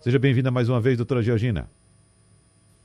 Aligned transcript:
Seja 0.00 0.18
bem-vinda 0.18 0.50
mais 0.50 0.68
uma 0.68 0.80
vez, 0.80 0.96
doutora 0.96 1.22
Georgina. 1.22 1.70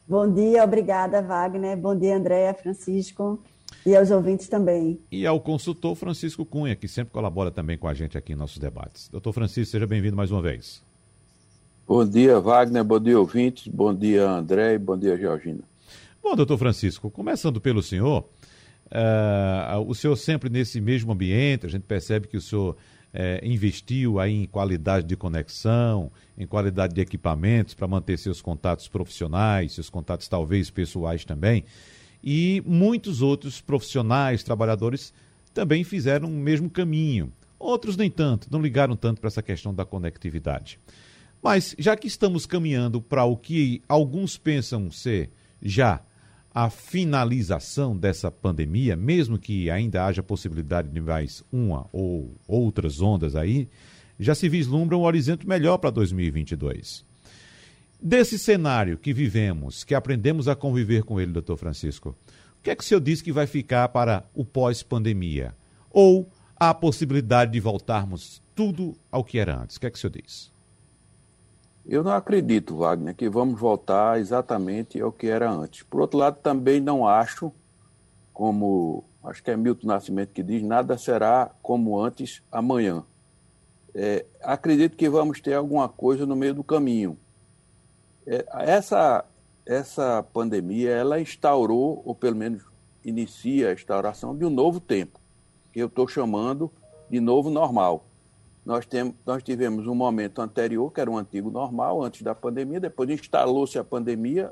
Bom 0.08 0.32
dia, 0.32 0.64
obrigada, 0.64 1.22
Wagner. 1.22 1.78
Bom 1.78 1.98
dia, 1.98 2.16
Andréa, 2.16 2.54
Francisco. 2.54 3.40
E 3.86 3.96
aos 3.96 4.12
ouvintes 4.12 4.48
também. 4.48 5.00
E 5.12 5.26
ao 5.26 5.40
consultor 5.40 5.96
Francisco 5.96 6.46
Cunha, 6.46 6.76
que 6.76 6.88
sempre 6.88 7.14
colabora 7.14 7.52
também 7.52 7.78
com 7.78 7.88
a 7.88 7.94
gente 7.94 8.18
aqui 8.18 8.34
em 8.34 8.36
nossos 8.36 8.58
debates. 8.58 9.10
Doutor 9.10 9.34
Francisco, 9.34 9.72
seja 9.72 9.88
bem-vindo 9.88 10.16
mais 10.16 10.32
uma 10.32 10.42
vez. 10.42 10.88
Bom 11.90 12.06
dia, 12.06 12.40
Wagner. 12.40 12.84
Bom 12.84 13.00
dia, 13.00 13.20
ouvintes. 13.20 13.68
Bom 13.68 13.92
dia, 13.92 14.30
André. 14.30 14.78
Bom 14.78 14.96
dia, 14.96 15.18
Georgina. 15.18 15.62
Bom, 16.22 16.36
doutor 16.36 16.56
Francisco, 16.60 17.10
começando 17.10 17.60
pelo 17.60 17.82
senhor, 17.82 18.30
uh, 18.92 19.82
o 19.88 19.96
senhor 19.96 20.16
sempre 20.16 20.52
nesse 20.52 20.80
mesmo 20.80 21.12
ambiente, 21.12 21.66
a 21.66 21.70
gente 21.70 21.82
percebe 21.82 22.28
que 22.28 22.38
o 22.38 22.42
senhor 22.42 22.76
uh, 22.76 23.44
investiu 23.44 24.20
aí 24.20 24.44
em 24.44 24.46
qualidade 24.46 25.08
de 25.08 25.16
conexão, 25.16 26.12
em 26.38 26.46
qualidade 26.46 26.94
de 26.94 27.02
equipamentos 27.02 27.74
para 27.74 27.88
manter 27.88 28.20
seus 28.20 28.40
contatos 28.40 28.88
profissionais, 28.88 29.72
seus 29.72 29.90
contatos 29.90 30.28
talvez 30.28 30.70
pessoais 30.70 31.26
também. 31.26 31.64
E 32.24 32.62
muitos 32.68 33.24
outros 33.24 33.62
profissionais, 33.62 34.44
trabalhadores, 34.44 35.12
também 35.56 35.84
fizeram 35.84 36.28
o 36.28 36.32
mesmo 36.32 36.70
caminho. 36.70 37.34
Outros 37.58 37.98
nem 37.98 38.12
tanto, 38.12 38.48
não 38.52 38.62
ligaram 38.62 38.96
tanto 38.96 39.20
para 39.20 39.30
essa 39.30 39.42
questão 39.42 39.74
da 39.74 39.84
conectividade. 39.84 40.78
Mas 41.42 41.76
já 41.80 41.96
que 41.96 42.08
estamos 42.08 42.46
caminhando 42.46 43.02
para 43.02 43.24
o 43.24 43.38
que 43.38 43.82
alguns 43.88 44.38
pensam 44.38 44.92
ser 44.92 45.32
já 45.62 46.02
a 46.54 46.70
finalização 46.70 47.96
dessa 47.96 48.30
pandemia, 48.30 48.96
mesmo 48.96 49.38
que 49.38 49.70
ainda 49.70 50.06
haja 50.06 50.24
possibilidade 50.24 50.90
de 50.90 51.00
mais 51.00 51.44
uma 51.52 51.88
ou 51.92 52.36
outras 52.48 53.02
ondas 53.02 53.36
aí, 53.36 53.70
já 54.20 54.36
se 54.36 54.50
vislumbra 54.50 54.98
um 54.98 55.04
horizonte 55.04 55.48
melhor 55.48 55.78
para 55.78 55.90
2022. 55.92 57.06
Desse 58.02 58.38
cenário 58.38 58.98
que 58.98 59.14
vivemos, 59.14 59.84
que 59.84 59.96
aprendemos 59.96 60.48
a 60.48 60.56
conviver 60.56 61.04
com 61.04 61.20
ele, 61.20 61.32
doutor 61.32 61.58
Francisco, 61.58 62.16
o 62.60 62.64
que 62.64 62.72
é 62.72 62.76
que 62.76 62.84
o 62.84 62.86
senhor 62.86 63.00
diz 63.00 63.22
que 63.22 63.32
vai 63.32 63.48
ficar 63.48 63.88
para 63.90 64.26
o 64.34 64.44
pós-pandemia? 64.44 65.56
Ou 65.90 66.30
a 66.58 66.74
possibilidade 66.74 67.54
de 67.54 67.60
voltarmos 67.60 68.42
tudo 68.54 68.98
ao 69.10 69.24
que 69.24 69.40
era 69.40 69.62
antes? 69.62 69.78
O 69.78 69.80
que 69.80 69.88
é 69.88 69.90
que 69.90 69.98
o 69.98 70.00
senhor 70.00 70.12
diz? 70.12 70.52
Eu 71.90 72.04
não 72.04 72.12
acredito, 72.12 72.78
Wagner, 72.78 73.16
que 73.16 73.28
vamos 73.28 73.60
voltar 73.60 74.20
exatamente 74.20 75.02
ao 75.02 75.12
que 75.12 75.28
era 75.28 75.52
antes. 75.52 75.82
Por 75.84 76.02
outro 76.02 76.20
lado, 76.20 76.38
também 76.42 76.80
não 76.80 77.08
acho, 77.08 77.52
como 78.32 79.04
acho 79.24 79.44
que 79.44 79.50
é 79.50 79.58
Milton 79.58 79.88
Nascimento 79.88 80.32
que 80.32 80.44
diz, 80.44 80.62
nada 80.62 80.98
será 80.98 81.52
como 81.62 82.00
antes 82.00 82.44
amanhã. 82.52 83.04
É, 83.94 84.26
acredito 84.44 84.96
que 84.96 85.10
vamos 85.10 85.42
ter 85.42 85.56
alguma 85.56 85.90
coisa 85.90 86.26
no 86.26 86.36
meio 86.36 86.54
do 86.54 86.64
caminho 86.64 87.18
é, 88.30 88.46
essa, 88.60 89.26
essa 89.66 90.24
pandemia, 90.32 90.92
ela 90.92 91.20
instaurou, 91.20 92.04
ou 92.06 92.14
pelo 92.14 92.36
menos 92.36 92.62
inicia 93.04 93.70
a 93.70 93.74
instauração 93.74 94.38
de 94.38 94.46
um 94.46 94.52
novo 94.52 94.80
tempo, 94.80 95.20
que 95.74 95.80
eu 95.80 95.88
estou 95.88 96.08
chamando 96.08 96.72
de 97.10 97.20
novo 97.20 97.50
normal. 97.50 98.06
Nós, 98.66 98.86
tem, 98.86 99.16
nós 99.26 99.42
tivemos 99.42 99.88
um 99.88 99.96
momento 99.96 100.42
anterior, 100.42 100.92
que 100.92 101.02
era 101.02 101.10
um 101.10 101.18
antigo 101.18 101.50
normal, 101.50 102.04
antes 102.04 102.22
da 102.22 102.36
pandemia, 102.36 102.80
depois 102.80 103.10
instalou-se 103.10 103.80
a 103.80 103.84
pandemia, 103.84 104.52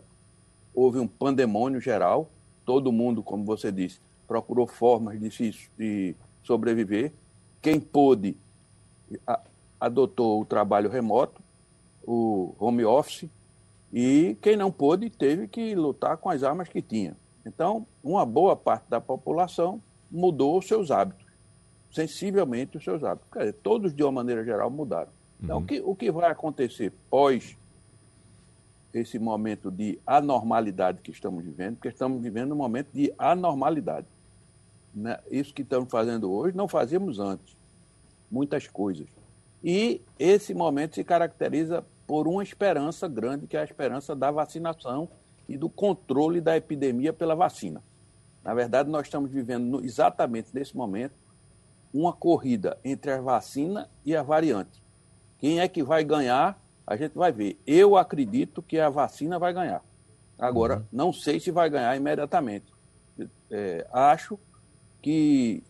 houve 0.74 1.00
um 1.00 1.08
pandemônio 1.08 1.80
geral, 1.80 2.30
todo 2.66 2.92
mundo, 2.92 3.22
como 3.22 3.44
você 3.44 3.72
disse, 3.72 4.00
procurou 4.28 4.66
formas 4.68 5.20
de, 5.20 5.30
se, 5.32 5.70
de 5.78 6.16
sobreviver. 6.44 7.12
Quem 7.62 7.80
pôde 7.80 8.36
a, 9.26 9.40
adotou 9.80 10.42
o 10.42 10.46
trabalho 10.46 10.90
remoto, 10.90 11.42
o 12.06 12.56
home 12.60 12.86
office, 12.86 13.30
e 13.92 14.38
quem 14.42 14.58
não 14.58 14.72
pôde 14.72 15.10
teve 15.10 15.48
que 15.48 15.76
lutar 15.76 16.18
com 16.18 16.30
as 16.30 16.44
armas 16.44 16.68
que 16.68 16.82
tinha. 16.82 17.16
Então, 17.46 17.86
uma 18.04 18.26
boa 18.26 18.56
parte 18.56 18.86
da 18.90 19.00
população 19.00 19.82
mudou 20.12 20.58
os 20.58 20.68
seus 20.68 20.92
hábitos, 20.92 21.26
sensivelmente 21.98 22.78
os 22.78 22.84
seus 22.84 23.04
hábitos. 23.04 23.28
Quer 23.32 23.40
dizer, 23.40 23.54
todos, 23.54 23.94
de 23.94 24.04
uma 24.04 24.12
maneira 24.12 24.44
geral, 24.44 24.70
mudaram. 24.70 25.10
Então, 25.42 25.58
uhum. 25.58 25.64
o, 25.64 25.66
que, 25.66 25.82
o 25.82 25.96
que 25.96 26.12
vai 26.12 26.30
acontecer 26.30 26.94
pós 27.10 27.58
esse 28.94 29.18
momento 29.20 29.70
de 29.72 30.00
anormalidade 30.06 31.02
que 31.02 31.12
estamos 31.12 31.44
vivendo, 31.44 31.76
porque 31.76 31.90
estamos 31.90 32.22
vivendo 32.22 32.52
um 32.54 32.56
momento 32.56 32.90
de 32.94 33.14
anormalidade. 33.18 34.08
Né? 34.94 35.20
Isso 35.30 35.54
que 35.54 35.62
estamos 35.62 35.90
fazendo 35.90 36.32
hoje 36.32 36.56
não 36.56 36.68
fazíamos 36.68 37.20
antes. 37.20 37.56
Muitas 38.30 38.68
coisas. 38.68 39.08
E 39.64 40.02
esse 40.18 40.54
momento 40.54 40.96
se 40.96 41.04
caracteriza 41.04 41.84
por 42.06 42.28
uma 42.28 42.44
esperança 42.44 43.08
grande, 43.08 43.48
que 43.48 43.58
é 43.58 43.62
a 43.62 43.64
esperança 43.64 44.16
da 44.16 44.32
vacinação 44.32 45.10
e 45.50 45.58
do 45.58 45.70
controle 45.70 46.42
da 46.42 46.56
epidemia 46.56 47.12
pela 47.12 47.36
vacina. 47.36 47.82
Na 48.44 48.54
verdade, 48.54 48.90
nós 48.90 49.08
estamos 49.08 49.30
vivendo 49.30 49.84
exatamente 49.84 50.50
nesse 50.54 50.76
momento 50.76 51.27
uma 51.94 52.14
corrida 52.14 52.78
entre 52.84 53.12
a 53.12 53.22
vacina 53.22 53.90
e 54.06 54.16
a 54.16 54.24
variante. 54.24 54.82
Quem 55.38 55.60
é 55.60 55.68
que 55.68 55.84
vai 55.84 56.04
ganhar? 56.04 56.60
A 56.86 56.96
gente 56.96 57.14
vai 57.14 57.32
ver. 57.32 57.60
Eu 57.66 57.96
acredito 57.96 58.62
que 58.62 58.80
a 58.80 58.90
vacina 58.90 59.38
vai 59.38 59.54
ganhar. 59.54 59.84
Agora, 60.38 60.78
uhum. 60.78 60.84
não 60.92 61.14
sei 61.14 61.40
se 61.40 61.52
vai 61.52 61.70
ganhar 61.70 61.96
imediatamente. 61.96 62.66
É, 63.50 63.88
acho 63.92 64.38
que 65.02 65.64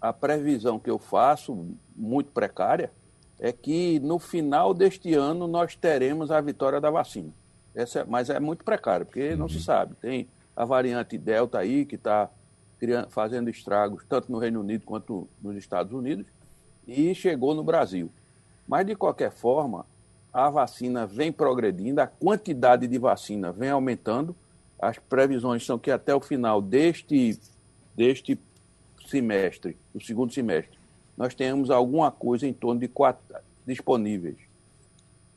a 0.00 0.12
previsão 0.12 0.78
que 0.78 0.90
eu 0.90 0.98
faço, 0.98 1.66
muito 1.94 2.30
precária, 2.30 2.90
é 3.38 3.52
que 3.52 4.00
no 4.00 4.18
final 4.18 4.72
deste 4.72 5.14
ano 5.14 5.46
nós 5.46 5.74
teremos 5.74 6.30
a 6.30 6.40
vitória 6.40 6.80
da 6.80 6.90
vacina. 6.90 7.30
Essa, 7.74 8.00
é, 8.00 8.04
mas 8.04 8.30
é 8.30 8.40
muito 8.40 8.64
precário, 8.64 9.06
porque 9.06 9.30
uhum. 9.30 9.36
não 9.36 9.48
se 9.48 9.56
uhum. 9.56 9.62
sabe. 9.62 9.94
Tem 9.96 10.28
a 10.56 10.64
variante 10.64 11.16
Delta 11.16 11.58
aí, 11.58 11.84
que 11.84 11.94
está 11.94 12.30
fazendo 13.08 13.50
estragos 13.50 14.04
tanto 14.08 14.30
no 14.30 14.38
Reino 14.38 14.60
Unido 14.60 14.84
quanto 14.84 15.28
nos 15.42 15.56
Estados 15.56 15.92
Unidos, 15.92 16.26
e 16.86 17.14
chegou 17.14 17.54
no 17.54 17.62
Brasil. 17.62 18.10
Mas, 18.66 18.86
de 18.86 18.94
qualquer 18.94 19.30
forma, 19.30 19.84
a 20.32 20.48
vacina 20.48 21.06
vem 21.06 21.32
progredindo, 21.32 22.00
a 22.00 22.06
quantidade 22.06 22.86
de 22.86 22.98
vacina 22.98 23.50
vem 23.52 23.70
aumentando. 23.70 24.34
As 24.78 24.98
previsões 24.98 25.64
são 25.64 25.78
que 25.78 25.90
até 25.90 26.14
o 26.14 26.20
final 26.20 26.62
deste, 26.62 27.38
deste 27.94 28.38
semestre, 29.06 29.76
o 29.94 30.00
segundo 30.00 30.32
semestre, 30.32 30.78
nós 31.16 31.34
tenhamos 31.34 31.70
alguma 31.70 32.10
coisa 32.10 32.46
em 32.46 32.52
torno 32.52 32.80
de 32.80 32.88
quatro 32.88 33.22
disponíveis. 33.66 34.36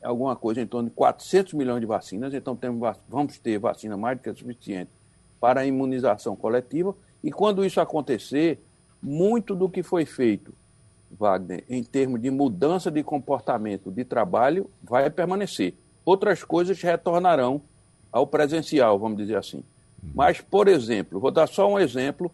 Alguma 0.02 0.36
coisa 0.36 0.60
em 0.60 0.66
torno 0.66 0.88
de 0.88 0.94
400 0.94 1.54
milhões 1.54 1.80
de 1.80 1.86
vacinas, 1.86 2.32
então 2.34 2.54
temos, 2.54 2.96
vamos 3.08 3.38
ter 3.38 3.58
vacina 3.58 3.96
mais 3.96 4.16
do 4.16 4.22
que 4.22 4.34
suficiente 4.34 4.90
para 5.40 5.60
a 5.60 5.66
imunização 5.66 6.36
coletiva. 6.36 6.94
E 7.24 7.32
quando 7.32 7.64
isso 7.64 7.80
acontecer, 7.80 8.62
muito 9.02 9.54
do 9.54 9.66
que 9.66 9.82
foi 9.82 10.04
feito, 10.04 10.52
Wagner, 11.10 11.64
em 11.70 11.82
termos 11.82 12.20
de 12.20 12.30
mudança 12.30 12.90
de 12.90 13.02
comportamento 13.02 13.90
de 13.90 14.04
trabalho, 14.04 14.68
vai 14.82 15.08
permanecer. 15.08 15.72
Outras 16.04 16.44
coisas 16.44 16.82
retornarão 16.82 17.62
ao 18.12 18.26
presencial, 18.26 18.98
vamos 18.98 19.16
dizer 19.16 19.38
assim. 19.38 19.56
Uhum. 20.02 20.10
Mas, 20.14 20.42
por 20.42 20.68
exemplo, 20.68 21.18
vou 21.18 21.30
dar 21.30 21.46
só 21.46 21.66
um 21.66 21.78
exemplo 21.78 22.30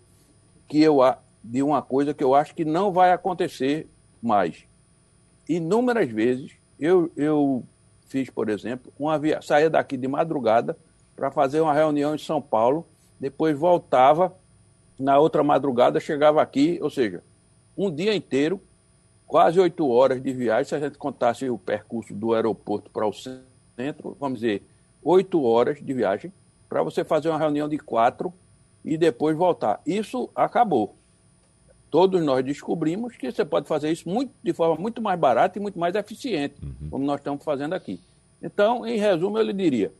que 0.67 0.83
eu 0.83 0.99
de 1.43 1.63
uma 1.63 1.81
coisa 1.81 2.13
que 2.13 2.25
eu 2.25 2.35
acho 2.35 2.53
que 2.53 2.65
não 2.65 2.91
vai 2.91 3.13
acontecer 3.13 3.89
mais. 4.21 4.65
Inúmeras 5.49 6.11
vezes 6.11 6.51
eu, 6.81 7.13
eu 7.17 7.63
fiz, 8.09 8.29
por 8.29 8.49
exemplo, 8.49 8.93
uma 8.99 9.17
via... 9.21 9.41
saía 9.41 9.71
daqui 9.71 9.97
de 9.97 10.09
madrugada 10.09 10.77
para 11.15 11.31
fazer 11.31 11.61
uma 11.61 11.73
reunião 11.73 12.13
em 12.13 12.19
São 12.19 12.43
Paulo, 12.43 12.85
depois 13.21 13.57
voltava 13.57 14.35
na 15.01 15.19
outra 15.19 15.43
madrugada, 15.43 15.99
chegava 15.99 16.43
aqui, 16.43 16.79
ou 16.83 16.91
seja, 16.91 17.23
um 17.77 17.91
dia 17.91 18.15
inteiro, 18.15 18.61
quase 19.27 19.59
oito 19.59 19.89
horas 19.89 20.23
de 20.23 20.33
viagem, 20.33 20.65
se 20.67 20.75
a 20.75 20.81
gente 20.81 20.99
contasse 20.99 21.49
o 21.49 21.57
percurso 21.57 22.15
do 22.15 22.35
aeroporto 22.35 22.91
para 22.91 23.07
o 23.07 23.13
centro, 23.13 24.17
vamos 24.21 24.41
dizer, 24.41 24.63
oito 25.03 25.43
horas 25.43 25.79
de 25.83 25.95
viagem, 25.95 26.33
para 26.69 26.83
você 26.83 27.03
fazer 27.03 27.31
uma 27.31 27.39
reunião 27.39 27.69
de 27.69 27.79
quatro 27.79 28.33
e 28.85 28.99
depois 28.99 29.37
voltar. 29.37 29.81
Isso 29.87 30.29
acabou. 30.35 30.95
Todos 31.91 32.23
nós 32.23 32.45
descobrimos 32.45 33.17
que 33.17 33.33
você 33.33 33.45
pode 33.45 33.67
fazer 33.67 33.91
isso 33.91 34.09
muito, 34.09 34.33
de 34.43 34.53
forma 34.53 34.77
muito 34.77 35.03
mais 35.03 35.19
barata 35.19 35.59
e 35.59 35.63
muito 35.63 35.79
mais 35.79 35.95
eficiente, 35.95 36.55
uhum. 36.63 36.91
como 36.91 37.05
nós 37.05 37.19
estamos 37.19 37.43
fazendo 37.43 37.73
aqui. 37.73 37.99
Então, 38.41 38.87
em 38.87 38.99
resumo, 38.99 39.39
eu 39.39 39.43
lhe 39.43 39.53
diria: 39.53 39.93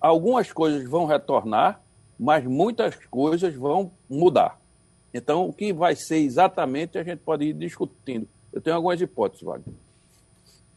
algumas 0.00 0.52
coisas 0.52 0.88
vão 0.88 1.04
retornar, 1.04 1.80
mas 2.20 2.44
muitas 2.44 2.94
coisas 3.06 3.54
vão 3.54 3.90
mudar. 4.06 4.60
Então, 5.12 5.48
o 5.48 5.52
que 5.54 5.72
vai 5.72 5.96
ser 5.96 6.18
exatamente 6.18 6.98
a 6.98 7.02
gente 7.02 7.20
pode 7.20 7.46
ir 7.46 7.54
discutindo. 7.54 8.28
Eu 8.52 8.60
tenho 8.60 8.76
algumas 8.76 9.00
hipóteses, 9.00 9.42
Wagner. 9.42 9.74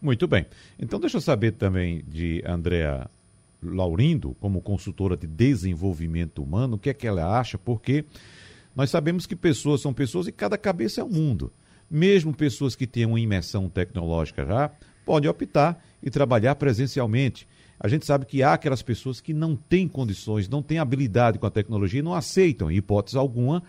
Muito 0.01 0.25
bem. 0.25 0.45
Então, 0.79 1.01
deixa 1.01 1.17
eu 1.17 1.21
saber 1.21 1.51
também 1.51 2.01
de 2.07 2.41
Andréa 2.45 3.09
Laurindo, 3.61 4.33
como 4.39 4.61
consultora 4.61 5.17
de 5.17 5.27
desenvolvimento 5.27 6.41
humano, 6.41 6.77
o 6.77 6.79
que 6.79 6.89
é 6.89 6.93
que 6.93 7.05
ela 7.05 7.37
acha, 7.37 7.57
porque 7.57 8.05
nós 8.73 8.89
sabemos 8.89 9.25
que 9.25 9.35
pessoas 9.35 9.81
são 9.81 9.93
pessoas 9.93 10.27
e 10.27 10.31
cada 10.31 10.57
cabeça 10.57 11.01
é 11.01 11.03
um 11.03 11.09
mundo. 11.09 11.51
Mesmo 11.91 12.33
pessoas 12.33 12.73
que 12.73 12.87
têm 12.87 13.05
uma 13.05 13.19
imersão 13.19 13.67
tecnológica 13.67 14.45
já, 14.45 14.71
podem 15.05 15.29
optar 15.29 15.83
e 16.01 16.09
trabalhar 16.09 16.55
presencialmente. 16.55 17.45
A 17.79 17.87
gente 17.87 18.05
sabe 18.05 18.25
que 18.25 18.41
há 18.41 18.53
aquelas 18.53 18.81
pessoas 18.81 19.19
que 19.19 19.33
não 19.33 19.55
têm 19.55 19.87
condições, 19.87 20.47
não 20.47 20.61
têm 20.61 20.79
habilidade 20.79 21.39
com 21.39 21.45
a 21.45 21.51
tecnologia 21.51 21.99
e 21.99 22.03
não 22.03 22.13
aceitam, 22.13 22.71
em 22.71 22.77
hipótese 22.77 23.17
alguma, 23.17 23.63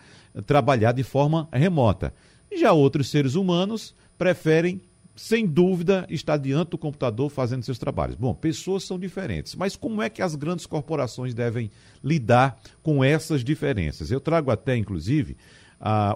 trabalhar 0.46 0.92
de 0.92 1.02
forma 1.02 1.48
remota. 1.52 2.14
Já 2.56 2.72
outros 2.72 3.10
seres 3.10 3.34
humanos 3.34 3.94
preferem 4.16 4.80
sem 5.16 5.46
dúvida, 5.46 6.06
está 6.10 6.36
diante 6.36 6.70
do 6.70 6.78
computador 6.78 7.30
fazendo 7.30 7.62
seus 7.62 7.78
trabalhos. 7.78 8.16
Bom, 8.16 8.34
pessoas 8.34 8.82
são 8.84 8.98
diferentes, 8.98 9.54
mas 9.54 9.76
como 9.76 10.02
é 10.02 10.10
que 10.10 10.20
as 10.20 10.34
grandes 10.34 10.66
corporações 10.66 11.32
devem 11.32 11.70
lidar 12.02 12.58
com 12.82 13.02
essas 13.04 13.44
diferenças? 13.44 14.10
Eu 14.10 14.20
trago 14.20 14.50
até, 14.50 14.76
inclusive, 14.76 15.36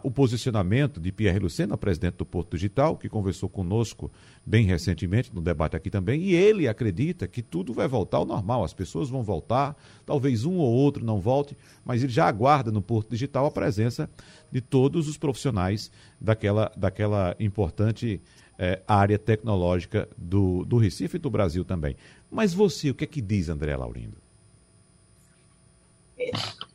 o 0.03 0.11
posicionamento 0.11 1.01
de 1.01 1.13
Pierre 1.13 1.39
Lucena, 1.39 1.77
presidente 1.77 2.17
do 2.17 2.25
Porto 2.25 2.57
Digital, 2.57 2.97
que 2.97 3.09
conversou 3.09 3.49
conosco 3.49 4.11
bem 4.45 4.65
recentemente 4.65 5.35
no 5.35 5.43
debate 5.43 5.77
aqui 5.77 5.91
também, 5.91 6.23
e 6.23 6.35
ele 6.35 6.67
acredita 6.67 7.29
que 7.29 7.43
tudo 7.43 7.75
vai 7.75 7.87
voltar 7.87 8.19
ao 8.19 8.25
normal, 8.25 8.65
as 8.65 8.73
pessoas 8.73 9.11
vão 9.11 9.23
voltar, 9.23 9.77
talvez 10.07 10.45
um 10.45 10.57
ou 10.57 10.73
outro 10.73 11.05
não 11.05 11.21
volte, 11.21 11.57
mas 11.85 12.03
ele 12.03 12.13
já 12.13 12.27
aguarda 12.27 12.71
no 12.71 12.81
Porto 12.81 13.11
Digital 13.11 13.47
a 13.47 13.51
presença 13.51 14.09
de 14.51 14.61
todos 14.61 15.07
os 15.07 15.19
profissionais 15.19 15.91
daquela, 16.21 16.73
daquela 16.77 17.37
importante 17.39 18.21
é, 18.59 18.81
área 18.89 19.19
tecnológica 19.19 20.09
do, 20.17 20.65
do 20.65 20.79
Recife 20.79 21.17
e 21.17 21.21
do 21.21 21.31
Brasil 21.31 21.65
também. 21.65 21.95
Mas 22.31 22.55
você, 22.55 22.91
o 22.91 22.95
que 22.95 23.05
é 23.05 23.07
que 23.07 23.21
diz, 23.21 23.49
André 23.49 23.77
Laurindo? 23.77 24.17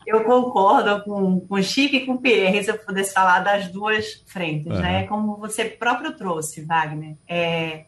Eu 0.06 0.24
concordo 0.24 1.04
com, 1.04 1.40
com 1.42 1.56
o 1.56 1.64
Chico 1.64 1.96
e 1.96 2.06
com 2.06 2.14
o 2.14 2.18
Pierre, 2.20 2.64
se 2.64 2.72
eu 2.72 2.78
pudesse 2.78 3.14
falar 3.14 3.40
das 3.40 3.68
duas 3.70 4.24
frentes, 4.28 4.72
uhum. 4.72 4.82
né? 4.82 5.08
Como 5.08 5.38
você 5.38 5.66
próprio 5.66 6.16
trouxe, 6.16 6.64
Wagner. 6.64 7.16
É, 7.28 7.86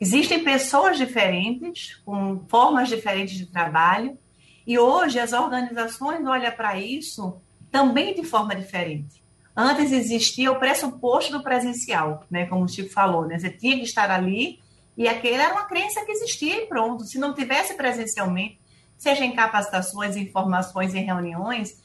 existem 0.00 0.42
pessoas 0.42 0.98
diferentes, 0.98 1.96
com 2.04 2.44
formas 2.48 2.88
diferentes 2.88 3.36
de 3.36 3.46
trabalho, 3.46 4.18
e 4.66 4.78
hoje 4.78 5.18
as 5.18 5.32
organizações 5.32 6.26
olham 6.26 6.50
para 6.52 6.78
isso 6.78 7.40
também 7.70 8.14
de 8.14 8.24
forma 8.24 8.54
diferente. 8.54 9.22
Antes 9.54 9.92
existia 9.92 10.52
o 10.52 10.58
pressuposto 10.58 11.32
do 11.32 11.42
presencial, 11.42 12.24
né? 12.30 12.46
Como 12.46 12.64
o 12.64 12.68
Chico 12.68 12.90
falou, 12.90 13.26
né? 13.26 13.38
Você 13.38 13.50
tinha 13.50 13.76
que 13.76 13.84
estar 13.84 14.10
ali 14.10 14.60
e 14.96 15.06
aquela 15.06 15.44
era 15.44 15.54
uma 15.54 15.64
crença 15.64 16.04
que 16.04 16.12
existia 16.12 16.62
e 16.62 16.66
pronto. 16.66 17.04
Se 17.04 17.18
não 17.18 17.34
tivesse 17.34 17.74
presencialmente, 17.74 18.58
seja 18.96 19.24
em 19.24 19.34
capacitações, 19.34 20.16
informações 20.16 20.94
e 20.94 20.98
reuniões, 20.98 21.82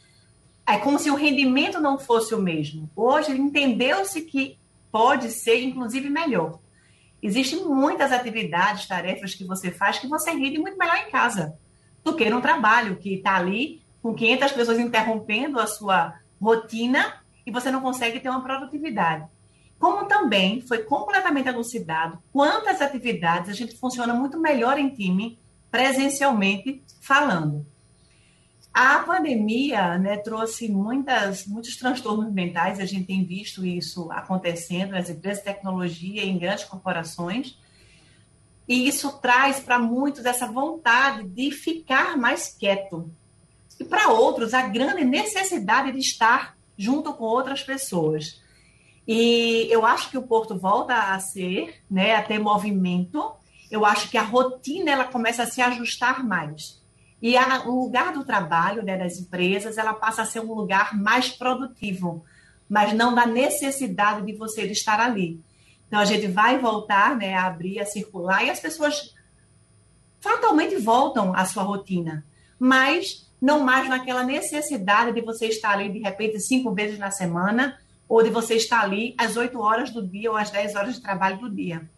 é 0.68 0.78
como 0.78 1.00
se 1.00 1.10
o 1.10 1.16
rendimento 1.16 1.80
não 1.80 1.98
fosse 1.98 2.34
o 2.34 2.42
mesmo. 2.42 2.90
Hoje 2.96 3.31
entendeu-se 3.31 4.22
que 4.22 4.58
pode 4.92 5.30
ser, 5.31 5.62
inclusive, 5.63 6.10
melhor. 6.10 6.60
Existem 7.22 7.63
muitas 7.66 8.12
atividades, 8.12 8.88
tarefas 8.88 9.36
que 9.36 9.44
você 9.44 9.72
faz 9.72 10.00
que 10.00 10.08
você 10.08 10.31
rende 10.31 10.58
muito 10.58 10.78
melhor 10.78 10.98
em 10.98 11.12
casa 11.12 11.58
do 12.04 12.16
que 12.16 12.30
no 12.30 12.42
trabalho, 12.42 12.96
que 12.96 13.16
está 13.16 13.36
ali 13.36 13.81
com 14.02 14.13
500 14.13 14.52
pessoas 14.54 14.80
interrompendo 14.80 15.60
a 15.60 15.68
sua 15.68 16.16
rotina 16.42 17.22
e 17.46 17.52
você 17.52 17.69
não 17.69 17.81
consegue 17.81 18.19
ter 18.19 18.30
uma 18.30 18.42
produtividade. 18.42 19.25
Como 19.78 20.06
também 20.06 20.62
foi 20.62 20.80
completamente 20.80 21.48
elucidado 21.48 22.19
quantas 22.31 22.81
atividades 22.81 23.50
a 23.50 23.54
gente 23.54 23.78
funciona 23.78 24.13
muito 24.13 24.40
melhor 24.40 24.78
em 24.78 24.90
time, 24.90 25.40
presencialmente 25.71 26.83
falando. 27.00 27.65
A 28.73 29.00
pandemia 29.00 29.97
né, 29.97 30.18
trouxe 30.18 30.69
muitas, 30.69 31.45
muitos 31.45 31.75
transtornos 31.75 32.31
mentais, 32.31 32.79
a 32.79 32.85
gente 32.85 33.06
tem 33.06 33.23
visto 33.23 33.65
isso 33.65 34.12
acontecendo 34.12 34.91
nas 34.91 35.09
empresas 35.09 35.39
de 35.39 35.50
tecnologia, 35.50 36.24
em 36.24 36.38
grandes 36.38 36.65
corporações, 36.65 37.57
e 38.67 38.88
isso 38.88 39.19
traz 39.19 39.60
para 39.60 39.79
muitos 39.79 40.25
essa 40.25 40.48
vontade 40.48 41.27
de 41.27 41.51
ficar 41.51 42.15
mais 42.15 42.48
quieto. 42.48 43.12
E 43.77 43.84
para 43.84 44.10
outros, 44.10 44.53
a 44.53 44.62
grande 44.62 45.03
necessidade 45.03 45.91
de 45.91 46.00
estar 46.00 46.55
junto 46.77 47.13
com 47.13 47.25
outras 47.25 47.63
pessoas. 47.63 48.39
E 49.05 49.67
eu 49.69 49.86
acho 49.86 50.10
que 50.10 50.17
o 50.17 50.22
Porto 50.22 50.57
volta 50.57 51.13
a 51.13 51.19
ser, 51.19 51.81
né, 51.89 52.15
a 52.15 52.24
ter 52.24 52.39
movimento. 52.39 53.34
Eu 53.72 53.86
acho 53.86 54.10
que 54.10 54.18
a 54.18 54.24
rotina 54.24 54.92
ela 54.92 55.06
começa 55.06 55.44
a 55.44 55.48
se 55.48 55.62
ajustar 55.62 56.24
mais. 56.24 56.80
E 57.22 57.38
a, 57.38 57.68
o 57.68 57.84
lugar 57.84 58.13
do 58.13 58.25
trabalho 58.25 58.84
né, 58.84 58.98
das 58.98 59.18
empresas 59.18 59.78
ela 59.78 59.94
passa 59.94 60.24
a 60.24 60.25
ser 60.25 60.42
um 60.42 60.54
lugar 60.54 61.00
mais 61.00 61.30
produtivo, 61.30 62.25
mas 62.68 62.94
não 62.94 63.16
da 63.16 63.25
necessidade 63.25 64.25
de 64.25 64.34
você 64.34 64.63
estar 64.63 65.00
ali. 65.00 65.42
Então 65.88 66.00
a 66.00 66.06
gente 66.06 66.28
vai 66.28 66.58
voltar 66.58 67.16
né, 67.16 67.34
a 67.34 67.46
abrir, 67.46 67.80
a 67.80 67.86
circular, 67.86 68.44
e 68.46 68.50
as 68.50 68.60
pessoas 68.60 69.13
fatalmente 70.20 70.75
voltam 70.78 71.36
à 71.36 71.46
sua 71.46 71.63
rotina. 71.63 72.25
Mas 72.60 73.30
não 73.42 73.62
mais 73.62 73.90
naquela 73.90 74.24
necessidade 74.24 75.13
de 75.13 75.22
você 75.22 75.48
estar 75.48 75.72
ali, 75.72 75.92
de 75.92 76.00
repente, 76.00 76.40
cinco 76.40 76.74
vezes 76.74 77.00
na 77.00 77.10
semana, 77.10 77.78
ou 78.08 78.22
de 78.22 78.30
você 78.30 78.56
estar 78.56 78.82
ali 78.82 79.16
às 79.18 79.36
8 79.36 79.60
horas 79.60 79.90
do 79.90 80.06
dia 80.06 80.30
ou 80.30 80.38
às 80.38 80.50
10 80.51 80.75
horas 80.75 80.96
de 80.96 81.01
trabalho 81.01 81.40
do 81.40 81.50
dia. 81.50 81.90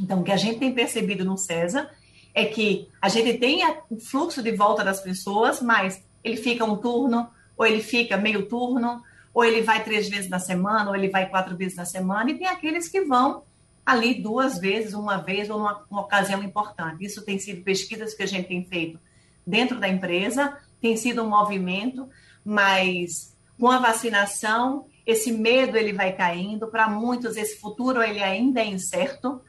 Então, 0.00 0.20
o 0.20 0.24
que 0.24 0.32
a 0.32 0.36
gente 0.36 0.58
tem 0.58 0.72
percebido 0.72 1.24
no 1.24 1.36
CESA 1.36 1.90
é 2.34 2.44
que 2.44 2.88
a 3.00 3.08
gente 3.08 3.38
tem 3.38 3.62
o 3.90 3.98
fluxo 3.98 4.42
de 4.42 4.52
volta 4.52 4.84
das 4.84 5.00
pessoas, 5.00 5.60
mas 5.60 6.02
ele 6.22 6.36
fica 6.36 6.64
um 6.64 6.76
turno, 6.76 7.28
ou 7.56 7.66
ele 7.66 7.82
fica 7.82 8.16
meio 8.16 8.46
turno, 8.46 9.02
ou 9.34 9.44
ele 9.44 9.62
vai 9.62 9.82
três 9.82 10.08
vezes 10.08 10.30
na 10.30 10.38
semana, 10.38 10.88
ou 10.88 10.96
ele 10.96 11.08
vai 11.08 11.28
quatro 11.28 11.56
vezes 11.56 11.76
na 11.76 11.84
semana, 11.84 12.30
e 12.30 12.38
tem 12.38 12.46
aqueles 12.46 12.88
que 12.88 13.02
vão 13.02 13.42
ali 13.84 14.14
duas 14.14 14.58
vezes, 14.58 14.94
uma 14.94 15.16
vez, 15.16 15.48
ou 15.48 15.58
numa 15.58 16.02
ocasião 16.02 16.42
importante. 16.42 17.04
Isso 17.04 17.24
tem 17.24 17.38
sido 17.38 17.62
pesquisas 17.62 18.14
que 18.14 18.22
a 18.22 18.26
gente 18.26 18.46
tem 18.46 18.64
feito 18.64 19.00
dentro 19.46 19.80
da 19.80 19.88
empresa, 19.88 20.58
tem 20.80 20.96
sido 20.96 21.22
um 21.22 21.28
movimento, 21.28 22.08
mas 22.44 23.34
com 23.58 23.70
a 23.70 23.78
vacinação, 23.78 24.86
esse 25.06 25.32
medo 25.32 25.76
ele 25.76 25.92
vai 25.92 26.12
caindo. 26.12 26.68
Para 26.68 26.88
muitos, 26.88 27.36
esse 27.36 27.58
futuro 27.58 28.02
ele 28.02 28.22
ainda 28.22 28.60
é 28.60 28.66
incerto, 28.66 29.40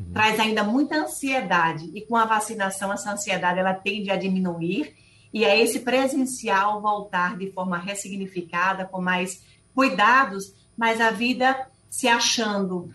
uhum. 0.00 0.12
traz 0.12 0.40
ainda 0.40 0.64
muita 0.64 0.96
ansiedade. 0.96 1.90
E 1.94 2.00
com 2.00 2.16
a 2.16 2.24
vacinação, 2.24 2.92
essa 2.92 3.12
ansiedade 3.12 3.58
ela 3.58 3.74
tende 3.74 4.10
a 4.10 4.16
diminuir. 4.16 4.94
E 5.32 5.44
é 5.44 5.60
esse 5.60 5.80
presencial 5.80 6.80
voltar 6.80 7.36
de 7.36 7.52
forma 7.52 7.78
ressignificada, 7.78 8.84
com 8.84 9.00
mais 9.00 9.44
cuidados, 9.74 10.52
mas 10.76 11.00
a 11.00 11.10
vida 11.10 11.56
se 11.88 12.08
achando 12.08 12.90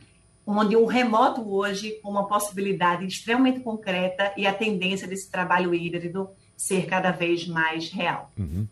onde 0.45 0.75
o 0.75 0.85
remoto 0.85 1.41
hoje 1.49 1.99
uma 2.03 2.27
possibilidade 2.27 3.05
extremamente 3.05 3.61
concreta 3.61 4.31
e 4.37 4.45
a 4.45 4.53
tendência 4.53 5.07
desse 5.07 5.29
trabalho 5.29 5.73
híbrido 5.73 6.29
ser 6.55 6.85
cada 6.85 7.11
vez 7.11 7.47
mais 7.47 7.89
real. 7.89 8.31
Uhum. 8.37 8.67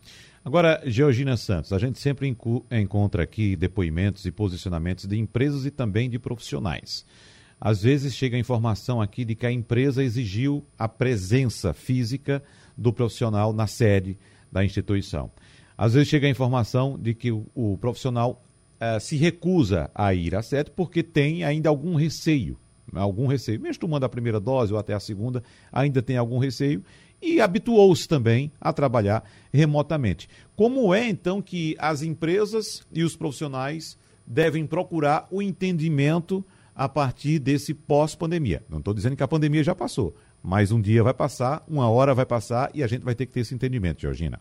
Agora, 0.45 0.81
Georgina 0.85 1.37
Santos, 1.37 1.71
a 1.71 1.79
gente 1.79 1.99
sempre 1.99 2.35
encontra 2.69 3.23
aqui 3.23 3.55
depoimentos 3.55 4.25
e 4.25 4.31
posicionamentos 4.31 5.05
de 5.05 5.17
empresas 5.17 5.65
e 5.65 5.71
também 5.71 6.09
de 6.09 6.19
profissionais. 6.19 7.05
Às 7.65 7.81
vezes 7.81 8.13
chega 8.13 8.35
a 8.35 8.39
informação 8.39 9.01
aqui 9.01 9.23
de 9.23 9.35
que 9.35 9.45
a 9.45 9.51
empresa 9.51 10.03
exigiu 10.03 10.65
a 10.77 10.85
presença 10.85 11.73
física 11.73 12.43
do 12.77 12.91
profissional 12.91 13.53
na 13.53 13.67
sede 13.67 14.17
da 14.51 14.65
instituição. 14.65 15.31
Às 15.77 15.93
vezes 15.93 16.09
chega 16.09 16.27
a 16.27 16.29
informação 16.29 16.99
de 16.99 17.13
que 17.13 17.31
o, 17.31 17.45
o 17.55 17.77
profissional 17.77 18.43
uh, 18.81 18.99
se 18.99 19.15
recusa 19.15 19.89
a 19.95 20.13
ir 20.13 20.35
à 20.35 20.41
sede 20.41 20.71
porque 20.71 21.01
tem 21.01 21.45
ainda 21.45 21.69
algum 21.69 21.95
receio. 21.95 22.57
Algum 22.93 23.27
receio. 23.27 23.61
Mesmo 23.61 23.79
tomando 23.79 24.03
a 24.03 24.09
primeira 24.09 24.41
dose 24.41 24.73
ou 24.73 24.77
até 24.77 24.93
a 24.93 24.99
segunda, 24.99 25.41
ainda 25.71 26.01
tem 26.01 26.17
algum 26.17 26.39
receio 26.39 26.83
e 27.21 27.39
habituou-se 27.39 28.05
também 28.05 28.51
a 28.59 28.73
trabalhar 28.73 29.23
remotamente. 29.53 30.27
Como 30.53 30.93
é 30.93 31.07
então 31.07 31.41
que 31.41 31.77
as 31.79 32.01
empresas 32.01 32.85
e 32.91 33.03
os 33.03 33.15
profissionais 33.15 33.97
devem 34.27 34.67
procurar 34.67 35.29
o 35.31 35.41
entendimento 35.41 36.43
a 36.75 36.89
partir 36.89 37.39
desse 37.39 37.73
pós-pandemia? 37.73 38.63
Não 38.69 38.79
estou 38.79 38.93
dizendo 38.93 39.15
que 39.15 39.23
a 39.23 39.27
pandemia 39.27 39.63
já 39.63 39.75
passou, 39.75 40.15
mas 40.41 40.71
um 40.71 40.81
dia 40.81 41.03
vai 41.03 41.13
passar, 41.13 41.63
uma 41.67 41.89
hora 41.89 42.13
vai 42.13 42.25
passar 42.25 42.71
e 42.73 42.83
a 42.83 42.87
gente 42.87 43.03
vai 43.03 43.15
ter 43.15 43.25
que 43.25 43.31
ter 43.31 43.41
esse 43.41 43.53
entendimento, 43.53 44.01
Georgina. 44.01 44.39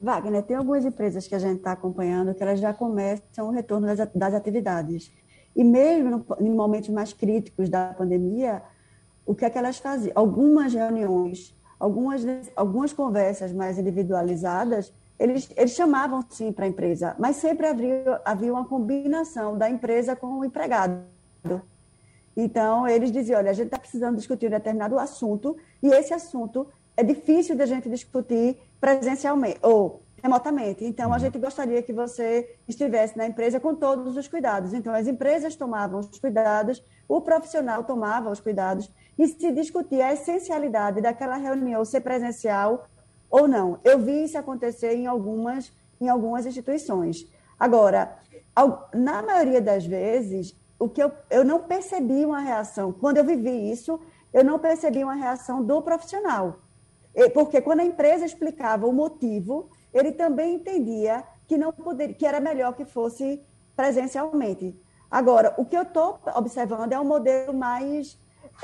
Wagner, 0.00 0.42
tem 0.42 0.56
algumas 0.56 0.84
empresas 0.84 1.26
que 1.26 1.34
a 1.34 1.38
gente 1.38 1.58
está 1.58 1.72
acompanhando 1.72 2.34
que 2.34 2.42
elas 2.42 2.58
já 2.58 2.72
começam 2.72 3.48
o 3.48 3.50
retorno 3.50 3.86
das, 4.14 4.34
atividades. 4.34 5.12
E 5.54 5.62
mesmo 5.62 6.24
em 6.40 6.48
momentos 6.48 6.88
mais 6.88 7.12
críticos 7.12 7.68
da 7.68 7.92
pandemia, 7.92 8.62
o 9.26 9.34
que 9.34 9.44
é 9.44 9.50
que 9.50 9.58
elas 9.58 9.78
faziam? 9.78 10.12
Algumas 10.14 10.72
reuniões, 10.72 11.54
algumas, 11.78 12.22
algumas 12.56 12.92
conversas 12.94 13.52
mais 13.52 13.78
individualizadas, 13.78 14.90
eles, 15.20 15.50
eles 15.54 15.72
chamavam 15.72 16.24
sim 16.30 16.50
para 16.50 16.64
a 16.64 16.68
empresa, 16.68 17.14
mas 17.18 17.36
sempre 17.36 17.66
havia, 17.66 18.22
havia 18.24 18.50
uma 18.50 18.64
combinação 18.64 19.56
da 19.56 19.68
empresa 19.68 20.16
com 20.16 20.38
o 20.38 20.44
empregado. 20.44 21.02
Então, 22.34 22.88
eles 22.88 23.12
diziam: 23.12 23.38
olha, 23.38 23.50
a 23.50 23.52
gente 23.52 23.66
está 23.66 23.78
precisando 23.78 24.16
discutir 24.16 24.46
um 24.46 24.50
determinado 24.50 24.98
assunto, 24.98 25.58
e 25.82 25.88
esse 25.88 26.14
assunto 26.14 26.66
é 26.96 27.04
difícil 27.04 27.54
de 27.54 27.62
a 27.62 27.66
gente 27.66 27.86
discutir 27.90 28.56
presencialmente 28.80 29.58
ou 29.62 30.02
remotamente. 30.22 30.86
Então, 30.86 31.10
a 31.10 31.16
uhum. 31.16 31.20
gente 31.20 31.38
gostaria 31.38 31.82
que 31.82 31.92
você 31.92 32.56
estivesse 32.66 33.16
na 33.16 33.26
empresa 33.26 33.60
com 33.60 33.74
todos 33.74 34.16
os 34.16 34.26
cuidados. 34.26 34.72
Então, 34.72 34.94
as 34.94 35.06
empresas 35.06 35.54
tomavam 35.54 36.00
os 36.00 36.18
cuidados, 36.18 36.82
o 37.06 37.20
profissional 37.20 37.84
tomava 37.84 38.30
os 38.30 38.40
cuidados 38.40 38.90
e 39.18 39.26
se 39.26 39.52
discutia 39.52 40.06
a 40.06 40.12
essencialidade 40.14 41.02
daquela 41.02 41.36
reunião 41.36 41.84
ser 41.84 42.00
presencial 42.00 42.86
ou 43.30 43.46
não. 43.46 43.78
Eu 43.84 43.98
vi 43.98 44.24
isso 44.24 44.36
acontecer 44.36 44.94
em 44.94 45.06
algumas, 45.06 45.72
em 46.00 46.08
algumas 46.08 46.44
instituições. 46.44 47.26
Agora, 47.58 48.18
na 48.92 49.22
maioria 49.22 49.60
das 49.60 49.86
vezes, 49.86 50.56
o 50.78 50.88
que 50.88 51.02
eu, 51.02 51.12
eu 51.30 51.44
não 51.44 51.60
percebi 51.60 52.24
uma 52.24 52.40
reação. 52.40 52.92
Quando 52.92 53.18
eu 53.18 53.24
vivi 53.24 53.70
isso, 53.70 54.00
eu 54.32 54.42
não 54.42 54.58
percebi 54.58 55.04
uma 55.04 55.14
reação 55.14 55.62
do 55.62 55.80
profissional. 55.82 56.60
Porque 57.34 57.60
quando 57.60 57.80
a 57.80 57.84
empresa 57.84 58.24
explicava 58.24 58.86
o 58.86 58.92
motivo, 58.92 59.68
ele 59.92 60.12
também 60.12 60.54
entendia 60.54 61.24
que 61.46 61.58
não 61.58 61.72
poderia, 61.72 62.14
que 62.14 62.24
era 62.24 62.40
melhor 62.40 62.74
que 62.74 62.84
fosse 62.84 63.42
presencialmente. 63.76 64.78
Agora, 65.10 65.54
o 65.58 65.64
que 65.64 65.76
eu 65.76 65.82
estou 65.82 66.20
observando 66.36 66.92
é 66.92 67.00
um 67.00 67.04
modelo 67.04 67.52
mais 67.52 68.16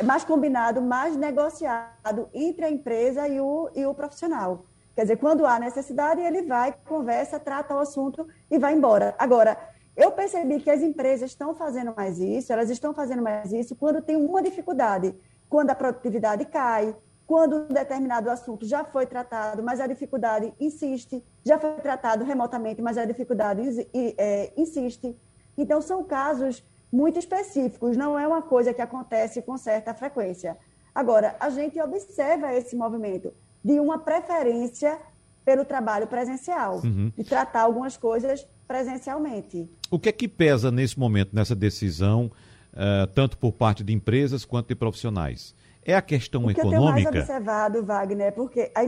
mais 0.04 0.24
combinado, 0.24 0.82
mais 0.82 1.16
negociado 1.16 2.28
entre 2.34 2.64
a 2.64 2.70
empresa 2.70 3.28
e 3.28 3.40
o, 3.40 3.70
e 3.74 3.86
o 3.86 3.94
profissional. 3.94 4.66
Quer 4.94 5.02
dizer, 5.02 5.16
quando 5.16 5.44
há 5.44 5.58
necessidade, 5.58 6.20
ele 6.20 6.42
vai, 6.42 6.74
conversa, 6.86 7.38
trata 7.38 7.74
o 7.74 7.78
assunto 7.78 8.26
e 8.50 8.58
vai 8.58 8.74
embora. 8.74 9.14
Agora, 9.18 9.58
eu 9.96 10.10
percebi 10.12 10.60
que 10.60 10.70
as 10.70 10.82
empresas 10.82 11.30
estão 11.30 11.54
fazendo 11.54 11.94
mais 11.94 12.18
isso, 12.18 12.52
elas 12.52 12.70
estão 12.70 12.94
fazendo 12.94 13.22
mais 13.22 13.52
isso 13.52 13.74
quando 13.76 14.02
tem 14.02 14.16
uma 14.16 14.42
dificuldade, 14.42 15.14
quando 15.48 15.70
a 15.70 15.74
produtividade 15.74 16.44
cai, 16.46 16.94
quando 17.26 17.56
um 17.56 17.68
determinado 17.68 18.30
assunto 18.30 18.64
já 18.64 18.84
foi 18.84 19.04
tratado, 19.04 19.62
mas 19.62 19.80
a 19.80 19.86
dificuldade 19.86 20.52
insiste, 20.60 21.24
já 21.44 21.58
foi 21.58 21.72
tratado 21.74 22.24
remotamente, 22.24 22.80
mas 22.80 22.96
a 22.96 23.04
dificuldade 23.04 23.88
é, 23.92 24.52
insiste. 24.56 25.16
Então, 25.58 25.80
são 25.80 26.04
casos 26.04 26.62
muito 26.96 27.18
específicos, 27.18 27.94
não 27.94 28.18
é 28.18 28.26
uma 28.26 28.40
coisa 28.40 28.72
que 28.72 28.80
acontece 28.80 29.42
com 29.42 29.58
certa 29.58 29.92
frequência. 29.92 30.56
Agora, 30.94 31.36
a 31.38 31.50
gente 31.50 31.78
observa 31.78 32.54
esse 32.54 32.74
movimento 32.74 33.34
de 33.62 33.78
uma 33.78 33.98
preferência 33.98 34.98
pelo 35.44 35.64
trabalho 35.64 36.06
presencial, 36.06 36.80
uhum. 36.82 37.12
de 37.14 37.22
tratar 37.22 37.62
algumas 37.62 37.98
coisas 37.98 38.46
presencialmente. 38.66 39.68
O 39.90 39.98
que 39.98 40.08
é 40.08 40.12
que 40.12 40.26
pesa 40.26 40.70
nesse 40.70 40.98
momento, 40.98 41.36
nessa 41.36 41.54
decisão, 41.54 42.32
uh, 42.72 43.06
tanto 43.14 43.36
por 43.36 43.52
parte 43.52 43.84
de 43.84 43.92
empresas 43.92 44.46
quanto 44.46 44.68
de 44.68 44.74
profissionais? 44.74 45.54
É 45.84 45.94
a 45.94 46.02
questão 46.02 46.46
o 46.46 46.46
que 46.46 46.58
econômica? 46.58 46.88
Eu 46.88 46.94
tenho 46.94 47.12
mais 47.12 47.28
observado, 47.28 47.84
Wagner, 47.84 48.32
porque 48.32 48.72
a, 48.74 48.82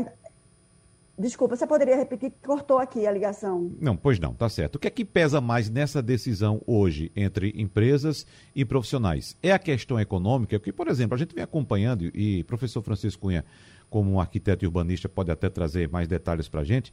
Desculpa, 1.19 1.57
você 1.57 1.67
poderia 1.67 1.97
repetir 1.97 2.31
que 2.31 2.47
cortou 2.47 2.79
aqui 2.79 3.05
a 3.05 3.11
ligação? 3.11 3.73
Não, 3.81 3.97
pois 3.97 4.21
não, 4.21 4.33
tá 4.33 4.49
certo. 4.49 4.77
O 4.77 4.79
que 4.79 4.87
é 4.87 4.91
que 4.91 5.05
pesa 5.05 5.41
mais 5.41 5.69
nessa 5.69 6.01
decisão 6.01 6.63
hoje 6.65 7.11
entre 7.17 7.53
empresas 7.57 8.25
e 8.55 8.65
profissionais? 8.65 9.37
É 9.43 9.51
a 9.51 9.59
questão 9.59 9.99
econômica, 9.99 10.61
que, 10.61 10.73
por 10.73 10.87
exemplo, 10.87 11.17
a 11.17 11.19
gente 11.19 11.35
vem 11.35 11.43
acompanhando, 11.43 12.05
e 12.15 12.45
professor 12.45 12.83
Francisco 12.83 13.23
Cunha, 13.23 13.45
como 13.91 14.13
um 14.13 14.21
arquiteto 14.21 14.65
e 14.65 14.69
urbanista, 14.69 15.09
pode 15.09 15.33
até 15.33 15.49
trazer 15.49 15.89
mais 15.89 16.07
detalhes 16.07 16.49
para 16.49 16.61
a 16.61 16.65
gente, 16.65 16.93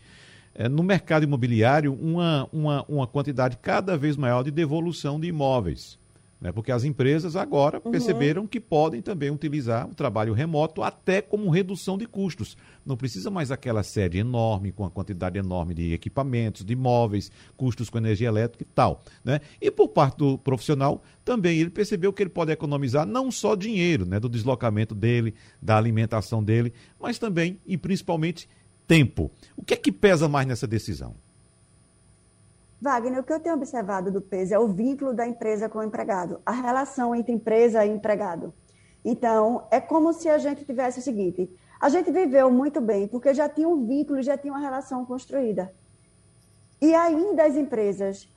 é, 0.55 0.67
no 0.67 0.81
mercado 0.81 1.23
imobiliário, 1.23 1.93
uma, 1.93 2.49
uma, 2.51 2.85
uma 2.89 3.05
quantidade 3.05 3.57
cada 3.57 3.95
vez 3.95 4.17
maior 4.17 4.43
de 4.43 4.49
devolução 4.49 5.19
de 5.19 5.27
imóveis. 5.27 5.99
Né? 6.39 6.51
Porque 6.51 6.71
as 6.71 6.83
empresas 6.83 7.35
agora 7.35 7.81
uhum. 7.83 7.91
perceberam 7.91 8.45
que 8.45 8.59
podem 8.59 9.01
também 9.01 9.29
utilizar 9.29 9.89
o 9.89 9.95
trabalho 9.95 10.33
remoto 10.33 10.83
até 10.83 11.21
como 11.21 11.49
redução 11.49 11.97
de 11.97 12.05
custos. 12.05 12.57
Não 12.85 12.97
precisa 12.97 13.29
mais 13.29 13.51
aquela 13.51 13.83
sede 13.83 14.17
enorme, 14.17 14.71
com 14.71 14.85
a 14.85 14.91
quantidade 14.91 15.39
enorme 15.39 15.73
de 15.73 15.93
equipamentos, 15.93 16.63
de 16.63 16.73
imóveis, 16.73 17.31
custos 17.55 17.89
com 17.89 17.97
energia 17.97 18.27
elétrica 18.27 18.63
e 18.63 18.73
tal. 18.73 19.01
Né? 19.23 19.39
E 19.61 19.71
por 19.71 19.89
parte 19.89 20.17
do 20.17 20.37
profissional, 20.37 21.01
também 21.23 21.59
ele 21.59 21.69
percebeu 21.69 22.11
que 22.11 22.21
ele 22.21 22.29
pode 22.29 22.51
economizar 22.51 23.05
não 23.05 23.31
só 23.31 23.55
dinheiro, 23.55 24.05
né, 24.05 24.19
do 24.19 24.29
deslocamento 24.29 24.93
dele, 24.93 25.33
da 25.61 25.77
alimentação 25.77 26.43
dele, 26.43 26.73
mas 26.99 27.17
também 27.17 27.59
e 27.65 27.77
principalmente 27.77 28.47
tempo. 28.87 29.31
O 29.55 29.63
que 29.63 29.73
é 29.73 29.77
que 29.77 29.91
pesa 29.91 30.27
mais 30.27 30.45
nessa 30.45 30.67
decisão? 30.67 31.15
Wagner, 32.81 33.19
o 33.19 33.23
que 33.23 33.33
eu 33.33 33.39
tenho 33.39 33.55
observado 33.55 34.11
do 34.11 34.21
peso 34.21 34.53
é 34.53 34.59
o 34.59 34.67
vínculo 34.67 35.13
da 35.13 35.27
empresa 35.27 35.69
com 35.69 35.79
o 35.79 35.83
empregado, 35.83 36.41
a 36.45 36.51
relação 36.51 37.15
entre 37.15 37.33
empresa 37.33 37.85
e 37.85 37.89
empregado. 37.89 38.53
Então, 39.03 39.67
é 39.71 39.79
como 39.79 40.11
se 40.13 40.27
a 40.27 40.37
gente 40.37 40.65
tivesse 40.65 40.99
o 40.99 41.01
seguinte: 41.01 41.49
a 41.79 41.89
gente 41.89 42.11
viveu 42.11 42.51
muito 42.51 42.81
bem, 42.81 43.07
porque 43.07 43.33
já 43.33 43.47
tinha 43.47 43.67
um 43.67 43.85
vínculo, 43.85 44.21
já 44.21 44.37
tinha 44.37 44.53
uma 44.53 44.59
relação 44.59 45.05
construída. 45.05 45.73
E 46.81 46.93
ainda 46.93 47.45
as 47.45 47.55
empresas, 47.55 48.27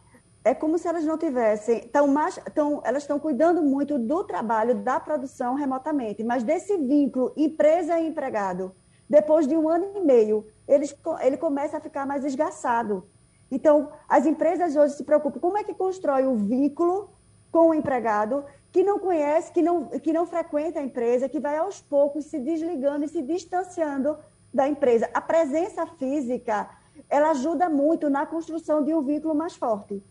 é 0.44 0.54
como 0.54 0.78
se 0.78 0.86
elas 0.86 1.04
não 1.04 1.18
tivessem, 1.18 1.80
tão 1.88 2.06
mais, 2.06 2.38
tão, 2.54 2.80
elas 2.84 3.02
estão 3.02 3.18
cuidando 3.18 3.62
muito 3.62 3.98
do 3.98 4.24
trabalho, 4.24 4.76
da 4.76 5.00
produção 5.00 5.54
remotamente, 5.54 6.22
mas 6.22 6.42
desse 6.42 6.76
vínculo 6.76 7.32
empresa 7.36 7.98
e 7.98 8.06
empregado, 8.06 8.74
depois 9.08 9.46
de 9.46 9.56
um 9.56 9.68
ano 9.68 9.90
e 9.96 10.00
meio, 10.00 10.46
ele, 10.66 10.86
ele 11.22 11.36
começa 11.36 11.78
a 11.78 11.80
ficar 11.80 12.06
mais 12.06 12.24
esgaçado. 12.24 13.06
Então, 13.50 13.90
as 14.08 14.26
empresas 14.26 14.76
hoje 14.76 14.94
se 14.94 15.04
preocupam 15.04 15.40
como 15.40 15.58
é 15.58 15.64
que 15.64 15.74
constrói 15.74 16.26
o 16.26 16.36
vínculo 16.36 17.10
com 17.50 17.70
o 17.70 17.74
empregado 17.74 18.44
que 18.70 18.82
não 18.82 18.98
conhece, 18.98 19.52
que 19.52 19.62
não, 19.62 19.86
que 19.86 20.12
não 20.12 20.26
frequenta 20.26 20.78
a 20.78 20.82
empresa, 20.82 21.28
que 21.28 21.40
vai 21.40 21.56
aos 21.56 21.80
poucos 21.80 22.26
se 22.26 22.38
desligando 22.38 23.04
e 23.04 23.08
se 23.08 23.22
distanciando 23.22 24.18
da 24.52 24.68
empresa. 24.68 25.08
A 25.14 25.20
presença 25.20 25.86
física, 25.86 26.68
ela 27.08 27.30
ajuda 27.30 27.68
muito 27.68 28.10
na 28.10 28.26
construção 28.26 28.84
de 28.84 28.92
um 28.92 29.02
vínculo 29.02 29.34
mais 29.34 29.56
forte. 29.56 30.02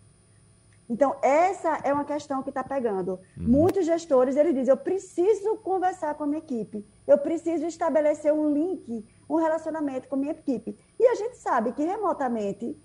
Então, 0.89 1.17
essa 1.21 1.79
é 1.83 1.93
uma 1.93 2.05
questão 2.05 2.41
que 2.41 2.49
está 2.49 2.63
pegando. 2.63 3.19
Uhum. 3.37 3.47
Muitos 3.47 3.85
gestores, 3.85 4.37
eles 4.37 4.55
dizem, 4.55 4.71
eu 4.71 4.77
preciso 4.77 5.57
conversar 5.57 6.15
com 6.15 6.23
a 6.23 6.27
minha 6.27 6.39
equipe, 6.39 6.85
eu 7.05 7.17
preciso 7.17 7.65
estabelecer 7.65 8.33
um 8.33 8.51
link, 8.53 9.05
um 9.29 9.35
relacionamento 9.35 10.07
com 10.07 10.15
a 10.15 10.17
minha 10.17 10.31
equipe. 10.31 10.77
E 10.97 11.05
a 11.05 11.15
gente 11.15 11.37
sabe 11.37 11.73
que 11.73 11.83
remotamente 11.83 12.75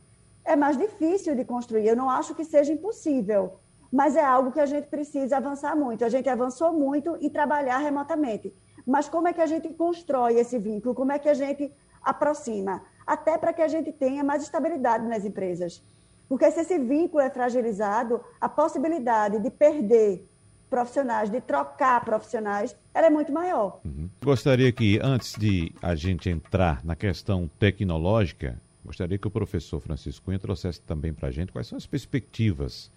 é 0.44 0.56
mais 0.56 0.76
difícil 0.76 1.34
de 1.34 1.44
construir. 1.44 1.86
Eu 1.86 1.96
não 1.96 2.10
acho 2.10 2.34
que 2.34 2.44
seja 2.44 2.72
impossível, 2.72 3.58
mas 3.92 4.16
é 4.16 4.24
algo 4.24 4.52
que 4.52 4.60
a 4.60 4.66
gente 4.66 4.86
precisa 4.86 5.36
avançar 5.36 5.76
muito. 5.76 6.04
A 6.04 6.08
gente 6.08 6.28
avançou 6.28 6.72
muito 6.72 7.16
em 7.20 7.28
trabalhar 7.28 7.78
remotamente. 7.78 8.52
Mas 8.86 9.08
como 9.08 9.28
é 9.28 9.32
que 9.32 9.40
a 9.40 9.46
gente 9.46 9.68
constrói 9.70 10.34
esse 10.34 10.58
vínculo? 10.58 10.94
Como 10.94 11.12
é 11.12 11.18
que 11.18 11.28
a 11.28 11.34
gente 11.34 11.72
aproxima? 12.02 12.82
Até 13.06 13.38
para 13.38 13.52
que 13.52 13.62
a 13.62 13.68
gente 13.68 13.92
tenha 13.92 14.24
mais 14.24 14.42
estabilidade 14.42 15.06
nas 15.06 15.24
empresas. 15.24 15.82
Porque 16.28 16.50
se 16.50 16.60
esse 16.60 16.78
vínculo 16.78 17.22
é 17.22 17.28
fragilizado, 17.28 18.20
a 18.40 18.48
possibilidade 18.48 19.38
de 19.38 19.50
perder 19.50 20.26
profissionais, 20.70 21.28
de 21.28 21.38
trocar 21.42 22.02
profissionais, 22.02 22.74
ela 22.94 23.08
é 23.08 23.10
muito 23.10 23.30
maior. 23.30 23.80
Uhum. 23.84 24.08
Gostaria 24.24 24.72
que, 24.72 24.98
antes 25.02 25.34
de 25.38 25.70
a 25.82 25.94
gente 25.94 26.30
entrar 26.30 26.82
na 26.82 26.96
questão 26.96 27.50
tecnológica, 27.58 28.58
gostaria 28.84 29.18
que 29.18 29.26
o 29.26 29.30
professor 29.30 29.80
Francisco 29.80 30.24
Cunha 30.24 30.38
trouxesse 30.38 30.80
também 30.80 31.12
para 31.12 31.28
a 31.28 31.32
gente 31.32 31.52
quais 31.52 31.66
são 31.66 31.76
as 31.76 31.86
perspectivas 31.86 32.90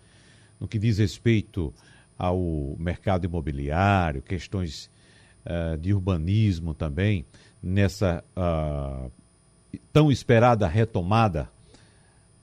no 0.59 0.67
que 0.67 0.79
diz 0.79 0.97
respeito 0.97 1.73
ao 2.17 2.75
mercado 2.79 3.25
imobiliário, 3.25 4.21
questões 4.21 4.89
uh, 5.45 5.77
de 5.77 5.93
urbanismo 5.93 6.73
também, 6.73 7.25
nessa 7.61 8.23
uh, 8.35 9.11
tão 9.91 10.11
esperada 10.11 10.67
retomada 10.67 11.49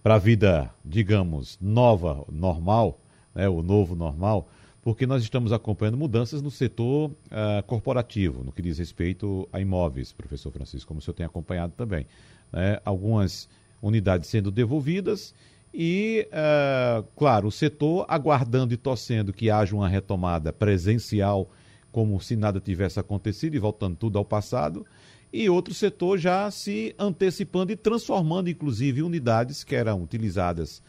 para 0.02 0.16
a 0.16 0.18
vida, 0.18 0.70
digamos, 0.84 1.58
nova, 1.60 2.24
normal, 2.30 2.98
né, 3.34 3.48
o 3.48 3.62
novo 3.62 3.94
normal, 3.94 4.48
porque 4.82 5.06
nós 5.06 5.22
estamos 5.22 5.52
acompanhando 5.52 5.96
mudanças 5.96 6.42
no 6.42 6.50
setor 6.50 7.10
uh, 7.10 7.62
corporativo, 7.66 8.42
no 8.42 8.50
que 8.50 8.60
diz 8.60 8.78
respeito 8.78 9.48
a 9.52 9.60
imóveis, 9.60 10.12
professor 10.12 10.50
Francisco, 10.50 10.88
como 10.88 10.98
o 10.98 11.02
senhor 11.02 11.14
tem 11.14 11.24
acompanhado 11.24 11.72
também. 11.76 12.04
Né? 12.52 12.78
Algumas 12.84 13.48
unidades 13.80 14.28
sendo 14.28 14.50
devolvidas 14.50 15.34
e, 15.74 16.28
uh, 16.28 17.02
claro, 17.16 17.48
o 17.48 17.52
setor 17.52 18.04
aguardando 18.08 18.74
e 18.74 18.76
torcendo 18.76 19.32
que 19.32 19.50
haja 19.50 19.74
uma 19.74 19.88
retomada 19.88 20.52
presencial, 20.52 21.50
como 21.90 22.20
se 22.20 22.36
nada 22.36 22.60
tivesse 22.60 23.00
acontecido 23.00 23.54
e 23.54 23.58
voltando 23.58 23.96
tudo 23.96 24.18
ao 24.18 24.24
passado, 24.24 24.84
e 25.32 25.48
outro 25.48 25.72
setor 25.72 26.18
já 26.18 26.50
se 26.50 26.94
antecipando 26.98 27.72
e 27.72 27.76
transformando, 27.76 28.50
inclusive, 28.50 29.02
unidades 29.02 29.64
que 29.64 29.74
eram 29.74 30.02
utilizadas 30.02 30.82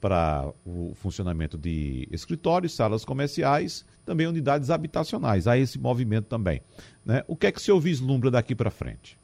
para 0.00 0.52
o 0.66 0.92
funcionamento 0.96 1.56
de 1.56 2.08
escritórios, 2.10 2.74
salas 2.74 3.04
comerciais, 3.04 3.86
também 4.04 4.26
unidades 4.26 4.68
habitacionais. 4.68 5.46
Há 5.46 5.56
esse 5.56 5.78
movimento 5.78 6.26
também. 6.26 6.60
Né? 7.06 7.24
O 7.28 7.36
que 7.36 7.46
é 7.46 7.52
que 7.52 7.58
o 7.58 7.62
senhor 7.62 7.80
vislumbra 7.80 8.30
daqui 8.32 8.54
para 8.54 8.70
frente? 8.70 9.16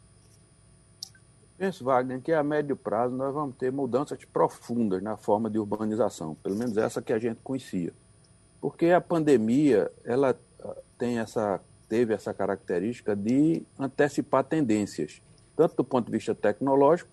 Penso, 1.60 1.84
Wagner, 1.84 2.22
que 2.22 2.32
a 2.32 2.42
médio 2.42 2.74
prazo 2.74 3.14
nós 3.14 3.34
vamos 3.34 3.54
ter 3.54 3.70
mudanças 3.70 4.24
profundas 4.24 5.02
na 5.02 5.18
forma 5.18 5.50
de 5.50 5.58
urbanização, 5.58 6.34
pelo 6.36 6.56
menos 6.56 6.74
essa 6.78 7.02
que 7.02 7.12
a 7.12 7.18
gente 7.18 7.38
conhecia. 7.44 7.92
Porque 8.62 8.86
a 8.86 8.98
pandemia, 8.98 9.92
ela 10.02 10.34
ah, 10.58 10.76
tem 10.96 11.18
essa 11.18 11.60
teve 11.86 12.14
essa 12.14 12.32
característica 12.32 13.14
de 13.14 13.62
antecipar 13.78 14.42
tendências, 14.42 15.20
tanto 15.54 15.76
do 15.76 15.84
ponto 15.84 16.06
de 16.06 16.12
vista 16.12 16.34
tecnológico, 16.34 17.10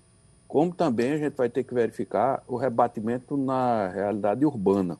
como 0.47 0.73
também 0.73 1.11
a 1.11 1.17
gente 1.17 1.35
vai 1.35 1.49
ter 1.49 1.65
que 1.65 1.73
verificar 1.73 2.41
o 2.47 2.55
rebatimento 2.55 3.35
na 3.35 3.89
realidade 3.89 4.45
urbana. 4.45 4.97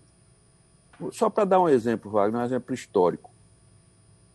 Só 1.14 1.30
para 1.30 1.46
dar 1.46 1.62
um 1.62 1.70
exemplo, 1.70 2.12
Wagner, 2.12 2.42
um 2.42 2.46
exemplo 2.46 2.76
histórico. 2.76 3.32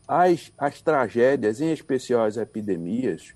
As, 0.08 0.50
as 0.56 0.80
tragédias, 0.80 1.60
em 1.60 1.70
especial 1.70 2.24
as 2.24 2.38
epidemias, 2.38 3.34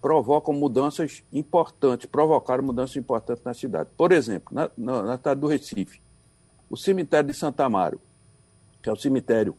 provocam 0.00 0.54
mudanças 0.54 1.22
importantes, 1.32 2.06
provocaram 2.06 2.64
mudanças 2.64 2.96
importantes 2.96 3.44
na 3.44 3.54
cidade. 3.54 3.88
Por 3.96 4.12
exemplo, 4.12 4.54
na, 4.54 4.70
na, 4.76 5.02
na 5.02 5.16
cidade 5.16 5.40
do 5.40 5.46
Recife, 5.46 6.00
o 6.68 6.76
cemitério 6.76 7.30
de 7.30 7.36
Santa 7.36 7.64
Amaro, 7.64 8.00
que 8.82 8.88
é 8.88 8.92
o 8.92 8.96
cemitério 8.96 9.56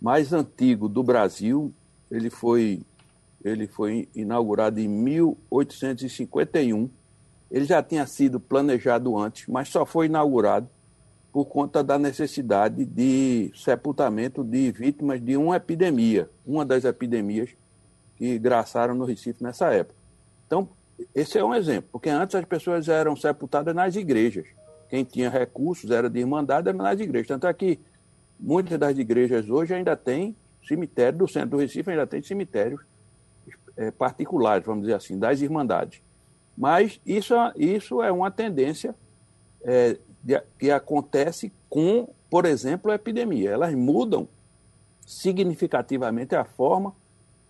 mais 0.00 0.32
antigo 0.32 0.88
do 0.88 1.02
Brasil. 1.02 1.72
Ele 2.10 2.30
foi, 2.30 2.82
ele 3.44 3.66
foi 3.66 4.08
inaugurado 4.14 4.80
em 4.80 4.88
1851. 4.88 6.88
Ele 7.50 7.64
já 7.64 7.82
tinha 7.82 8.06
sido 8.06 8.38
planejado 8.38 9.16
antes, 9.18 9.46
mas 9.46 9.68
só 9.68 9.86
foi 9.86 10.06
inaugurado 10.06 10.68
por 11.32 11.44
conta 11.44 11.84
da 11.84 11.98
necessidade 11.98 12.84
de 12.84 13.52
sepultamento 13.54 14.42
de 14.42 14.72
vítimas 14.72 15.22
de 15.22 15.36
uma 15.36 15.56
epidemia, 15.56 16.30
uma 16.46 16.64
das 16.64 16.84
epidemias 16.84 17.50
que 18.16 18.38
graçaram 18.38 18.94
no 18.94 19.04
Recife 19.04 19.42
nessa 19.42 19.72
época. 19.72 19.98
Então, 20.46 20.68
esse 21.14 21.38
é 21.38 21.44
um 21.44 21.54
exemplo, 21.54 21.88
porque 21.92 22.08
antes 22.08 22.34
as 22.34 22.44
pessoas 22.44 22.88
eram 22.88 23.14
sepultadas 23.16 23.74
nas 23.74 23.96
igrejas. 23.96 24.46
Quem 24.88 25.04
tinha 25.04 25.28
recursos 25.28 25.90
era 25.90 26.08
de 26.08 26.20
irmandade, 26.20 26.68
era 26.68 26.76
nas 26.76 26.98
igrejas. 27.00 27.28
Tanto 27.28 27.46
é 27.46 27.52
que 27.52 27.78
muitas 28.38 28.78
das 28.78 28.96
igrejas 28.96 29.48
hoje 29.50 29.74
ainda 29.74 29.96
têm 29.96 30.34
cemitério, 30.66 31.18
do 31.18 31.28
centro 31.28 31.50
do 31.50 31.56
Recife 31.58 31.90
ainda 31.90 32.06
tem 32.06 32.22
cemitérios 32.22 32.80
é, 33.76 33.90
particulares, 33.90 34.64
vamos 34.64 34.82
dizer 34.82 34.94
assim, 34.94 35.18
das 35.18 35.40
irmandades. 35.40 36.00
Mas 36.56 37.00
isso, 37.04 37.34
isso 37.56 38.02
é 38.02 38.10
uma 38.10 38.30
tendência 38.30 38.94
é, 39.62 39.98
de, 40.22 40.40
que 40.58 40.70
acontece 40.70 41.52
com, 41.68 42.08
por 42.30 42.46
exemplo, 42.46 42.90
a 42.90 42.94
epidemia. 42.94 43.50
Elas 43.50 43.74
mudam 43.74 44.26
significativamente 45.04 46.34
a 46.34 46.44
forma 46.44 46.94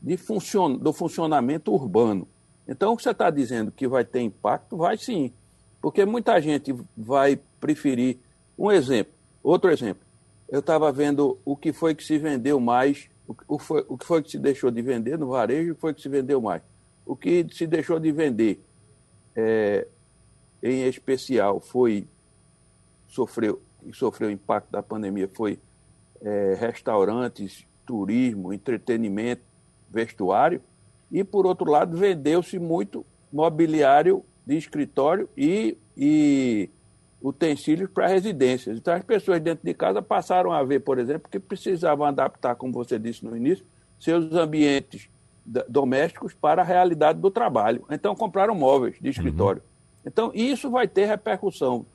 de 0.01 0.17
funcion, 0.17 0.77
do 0.77 0.93
funcionamento 0.93 1.73
urbano. 1.73 2.27
Então, 2.69 2.93
o 2.93 2.97
que 2.97 3.03
você 3.03 3.11
está 3.11 3.31
dizendo 3.31 3.71
que 3.71 3.87
vai 3.87 4.05
ter 4.05 4.21
impacto, 4.21 4.77
vai 4.77 4.97
sim. 4.97 5.33
Porque 5.81 6.05
muita 6.05 6.41
gente 6.41 6.75
vai 6.97 7.39
preferir. 7.61 8.19
Um 8.59 8.73
exemplo, 8.73 9.13
outro 9.43 9.71
exemplo 9.71 10.07
eu 10.49 10.61
estava 10.61 10.91
vendo 10.93 11.39
o 11.45 11.57
que 11.57 11.73
foi 11.73 11.95
que 11.95 12.05
se 12.05 12.19
vendeu 12.19 12.61
mais, 12.61 13.09
o, 13.49 13.59
foi, 13.59 13.85
o 13.89 13.99
que 13.99 14.07
foi 14.07 14.23
que 14.23 14.31
se 14.31 14.39
deixou 14.39 14.71
de 14.71 14.81
vender 14.81 15.19
no 15.19 15.29
varejo, 15.29 15.73
o 15.73 15.75
que 15.75 15.81
foi 15.81 15.95
que 15.95 16.01
se 16.01 16.09
vendeu 16.09 16.41
mais. 16.41 16.63
O 17.05 17.17
que 17.17 17.47
se 17.53 17.67
deixou 17.67 17.99
de 17.99 18.13
vender, 18.13 18.61
é, 19.35 19.87
em 20.63 20.83
especial, 20.87 21.61
foi 21.61 22.07
sofreu 23.09 23.61
sofreu 23.93 24.31
impacto 24.31 24.71
da 24.71 24.83
pandemia 24.83 25.31
foi 25.33 25.61
é, 26.21 26.57
restaurantes, 26.59 27.65
turismo, 27.87 28.53
entretenimento, 28.53 29.43
vestuário, 29.97 30.61
e 31.11 31.25
por 31.25 31.47
outro 31.47 31.71
lado 31.71 31.97
vendeu-se 31.97 32.59
muito 32.59 33.05
mobiliário 33.33 34.23
de 34.47 34.57
escritório 34.57 35.29
e, 35.37 35.77
e 35.97 36.69
utensílios 37.23 37.91
para 37.91 38.07
residências. 38.07 38.79
Então, 38.79 38.95
as 38.95 39.03
pessoas 39.03 39.41
dentro 39.41 39.65
de 39.65 39.75
casa 39.75 40.01
passaram 40.03 40.53
a 40.53 40.63
ver, 40.63 40.81
por 40.81 40.99
exemplo, 40.99 41.29
que 41.31 41.41
precisavam 41.41 42.07
adaptar, 42.07 42.55
como 42.55 42.73
você 42.73 42.99
disse 42.99 43.25
no 43.25 43.37
início, 43.37 43.65
seus 43.99 44.33
ambientes 44.35 45.09
domésticos 45.69 46.35
para 46.35 46.63
a 46.63 46.65
realidade 46.65 47.19
do 47.19 47.31
trabalho. 47.31 47.85
Então, 47.91 48.15
compraram 48.15 48.55
móveis 48.55 48.97
de 49.01 49.09
escritório. 49.09 49.63
Uhum. 49.63 50.03
Então, 50.07 50.31
isso 50.35 50.71
vai 50.71 50.87
ter 50.87 51.07
repercussão. 51.07 51.87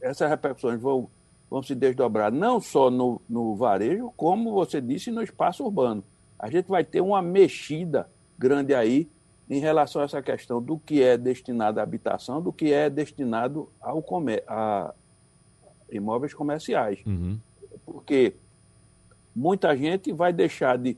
Essas 0.00 0.28
repercussões 0.28 0.80
vão, 0.80 1.08
vão 1.48 1.62
se 1.62 1.74
desdobrar 1.74 2.32
não 2.32 2.60
só 2.60 2.90
no, 2.90 3.20
no 3.28 3.54
varejo, 3.54 4.12
como 4.16 4.52
você 4.52 4.80
disse, 4.80 5.10
no 5.10 5.22
espaço 5.22 5.64
urbano. 5.64 6.02
A 6.38 6.50
gente 6.50 6.68
vai 6.68 6.84
ter 6.84 7.00
uma 7.00 7.22
mexida 7.22 8.08
grande 8.38 8.74
aí 8.74 9.08
em 9.48 9.60
relação 9.60 10.02
a 10.02 10.04
essa 10.04 10.20
questão 10.20 10.60
do 10.60 10.78
que 10.78 11.02
é 11.02 11.16
destinado 11.16 11.78
à 11.78 11.82
habitação, 11.82 12.42
do 12.42 12.52
que 12.52 12.72
é 12.72 12.90
destinado 12.90 13.68
ao 13.80 14.02
comer, 14.02 14.42
a 14.46 14.92
imóveis 15.90 16.34
comerciais. 16.34 16.98
Uhum. 17.06 17.38
Porque 17.84 18.34
muita 19.34 19.76
gente 19.76 20.12
vai 20.12 20.32
deixar 20.32 20.76
de. 20.76 20.96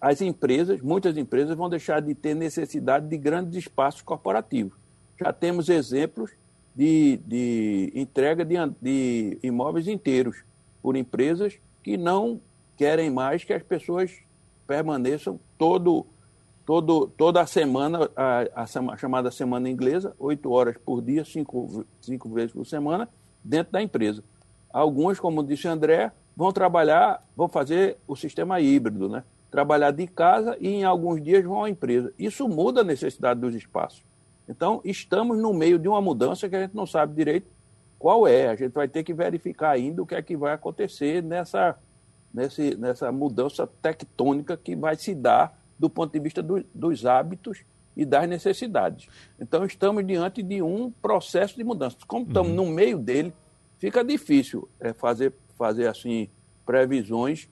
As 0.00 0.20
empresas, 0.20 0.80
muitas 0.80 1.16
empresas 1.16 1.56
vão 1.56 1.68
deixar 1.68 2.00
de 2.00 2.14
ter 2.14 2.34
necessidade 2.34 3.08
de 3.08 3.16
grandes 3.16 3.56
espaços 3.56 4.00
corporativos. 4.00 4.78
Já 5.18 5.32
temos 5.32 5.68
exemplos 5.68 6.30
de, 6.74 7.18
de 7.26 7.92
entrega 7.94 8.44
de, 8.44 8.54
de 8.80 9.38
imóveis 9.42 9.88
inteiros 9.88 10.44
por 10.80 10.96
empresas 10.96 11.58
que 11.82 11.96
não 11.96 12.40
querem 12.76 13.10
mais 13.10 13.42
que 13.42 13.52
as 13.52 13.62
pessoas 13.62 14.12
permaneçam 14.68 15.40
todo 15.56 16.06
todo, 16.68 17.06
toda 17.16 17.40
a 17.40 17.46
semana, 17.46 18.10
a, 18.14 18.44
a, 18.54 18.96
chamada 18.98 19.30
semana 19.30 19.70
inglesa, 19.70 20.14
oito 20.18 20.50
horas 20.50 20.76
por 20.76 21.00
dia, 21.00 21.24
cinco, 21.24 21.86
cinco 21.98 22.28
vezes 22.28 22.52
por 22.52 22.66
semana, 22.66 23.08
dentro 23.42 23.72
da 23.72 23.82
empresa. 23.82 24.22
Alguns, 24.70 25.18
como 25.18 25.42
disse 25.42 25.66
André, 25.66 26.12
vão 26.36 26.52
trabalhar, 26.52 27.24
vão 27.34 27.48
fazer 27.48 27.96
o 28.06 28.14
sistema 28.14 28.60
híbrido, 28.60 29.08
né? 29.08 29.24
Trabalhar 29.50 29.92
de 29.92 30.06
casa 30.06 30.58
e 30.60 30.68
em 30.68 30.84
alguns 30.84 31.22
dias 31.22 31.42
vão 31.42 31.64
à 31.64 31.70
empresa. 31.70 32.12
Isso 32.18 32.46
muda 32.46 32.82
a 32.82 32.84
necessidade 32.84 33.40
dos 33.40 33.54
espaços. 33.54 34.04
Então, 34.46 34.82
estamos 34.84 35.38
no 35.38 35.54
meio 35.54 35.78
de 35.78 35.88
uma 35.88 36.02
mudança 36.02 36.50
que 36.50 36.56
a 36.56 36.60
gente 36.60 36.76
não 36.76 36.86
sabe 36.86 37.14
direito 37.14 37.46
qual 37.98 38.28
é. 38.28 38.48
A 38.48 38.54
gente 38.54 38.72
vai 38.72 38.86
ter 38.88 39.02
que 39.04 39.14
verificar 39.14 39.70
ainda 39.70 40.02
o 40.02 40.06
que 40.06 40.14
é 40.14 40.20
que 40.20 40.36
vai 40.36 40.52
acontecer 40.52 41.22
nessa, 41.22 41.78
nesse, 42.32 42.74
nessa 42.76 43.10
mudança 43.10 43.66
tectônica 43.66 44.56
que 44.56 44.76
vai 44.76 44.96
se 44.96 45.14
dar 45.14 45.58
do 45.78 45.88
ponto 45.88 46.12
de 46.12 46.20
vista 46.20 46.42
do, 46.42 46.64
dos 46.74 47.06
hábitos 47.06 47.64
e 47.96 48.04
das 48.04 48.28
necessidades. 48.28 49.08
Então, 49.40 49.64
estamos 49.64 50.06
diante 50.06 50.42
de 50.42 50.62
um 50.62 50.90
processo 50.90 51.56
de 51.56 51.64
mudança. 51.64 51.96
Como 52.06 52.26
estamos 52.26 52.50
uhum. 52.50 52.56
no 52.56 52.66
meio 52.66 52.98
dele, 52.98 53.32
fica 53.78 54.04
difícil 54.04 54.68
é, 54.78 54.92
fazer, 54.92 55.32
fazer 55.56 55.86
assim 55.86 56.28
previsões 56.64 57.48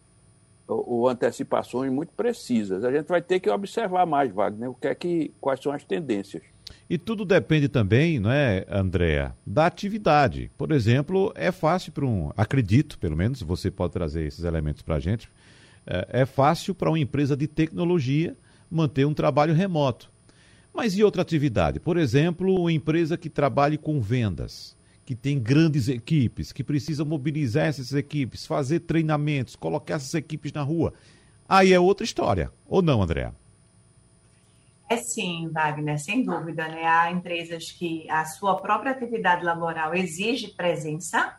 ou, 0.68 0.88
ou, 0.88 1.08
antecipações 1.08 1.90
muito 1.90 2.12
precisas. 2.12 2.84
A 2.84 2.92
gente 2.92 3.06
vai 3.06 3.22
ter 3.22 3.40
que 3.40 3.50
observar 3.50 4.06
mais, 4.06 4.32
Wagner, 4.32 4.70
o 4.70 4.74
que 4.74 4.88
é 4.88 4.94
que, 4.94 5.32
quais 5.40 5.60
são 5.60 5.72
as 5.72 5.84
tendências. 5.84 6.42
E 6.88 6.96
tudo 6.96 7.24
depende 7.24 7.68
também, 7.68 8.20
não 8.20 8.30
é, 8.30 8.64
Andréa, 8.70 9.34
da 9.44 9.66
atividade. 9.66 10.50
Por 10.56 10.70
exemplo, 10.70 11.32
é 11.34 11.50
fácil 11.50 11.92
para 11.92 12.06
um, 12.06 12.30
acredito, 12.36 12.98
pelo 12.98 13.16
menos, 13.16 13.42
você 13.42 13.70
pode 13.70 13.92
trazer 13.92 14.24
esses 14.24 14.44
elementos 14.44 14.82
para 14.82 14.96
a 14.96 15.00
gente, 15.00 15.28
é, 15.86 16.22
é 16.22 16.26
fácil 16.26 16.74
para 16.74 16.90
uma 16.90 16.98
empresa 16.98 17.36
de 17.36 17.46
tecnologia 17.46 18.36
manter 18.70 19.04
um 19.04 19.14
trabalho 19.14 19.54
remoto. 19.54 20.10
Mas 20.72 20.96
e 20.96 21.02
outra 21.02 21.22
atividade? 21.22 21.80
Por 21.80 21.96
exemplo, 21.96 22.54
uma 22.54 22.72
empresa 22.72 23.16
que 23.16 23.30
trabalhe 23.30 23.78
com 23.78 24.00
vendas, 24.00 24.76
que 25.04 25.14
tem 25.14 25.40
grandes 25.40 25.88
equipes, 25.88 26.52
que 26.52 26.62
precisa 26.62 27.04
mobilizar 27.04 27.66
essas 27.66 27.92
equipes, 27.92 28.44
fazer 28.44 28.80
treinamentos, 28.80 29.56
colocar 29.56 29.94
essas 29.94 30.14
equipes 30.14 30.52
na 30.52 30.62
rua. 30.62 30.92
Aí 31.48 31.72
é 31.72 31.80
outra 31.80 32.04
história, 32.04 32.50
ou 32.66 32.82
não, 32.82 33.02
Andréa? 33.02 33.32
É 34.88 34.96
sim, 34.96 35.48
Wagner, 35.48 35.98
sem 35.98 36.22
dúvida, 36.22 36.68
né? 36.68 36.84
Há 36.84 37.10
empresas 37.10 37.72
que 37.72 38.08
a 38.08 38.24
sua 38.24 38.60
própria 38.60 38.92
atividade 38.92 39.44
laboral 39.44 39.94
exige 39.94 40.48
presença, 40.48 41.36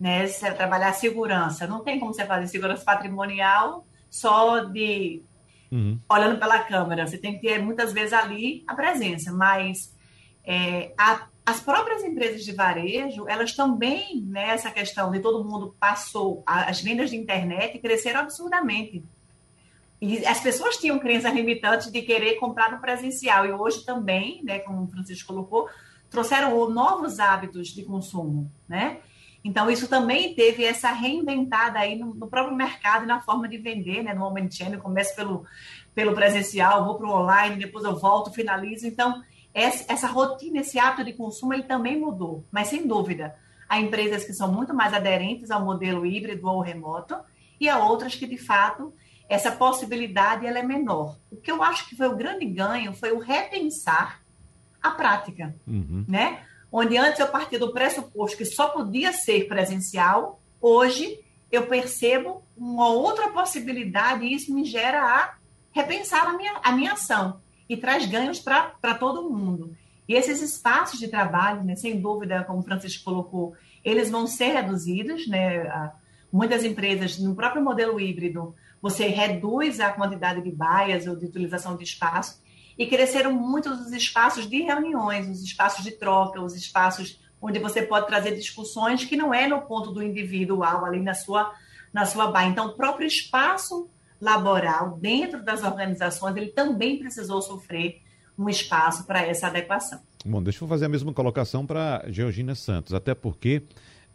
né? 0.00 0.26
Você 0.26 0.50
trabalhar 0.52 0.94
segurança, 0.94 1.66
não 1.66 1.84
tem 1.84 2.00
como 2.00 2.14
você 2.14 2.24
fazer 2.24 2.46
segurança 2.46 2.84
patrimonial 2.84 3.86
só 4.10 4.60
de 4.60 5.22
uhum. 5.70 6.00
olhando 6.10 6.38
pela 6.38 6.60
câmera. 6.60 7.06
Você 7.06 7.18
tem 7.18 7.34
que 7.34 7.46
ter 7.46 7.60
muitas 7.60 7.92
vezes 7.92 8.14
ali 8.14 8.64
a 8.66 8.74
presença, 8.74 9.32
mas 9.32 9.94
é, 10.42 10.94
a, 10.96 11.26
as 11.44 11.60
próprias 11.60 12.02
empresas 12.02 12.42
de 12.42 12.52
varejo, 12.52 13.28
elas 13.28 13.52
também, 13.52 14.22
né, 14.22 14.50
essa 14.50 14.70
questão 14.70 15.10
de 15.10 15.20
todo 15.20 15.44
mundo 15.44 15.76
passou, 15.78 16.42
as 16.46 16.80
vendas 16.80 17.10
de 17.10 17.16
internet 17.16 17.78
cresceram 17.78 18.20
absurdamente. 18.20 19.04
E 20.00 20.24
as 20.26 20.40
pessoas 20.40 20.76
tinham 20.76 20.98
crenças 20.98 21.34
limitantes 21.34 21.90
de 21.90 22.02
querer 22.02 22.36
comprar 22.36 22.70
no 22.70 22.80
presencial. 22.80 23.44
E 23.44 23.52
hoje 23.52 23.84
também, 23.84 24.42
né, 24.44 24.60
como 24.60 24.84
o 24.84 24.88
Francisco 24.88 25.32
colocou, 25.32 25.68
trouxeram 26.08 26.70
novos 26.70 27.18
hábitos 27.18 27.68
de 27.68 27.84
consumo, 27.84 28.50
né? 28.68 28.98
Então, 29.44 29.70
isso 29.70 29.88
também 29.88 30.34
teve 30.34 30.64
essa 30.64 30.90
reinventada 30.92 31.78
aí 31.78 31.96
no, 31.96 32.12
no 32.12 32.26
próprio 32.26 32.56
mercado 32.56 33.04
e 33.04 33.06
na 33.06 33.20
forma 33.20 33.48
de 33.48 33.56
vender, 33.56 34.02
né? 34.02 34.12
No 34.12 34.24
omnichannel, 34.24 34.80
começo 34.80 35.14
pelo, 35.14 35.44
pelo 35.94 36.12
presencial, 36.12 36.84
vou 36.84 36.96
para 36.96 37.06
o 37.06 37.12
online, 37.12 37.56
depois 37.56 37.84
eu 37.84 37.96
volto, 37.96 38.32
finalizo. 38.32 38.86
Então, 38.86 39.22
essa, 39.54 39.92
essa 39.92 40.06
rotina, 40.06 40.60
esse 40.60 40.78
hábito 40.78 41.04
de 41.04 41.12
consumo, 41.12 41.54
ele 41.54 41.62
também 41.62 41.98
mudou. 41.98 42.44
Mas, 42.50 42.68
sem 42.68 42.86
dúvida, 42.86 43.36
há 43.68 43.80
empresas 43.80 44.24
que 44.24 44.32
são 44.32 44.52
muito 44.52 44.74
mais 44.74 44.92
aderentes 44.92 45.50
ao 45.50 45.64
modelo 45.64 46.04
híbrido 46.04 46.48
ou 46.48 46.60
remoto 46.60 47.16
e 47.60 47.68
há 47.68 47.78
outras 47.78 48.14
que, 48.14 48.26
de 48.26 48.38
fato, 48.38 48.92
essa 49.28 49.52
possibilidade 49.52 50.46
ela 50.46 50.58
é 50.58 50.62
menor. 50.62 51.18
O 51.30 51.36
que 51.36 51.50
eu 51.50 51.62
acho 51.62 51.88
que 51.88 51.96
foi 51.96 52.08
o 52.08 52.16
grande 52.16 52.46
ganho 52.46 52.94
foi 52.94 53.12
o 53.12 53.18
repensar 53.18 54.22
a 54.82 54.90
prática, 54.90 55.54
uhum. 55.66 56.04
né? 56.08 56.42
Onde 56.70 56.96
antes 56.96 57.18
eu 57.18 57.28
partia 57.28 57.58
do 57.58 57.72
pressuposto 57.72 58.36
que 58.36 58.44
só 58.44 58.68
podia 58.68 59.12
ser 59.12 59.48
presencial, 59.48 60.40
hoje 60.60 61.18
eu 61.50 61.66
percebo 61.66 62.42
uma 62.56 62.88
outra 62.88 63.28
possibilidade 63.28 64.24
e 64.24 64.34
isso 64.34 64.54
me 64.54 64.64
gera 64.64 65.02
a 65.02 65.34
repensar 65.72 66.26
a 66.26 66.36
minha, 66.36 66.60
a 66.62 66.72
minha 66.72 66.92
ação 66.92 67.40
e 67.68 67.76
traz 67.76 68.06
ganhos 68.06 68.38
para 68.38 68.94
todo 68.94 69.30
mundo. 69.30 69.74
E 70.08 70.14
esses 70.14 70.40
espaços 70.40 70.98
de 70.98 71.08
trabalho, 71.08 71.62
né, 71.64 71.76
sem 71.76 72.00
dúvida, 72.00 72.44
como 72.44 72.60
o 72.60 72.62
Francisco 72.62 73.04
colocou, 73.04 73.54
eles 73.84 74.10
vão 74.10 74.26
ser 74.26 74.52
reduzidos, 74.52 75.28
né? 75.28 75.92
Muitas 76.32 76.64
empresas, 76.64 77.18
no 77.18 77.34
próprio 77.34 77.62
modelo 77.62 78.00
híbrido, 78.00 78.54
você 78.80 79.06
reduz 79.08 79.80
a 79.80 79.90
quantidade 79.90 80.42
de 80.42 80.50
baias 80.50 81.06
ou 81.06 81.16
de 81.16 81.26
utilização 81.26 81.76
de 81.76 81.84
espaço, 81.84 82.40
e 82.78 82.86
cresceram 82.86 83.32
muito 83.32 83.68
os 83.68 83.92
espaços 83.92 84.48
de 84.48 84.62
reuniões, 84.62 85.28
os 85.28 85.42
espaços 85.42 85.84
de 85.84 85.90
troca, 85.92 86.40
os 86.40 86.54
espaços 86.54 87.20
onde 87.42 87.58
você 87.58 87.82
pode 87.82 88.06
trazer 88.06 88.34
discussões 88.34 89.04
que 89.04 89.16
não 89.16 89.34
é 89.34 89.48
no 89.48 89.62
ponto 89.62 89.90
do 89.90 90.02
individual, 90.02 90.84
ali 90.84 91.00
na 91.00 91.14
sua, 91.14 91.52
na 91.92 92.06
sua 92.06 92.30
baia. 92.30 92.48
Então, 92.48 92.68
o 92.68 92.74
próprio 92.74 93.06
espaço 93.06 93.88
laboral 94.20 94.98
dentro 95.00 95.42
das 95.42 95.62
organizações, 95.62 96.36
ele 96.36 96.48
também 96.48 96.98
precisou 96.98 97.42
sofrer 97.42 98.00
um 98.36 98.48
espaço 98.48 99.04
para 99.04 99.22
essa 99.22 99.48
adequação. 99.48 100.00
Bom, 100.24 100.42
deixa 100.42 100.62
eu 100.62 100.68
fazer 100.68 100.86
a 100.86 100.88
mesma 100.88 101.12
colocação 101.12 101.66
para 101.66 102.04
Georgina 102.08 102.54
Santos, 102.54 102.94
até 102.94 103.14
porque 103.14 103.62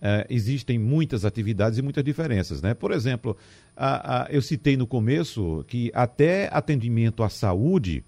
Uh, 0.04 0.28
existem 0.30 0.78
muitas 0.78 1.24
atividades 1.24 1.80
e 1.80 1.82
muitas 1.82 2.04
diferenças, 2.04 2.62
né? 2.62 2.74
Por 2.74 2.92
exemplo, 2.92 3.38
a, 3.74 4.24
a, 4.24 4.28
eu 4.30 4.42
citei 4.42 4.76
no 4.76 4.86
começo 4.86 5.64
que 5.66 5.90
até 5.94 6.50
atendimento 6.52 7.24
à 7.24 7.30
saúde 7.30 8.04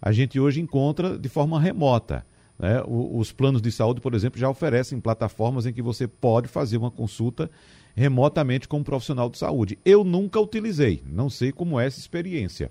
a 0.00 0.12
gente 0.12 0.38
hoje 0.38 0.60
encontra 0.60 1.18
de 1.18 1.28
forma 1.28 1.60
remota. 1.60 2.24
Né? 2.56 2.80
O, 2.86 3.18
os 3.18 3.32
planos 3.32 3.60
de 3.60 3.72
saúde, 3.72 4.00
por 4.00 4.14
exemplo, 4.14 4.38
já 4.38 4.48
oferecem 4.48 5.00
plataformas 5.00 5.66
em 5.66 5.72
que 5.72 5.82
você 5.82 6.06
pode 6.06 6.46
fazer 6.46 6.76
uma 6.76 6.90
consulta 6.90 7.50
remotamente 7.96 8.68
com 8.68 8.78
um 8.78 8.84
profissional 8.84 9.28
de 9.28 9.36
saúde. 9.36 9.76
Eu 9.84 10.04
nunca 10.04 10.38
utilizei, 10.38 11.02
não 11.04 11.28
sei 11.28 11.50
como 11.50 11.80
é 11.80 11.86
essa 11.86 11.98
experiência, 11.98 12.70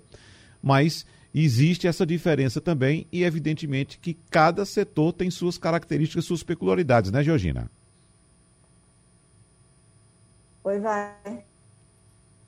mas 0.64 1.06
existe 1.36 1.86
essa 1.86 2.06
diferença 2.06 2.62
também 2.62 3.06
e 3.12 3.24
evidentemente 3.24 4.00
que 4.00 4.18
cada 4.32 4.64
setor 4.64 5.12
tem 5.12 5.30
suas 5.30 5.58
características, 5.58 6.24
suas 6.24 6.44
peculiaridades, 6.44 7.12
né, 7.12 7.22
Georgina? 7.24 7.70
Oi, 10.70 10.80
vai. 10.80 11.44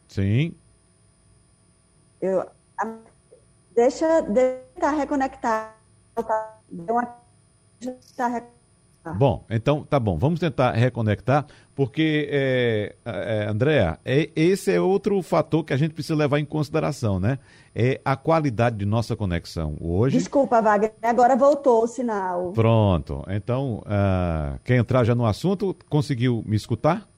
Sim. 0.08 0.54
Eu, 2.22 2.46
deixa, 3.74 4.22
deixa 4.22 4.92
reconectar. 4.96 5.76
Bom, 9.18 9.44
então 9.50 9.84
tá 9.84 10.00
bom. 10.00 10.20
Vamos 10.20 10.40
tentar 10.40 10.74
reconectar, 10.74 11.48
porque, 11.74 12.30
é, 12.32 12.96
é, 13.04 13.48
Andréa, 13.50 13.98
é, 14.06 14.30
esse 14.36 14.72
é 14.72 14.80
outro 14.80 15.20
fator 15.24 15.64
que 15.64 15.74
a 15.74 15.78
gente 15.78 15.96
precisa 15.96 16.16
levar 16.16 16.38
em 16.38 16.46
consideração, 16.46 17.20
né? 17.20 17.40
É 17.74 18.00
a 18.06 18.16
qualidade 18.16 18.78
de 18.78 18.86
nossa 18.86 19.16
conexão 19.16 19.76
hoje. 19.82 20.16
Desculpa, 20.16 20.62
Wagner, 20.62 20.94
agora 21.02 21.36
voltou 21.36 21.86
o 21.86 21.88
sinal. 21.88 22.52
Pronto. 22.52 23.26
Então, 23.30 23.80
uh, 23.80 24.60
quer 24.64 24.76
entrar 24.76 25.04
já 25.06 25.16
no 25.16 25.26
assunto? 25.26 25.76
Conseguiu 25.90 26.44
me 26.46 26.56
escutar? 26.56 27.10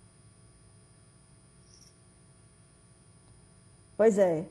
Pois 4.04 4.18
é. 4.18 4.44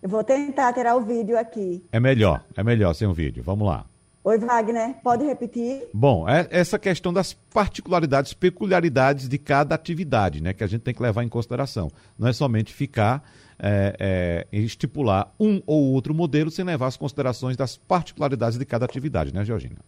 Eu 0.00 0.08
vou 0.08 0.22
tentar 0.22 0.72
tirar 0.72 0.94
o 0.94 1.00
vídeo 1.00 1.36
aqui. 1.36 1.84
É 1.90 1.98
melhor, 1.98 2.44
é 2.56 2.62
melhor 2.62 2.94
sem 2.94 3.08
o 3.08 3.12
vídeo. 3.12 3.42
Vamos 3.42 3.66
lá. 3.66 3.86
Oi, 4.22 4.38
Wagner, 4.38 4.94
pode 5.02 5.24
repetir? 5.24 5.88
Bom, 5.92 6.28
é 6.28 6.46
essa 6.48 6.78
questão 6.78 7.12
das 7.12 7.32
particularidades, 7.32 8.32
peculiaridades 8.34 9.28
de 9.28 9.36
cada 9.36 9.74
atividade, 9.74 10.40
né, 10.40 10.52
que 10.52 10.62
a 10.62 10.68
gente 10.68 10.82
tem 10.82 10.94
que 10.94 11.02
levar 11.02 11.24
em 11.24 11.28
consideração. 11.28 11.90
Não 12.16 12.28
é 12.28 12.32
somente 12.32 12.72
ficar 12.72 13.28
é, 13.58 14.46
é, 14.52 14.56
estipular 14.56 15.34
um 15.40 15.60
ou 15.66 15.92
outro 15.92 16.14
modelo 16.14 16.48
sem 16.48 16.64
levar 16.64 16.86
as 16.86 16.96
considerações 16.96 17.56
das 17.56 17.76
particularidades 17.76 18.56
de 18.56 18.64
cada 18.64 18.84
atividade, 18.84 19.34
né, 19.34 19.44
Georgina? 19.44 19.78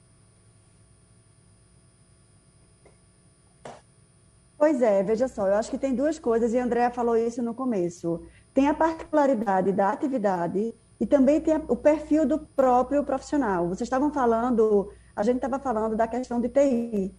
Pois 4.58 4.82
é, 4.82 5.00
veja 5.04 5.28
só, 5.28 5.46
eu 5.46 5.54
acho 5.54 5.70
que 5.70 5.78
tem 5.78 5.94
duas 5.94 6.18
coisas, 6.18 6.52
e 6.52 6.58
a 6.58 6.64
Andrea 6.64 6.90
falou 6.90 7.16
isso 7.16 7.40
no 7.40 7.54
começo 7.54 8.20
tem 8.56 8.68
a 8.68 8.74
particularidade 8.74 9.70
da 9.70 9.90
atividade 9.90 10.74
e 10.98 11.04
também 11.04 11.42
tem 11.42 11.62
o 11.68 11.76
perfil 11.76 12.26
do 12.26 12.38
próprio 12.38 13.04
profissional. 13.04 13.68
Vocês 13.68 13.82
estavam 13.82 14.10
falando, 14.10 14.90
a 15.14 15.22
gente 15.22 15.36
estava 15.36 15.58
falando 15.58 15.94
da 15.94 16.08
questão 16.08 16.40
de 16.40 16.48
TI. 16.48 17.14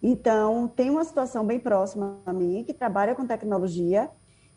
Então, 0.00 0.68
tem 0.68 0.88
uma 0.88 1.04
situação 1.04 1.44
bem 1.44 1.58
próxima 1.58 2.20
a 2.24 2.32
mim, 2.32 2.62
que 2.62 2.72
trabalha 2.72 3.16
com 3.16 3.26
tecnologia, 3.26 4.08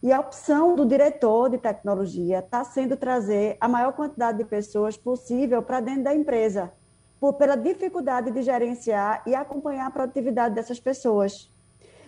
e 0.04 0.14
a 0.14 0.20
opção 0.20 0.76
do 0.76 0.86
diretor 0.86 1.50
de 1.50 1.58
tecnologia 1.58 2.40
está 2.40 2.64
sendo 2.64 2.96
trazer 2.96 3.58
a 3.60 3.68
maior 3.68 3.94
quantidade 3.94 4.38
de 4.38 4.46
pessoas 4.46 4.96
possível 4.96 5.64
para 5.64 5.80
dentro 5.80 6.04
da 6.04 6.14
empresa, 6.14 6.72
por, 7.20 7.34
pela 7.34 7.56
dificuldade 7.56 8.30
de 8.30 8.44
gerenciar 8.44 9.24
e 9.26 9.34
acompanhar 9.34 9.88
a 9.88 9.92
produtividade 9.92 10.54
dessas 10.54 10.80
pessoas. 10.80 11.52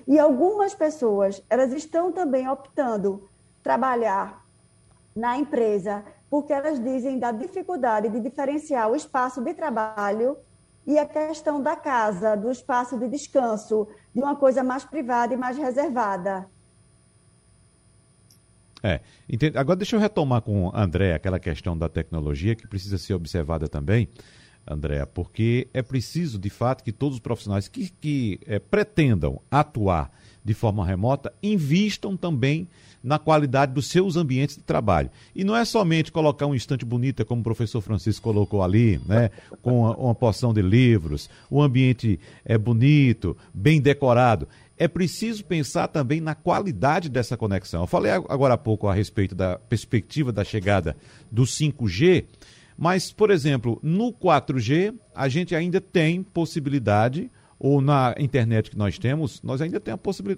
E 0.08 0.20
algumas 0.20 0.76
pessoas, 0.76 1.44
elas 1.50 1.74
estão 1.74 2.12
também 2.12 2.48
optando 2.48 3.34
trabalhar 3.66 4.46
na 5.16 5.40
empresa, 5.40 6.06
porque 6.30 6.54
elas 6.54 6.80
dizem 6.80 7.18
da 7.18 7.32
dificuldade 7.32 8.10
de 8.10 8.20
diferenciar 8.20 8.92
o 8.92 8.96
espaço 8.96 9.42
de 9.42 9.56
trabalho 9.56 10.38
e 10.86 11.00
a 11.00 11.06
questão 11.06 11.60
da 11.60 11.76
casa, 11.76 12.36
do 12.38 12.52
espaço 12.52 12.96
de 12.96 13.08
descanso, 13.08 13.88
de 14.14 14.22
uma 14.22 14.36
coisa 14.36 14.64
mais 14.64 14.86
privada 14.86 15.34
e 15.34 15.38
mais 15.38 15.58
reservada. 15.58 16.48
É, 18.84 19.02
agora 19.56 19.78
deixa 19.78 19.96
eu 19.96 20.00
retomar 20.00 20.44
com 20.44 20.72
André 20.72 21.16
aquela 21.16 21.40
questão 21.40 21.76
da 21.76 21.90
tecnologia 21.90 22.56
que 22.56 22.68
precisa 22.68 23.00
ser 23.00 23.16
observada 23.16 23.68
também, 23.68 24.08
André, 24.68 25.04
porque 25.08 25.68
é 25.74 25.82
preciso, 25.82 26.38
de 26.38 26.52
fato, 26.52 26.84
que 26.84 26.92
todos 26.92 27.16
os 27.16 27.20
profissionais 27.20 27.68
que, 27.68 27.90
que 27.90 28.40
é, 28.46 28.60
pretendam 28.60 29.42
atuar 29.50 30.12
de 30.46 30.54
forma 30.54 30.86
remota, 30.86 31.34
invistam 31.42 32.16
também 32.16 32.68
na 33.04 33.20
qualidade 33.20 33.74
dos 33.74 33.88
seus 33.88 34.16
ambientes 34.16 34.56
de 34.56 34.64
trabalho. 34.64 35.10
E 35.36 35.44
não 35.44 35.56
é 35.56 35.66
somente 35.66 36.12
colocar 36.12 36.46
um 36.46 36.56
instante 36.56 36.86
bonito, 36.86 37.26
como 37.26 37.42
o 37.42 37.44
professor 37.44 37.82
Francisco 37.82 38.24
colocou 38.24 38.64
ali, 38.64 39.00
né, 39.06 39.32
com 39.62 39.82
uma, 39.82 39.96
uma 39.96 40.16
porção 40.16 40.54
de 40.54 40.62
livros, 40.62 41.30
o 41.50 41.62
ambiente 41.62 42.20
é 42.44 42.58
bonito, 42.58 43.36
bem 43.54 43.82
decorado. 43.82 44.48
É 44.78 44.88
preciso 44.88 45.44
pensar 45.46 45.88
também 45.88 46.22
na 46.22 46.36
qualidade 46.36 47.10
dessa 47.10 47.38
conexão. 47.38 47.82
Eu 47.82 47.88
falei 47.88 48.12
agora 48.12 48.56
há 48.56 48.58
pouco 48.58 48.88
a 48.88 48.94
respeito 48.94 49.34
da 49.34 49.58
perspectiva 49.58 50.32
da 50.32 50.44
chegada 50.44 50.96
do 51.32 51.44
5G, 51.44 52.26
mas, 52.78 53.12
por 53.12 53.32
exemplo, 53.32 53.80
no 53.82 54.12
4G, 54.12 54.94
a 55.14 55.30
gente 55.30 55.56
ainda 55.56 55.80
tem 55.80 56.22
possibilidade 56.22 57.32
ou 57.60 57.82
na 57.82 58.14
internet 58.20 58.70
que 58.70 58.78
nós 58.78 58.98
temos, 59.00 59.42
nós 59.42 59.62
ainda, 59.62 59.80
tem 59.80 59.94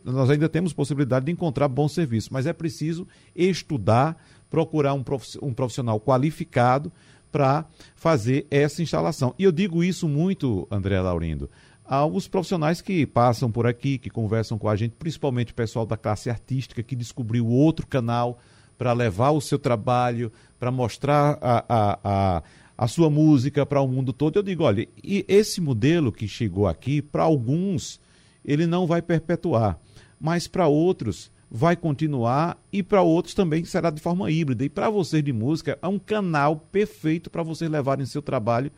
nós 0.05 0.29
ainda 0.29 0.47
temos 0.47 0.73
possibilidade 0.73 1.25
de 1.25 1.31
encontrar 1.31 1.67
bom 1.67 1.87
serviço, 1.87 2.29
mas 2.31 2.45
é 2.45 2.53
preciso 2.53 3.07
estudar, 3.35 4.17
procurar 4.49 4.93
um 4.93 5.53
profissional 5.53 5.99
qualificado 5.99 6.91
para 7.31 7.65
fazer 7.95 8.47
essa 8.49 8.81
instalação. 8.81 9.33
E 9.37 9.43
eu 9.43 9.51
digo 9.51 9.83
isso 9.83 10.07
muito, 10.07 10.67
André 10.71 10.99
Laurindo, 10.99 11.49
aos 11.83 12.27
profissionais 12.27 12.81
que 12.81 13.05
passam 13.05 13.51
por 13.51 13.65
aqui, 13.65 13.97
que 13.97 14.09
conversam 14.09 14.57
com 14.57 14.67
a 14.67 14.75
gente, 14.75 14.95
principalmente 14.97 15.51
o 15.51 15.55
pessoal 15.55 15.85
da 15.85 15.97
classe 15.97 16.29
artística 16.29 16.83
que 16.83 16.95
descobriu 16.95 17.47
outro 17.47 17.87
canal 17.87 18.39
para 18.77 18.93
levar 18.93 19.31
o 19.31 19.41
seu 19.41 19.57
trabalho, 19.57 20.31
para 20.59 20.69
mostrar 20.69 21.37
a, 21.41 21.65
a, 21.67 21.99
a 22.03 22.43
a 22.77 22.87
sua 22.87 23.09
música 23.09 23.65
para 23.65 23.81
o 23.81 23.87
mundo 23.87 24.13
todo. 24.13 24.37
Eu 24.37 24.43
digo, 24.43 24.63
olha, 24.63 24.87
e 25.03 25.25
esse 25.27 25.59
modelo 25.59 26.11
que 26.11 26.27
chegou 26.27 26.67
aqui, 26.67 27.01
para 27.01 27.23
alguns, 27.23 27.99
ele 28.45 28.67
não 28.67 28.85
vai 28.85 29.01
perpetuar, 29.01 29.79
mas 30.19 30.47
para 30.47 30.67
outros 30.67 31.31
vai 31.49 31.75
continuar 31.75 32.57
e 32.71 32.83
para 32.83 33.01
outros 33.01 33.33
também 33.33 33.63
será 33.65 33.89
de 33.89 34.01
forma 34.01 34.29
híbrida. 34.29 34.63
E 34.63 34.69
para 34.69 34.89
vocês 34.89 35.23
de 35.23 35.33
música, 35.33 35.79
é 35.81 35.87
um 35.87 35.97
canal 35.97 36.57
perfeito 36.57 37.29
para 37.29 37.41
vocês 37.41 37.71
levarem 37.71 38.05
seu 38.05 38.21
trabalho 38.21 38.71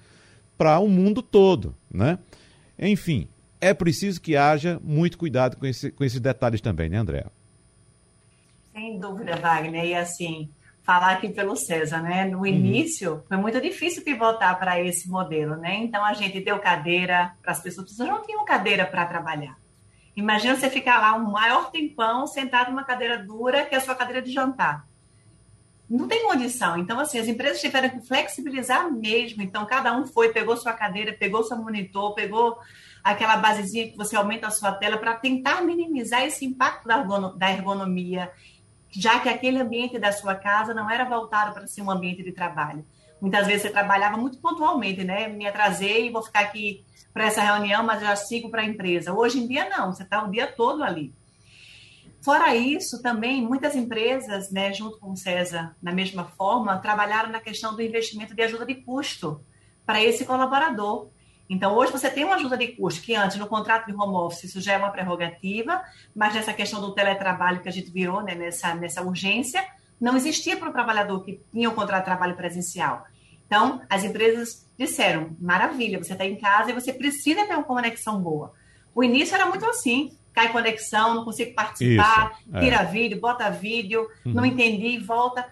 para 0.57 0.79
o 0.79 0.87
mundo 0.87 1.21
todo, 1.21 1.75
né? 1.91 2.19
Enfim, 2.77 3.27
é 3.59 3.73
preciso 3.73 4.21
que 4.21 4.35
haja 4.35 4.79
muito 4.83 5.17
cuidado 5.17 5.57
com, 5.57 5.65
esse, 5.65 5.91
com 5.91 6.03
esses 6.03 6.19
detalhes 6.19 6.61
também, 6.61 6.89
né, 6.89 6.97
André? 6.97 7.25
Sem 8.73 8.99
dúvida, 8.99 9.35
Wagner. 9.35 9.85
E 9.85 9.95
assim, 9.95 10.49
falar 10.89 11.11
aqui 11.11 11.29
pelo 11.29 11.55
César, 11.55 12.01
né? 12.01 12.25
No 12.25 12.39
uhum. 12.39 12.45
início 12.47 13.11
uhum. 13.13 13.21
foi 13.27 13.37
muito 13.37 13.61
difícil 13.61 14.03
pivotar 14.03 14.57
para 14.57 14.81
esse 14.81 15.07
modelo, 15.07 15.55
né? 15.55 15.75
Então 15.75 16.03
a 16.03 16.13
gente 16.13 16.39
deu 16.39 16.57
cadeira 16.57 17.31
para 17.43 17.51
as 17.51 17.61
pessoas, 17.61 17.85
as 17.85 17.91
pessoas 17.91 18.09
não 18.09 18.25
tinham 18.25 18.43
cadeira 18.43 18.87
para 18.87 19.05
trabalhar. 19.05 19.55
Imagina 20.15 20.55
você 20.55 20.67
ficar 20.67 20.99
lá 20.99 21.13
um 21.13 21.29
maior 21.29 21.69
tempão 21.69 22.25
sentado 22.25 22.71
numa 22.71 22.83
cadeira 22.83 23.19
dura, 23.19 23.65
que 23.65 23.75
é 23.75 23.77
a 23.77 23.81
sua 23.81 23.93
cadeira 23.93 24.19
de 24.19 24.31
jantar. 24.31 24.87
Não 25.87 26.07
tem 26.07 26.23
condição. 26.23 26.75
Então, 26.79 26.99
assim, 26.99 27.19
as 27.19 27.27
empresas 27.27 27.61
tiveram 27.61 27.89
que 27.89 28.01
flexibilizar 28.01 28.91
mesmo. 28.91 29.43
Então, 29.43 29.67
cada 29.67 29.95
um 29.95 30.07
foi, 30.07 30.29
pegou 30.29 30.57
sua 30.57 30.73
cadeira, 30.73 31.13
pegou 31.13 31.43
seu 31.43 31.57
monitor, 31.57 32.15
pegou 32.15 32.57
aquela 33.03 33.37
basezinha 33.37 33.91
que 33.91 33.95
você 33.95 34.15
aumenta 34.15 34.47
a 34.47 34.51
sua 34.51 34.71
tela 34.71 34.97
para 34.97 35.13
tentar 35.13 35.61
minimizar 35.61 36.23
esse 36.23 36.45
impacto 36.45 36.87
da 37.37 37.51
ergonomia 37.51 38.31
já 38.91 39.19
que 39.19 39.29
aquele 39.29 39.59
ambiente 39.59 39.99
da 39.99 40.11
sua 40.11 40.35
casa 40.35 40.73
não 40.73 40.89
era 40.89 41.05
voltado 41.05 41.53
para 41.53 41.67
ser 41.67 41.81
um 41.81 41.91
ambiente 41.91 42.23
de 42.23 42.31
trabalho. 42.31 42.85
Muitas 43.21 43.47
vezes 43.47 43.63
você 43.63 43.69
trabalhava 43.69 44.17
muito 44.17 44.37
pontualmente, 44.39 45.03
né? 45.03 45.27
Me 45.27 45.45
atrasei 45.45 46.07
e 46.07 46.11
vou 46.11 46.23
ficar 46.23 46.41
aqui 46.41 46.85
para 47.13 47.25
essa 47.25 47.41
reunião, 47.41 47.83
mas 47.83 48.01
já 48.01 48.15
sigo 48.15 48.49
para 48.49 48.61
a 48.61 48.65
empresa. 48.65 49.13
Hoje 49.13 49.39
em 49.39 49.47
dia, 49.47 49.67
não, 49.69 49.91
você 49.91 50.03
está 50.03 50.23
o 50.23 50.31
dia 50.31 50.47
todo 50.47 50.83
ali. 50.83 51.13
Fora 52.21 52.55
isso, 52.55 53.01
também 53.01 53.41
muitas 53.41 53.75
empresas, 53.75 54.51
né, 54.51 54.73
junto 54.73 54.99
com 54.99 55.11
o 55.11 55.17
César, 55.17 55.75
na 55.81 55.93
mesma 55.93 56.25
forma, 56.25 56.77
trabalharam 56.77 57.29
na 57.29 57.39
questão 57.39 57.75
do 57.75 57.81
investimento 57.81 58.35
de 58.35 58.41
ajuda 58.41 58.65
de 58.65 58.75
custo 58.75 59.41
para 59.85 60.03
esse 60.03 60.25
colaborador. 60.25 61.09
Então, 61.49 61.75
hoje 61.75 61.91
você 61.91 62.09
tem 62.11 62.23
uma 62.23 62.35
ajuda 62.35 62.55
de 62.55 62.67
custo, 62.69 63.01
que 63.01 63.15
antes, 63.15 63.37
no 63.37 63.47
contrato 63.47 63.87
de 63.87 63.93
home 63.93 64.15
office, 64.15 64.43
isso 64.43 64.61
já 64.61 64.73
é 64.73 64.77
uma 64.77 64.91
prerrogativa, 64.91 65.81
mas 66.15 66.35
nessa 66.35 66.53
questão 66.53 66.79
do 66.79 66.93
teletrabalho 66.93 67.61
que 67.61 67.67
a 67.67 67.71
gente 67.71 67.89
virou, 67.89 68.21
né, 68.21 68.35
nessa, 68.35 68.75
nessa 68.75 69.01
urgência, 69.01 69.65
não 69.99 70.15
existia 70.15 70.55
para 70.55 70.69
o 70.69 70.71
trabalhador 70.71 71.23
que 71.23 71.41
tinha 71.51 71.67
o 71.67 71.71
um 71.71 71.75
contrato 71.75 72.01
de 72.01 72.05
trabalho 72.05 72.35
presencial. 72.35 73.03
Então, 73.47 73.81
as 73.89 74.03
empresas 74.03 74.67
disseram: 74.77 75.35
maravilha, 75.39 75.97
você 75.97 76.13
está 76.13 76.23
em 76.23 76.35
casa 76.35 76.69
e 76.69 76.73
você 76.73 76.93
precisa 76.93 77.45
ter 77.47 77.55
uma 77.55 77.63
conexão 77.63 78.21
boa. 78.21 78.53
O 78.93 79.03
início 79.03 79.33
era 79.33 79.47
muito 79.47 79.65
assim: 79.65 80.15
cai 80.31 80.51
conexão, 80.51 81.15
não 81.15 81.25
consigo 81.25 81.55
participar, 81.55 82.39
Isso, 82.39 82.57
é. 82.57 82.59
tira 82.59 82.83
vídeo, 82.83 83.19
bota 83.19 83.49
vídeo, 83.49 84.07
uhum. 84.23 84.33
não 84.33 84.45
entendi, 84.45 84.99
volta. 84.99 85.45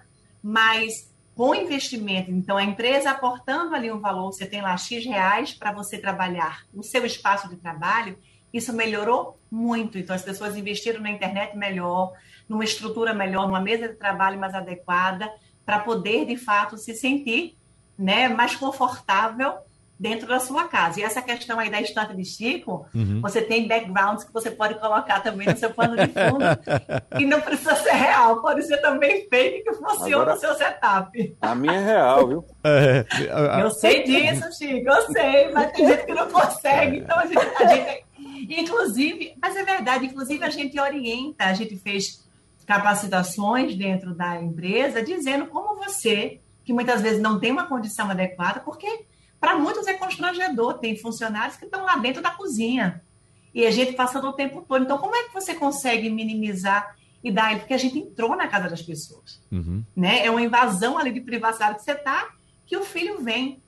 Mas 0.43 1.11
com 1.37 1.53
investimento, 1.53 2.31
então 2.31 2.57
a 2.57 2.63
empresa 2.63 3.11
aportando 3.11 3.75
ali 3.75 3.91
um 3.91 3.99
valor, 3.99 4.33
você 4.33 4.47
tem 4.47 4.59
lá 4.59 4.75
X 4.75 5.05
reais 5.05 5.53
para 5.53 5.71
você 5.71 5.99
trabalhar 5.99 6.65
no 6.73 6.81
seu 6.81 7.05
espaço 7.05 7.47
de 7.47 7.57
trabalho, 7.57 8.17
isso 8.51 8.73
melhorou 8.73 9.39
muito. 9.51 9.99
Então 9.99 10.15
as 10.15 10.23
pessoas 10.23 10.57
investiram 10.57 10.99
na 10.99 11.11
internet 11.11 11.55
melhor, 11.55 12.11
numa 12.49 12.63
estrutura 12.63 13.13
melhor, 13.13 13.45
numa 13.45 13.61
mesa 13.61 13.87
de 13.87 13.93
trabalho 13.93 14.39
mais 14.39 14.55
adequada, 14.55 15.31
para 15.63 15.77
poder 15.77 16.25
de 16.25 16.37
fato 16.37 16.75
se 16.75 16.95
sentir 16.95 17.55
né, 17.95 18.27
mais 18.27 18.55
confortável 18.55 19.59
dentro 19.99 20.27
da 20.27 20.39
sua 20.39 20.65
casa. 20.65 20.99
E 20.99 21.03
essa 21.03 21.21
questão 21.21 21.59
aí 21.59 21.69
da 21.69 21.81
estante 21.81 22.15
de 22.15 22.23
Chico, 22.23 22.85
uhum. 22.93 23.19
você 23.21 23.41
tem 23.41 23.67
backgrounds 23.67 24.23
que 24.23 24.33
você 24.33 24.51
pode 24.51 24.75
colocar 24.75 25.21
também 25.21 25.47
no 25.47 25.57
seu 25.57 25.71
pano 25.71 25.95
de 25.95 26.07
fundo, 26.07 27.19
e 27.19 27.25
não 27.25 27.41
precisa 27.41 27.75
ser 27.75 27.93
real, 27.93 28.41
pode 28.41 28.63
ser 28.63 28.77
também 28.77 29.27
fake 29.29 29.63
que 29.63 29.73
funciona 29.73 30.23
Agora, 30.23 30.33
no 30.33 30.39
seu 30.39 30.55
setup. 30.55 31.37
A 31.41 31.55
minha 31.55 31.73
é 31.79 31.85
real, 31.85 32.27
viu? 32.27 32.45
É, 32.63 33.05
eu 33.61 33.71
sei 33.71 34.03
disso, 34.03 34.45
Chico, 34.57 34.87
eu 34.87 35.01
sei, 35.11 35.51
mas 35.51 35.71
tem 35.71 35.87
gente 35.87 36.05
que 36.05 36.13
não 36.13 36.29
consegue, 36.29 36.97
então 36.97 37.17
a 37.17 37.25
gente, 37.25 37.63
a 37.63 37.65
gente 37.67 38.07
inclusive, 38.49 39.33
mas 39.41 39.55
é 39.55 39.63
verdade, 39.63 40.05
inclusive 40.05 40.43
a 40.43 40.49
gente 40.49 40.79
orienta, 40.79 41.45
a 41.45 41.53
gente 41.53 41.75
fez 41.77 42.25
capacitações 42.65 43.75
dentro 43.75 44.13
da 44.13 44.39
empresa 44.41 45.01
dizendo 45.01 45.47
como 45.47 45.75
você, 45.75 46.39
que 46.63 46.73
muitas 46.73 47.01
vezes 47.01 47.21
não 47.21 47.39
tem 47.39 47.51
uma 47.51 47.65
condição 47.65 48.09
adequada, 48.11 48.59
porque 48.59 49.05
para 49.39 49.57
muitos 49.57 49.87
é 49.87 49.93
constrangedor, 49.93 50.79
tem 50.79 50.97
funcionários 50.97 51.57
que 51.57 51.65
estão 51.65 51.83
lá 51.83 51.95
dentro 51.97 52.21
da 52.21 52.31
cozinha 52.31 53.01
e 53.53 53.65
a 53.65 53.71
gente 53.71 53.93
passando 53.93 54.27
o 54.27 54.33
tempo 54.33 54.65
todo. 54.67 54.83
Então, 54.83 54.97
como 54.97 55.15
é 55.15 55.23
que 55.23 55.33
você 55.33 55.53
consegue 55.53 56.09
minimizar 56.09 56.95
e 57.23 57.31
dar 57.31 57.57
Porque 57.59 57.73
a 57.73 57.77
gente 57.77 57.99
entrou 57.99 58.35
na 58.35 58.47
casa 58.47 58.69
das 58.69 58.81
pessoas. 58.81 59.41
Uhum. 59.51 59.83
Né? 59.95 60.25
É 60.25 60.31
uma 60.31 60.41
invasão 60.41 60.97
ali 60.97 61.11
de 61.11 61.21
privacidade 61.21 61.77
que 61.77 61.83
você 61.83 61.93
está, 61.93 62.29
que 62.65 62.77
o 62.77 62.83
filho 62.83 63.21
vem. 63.21 63.61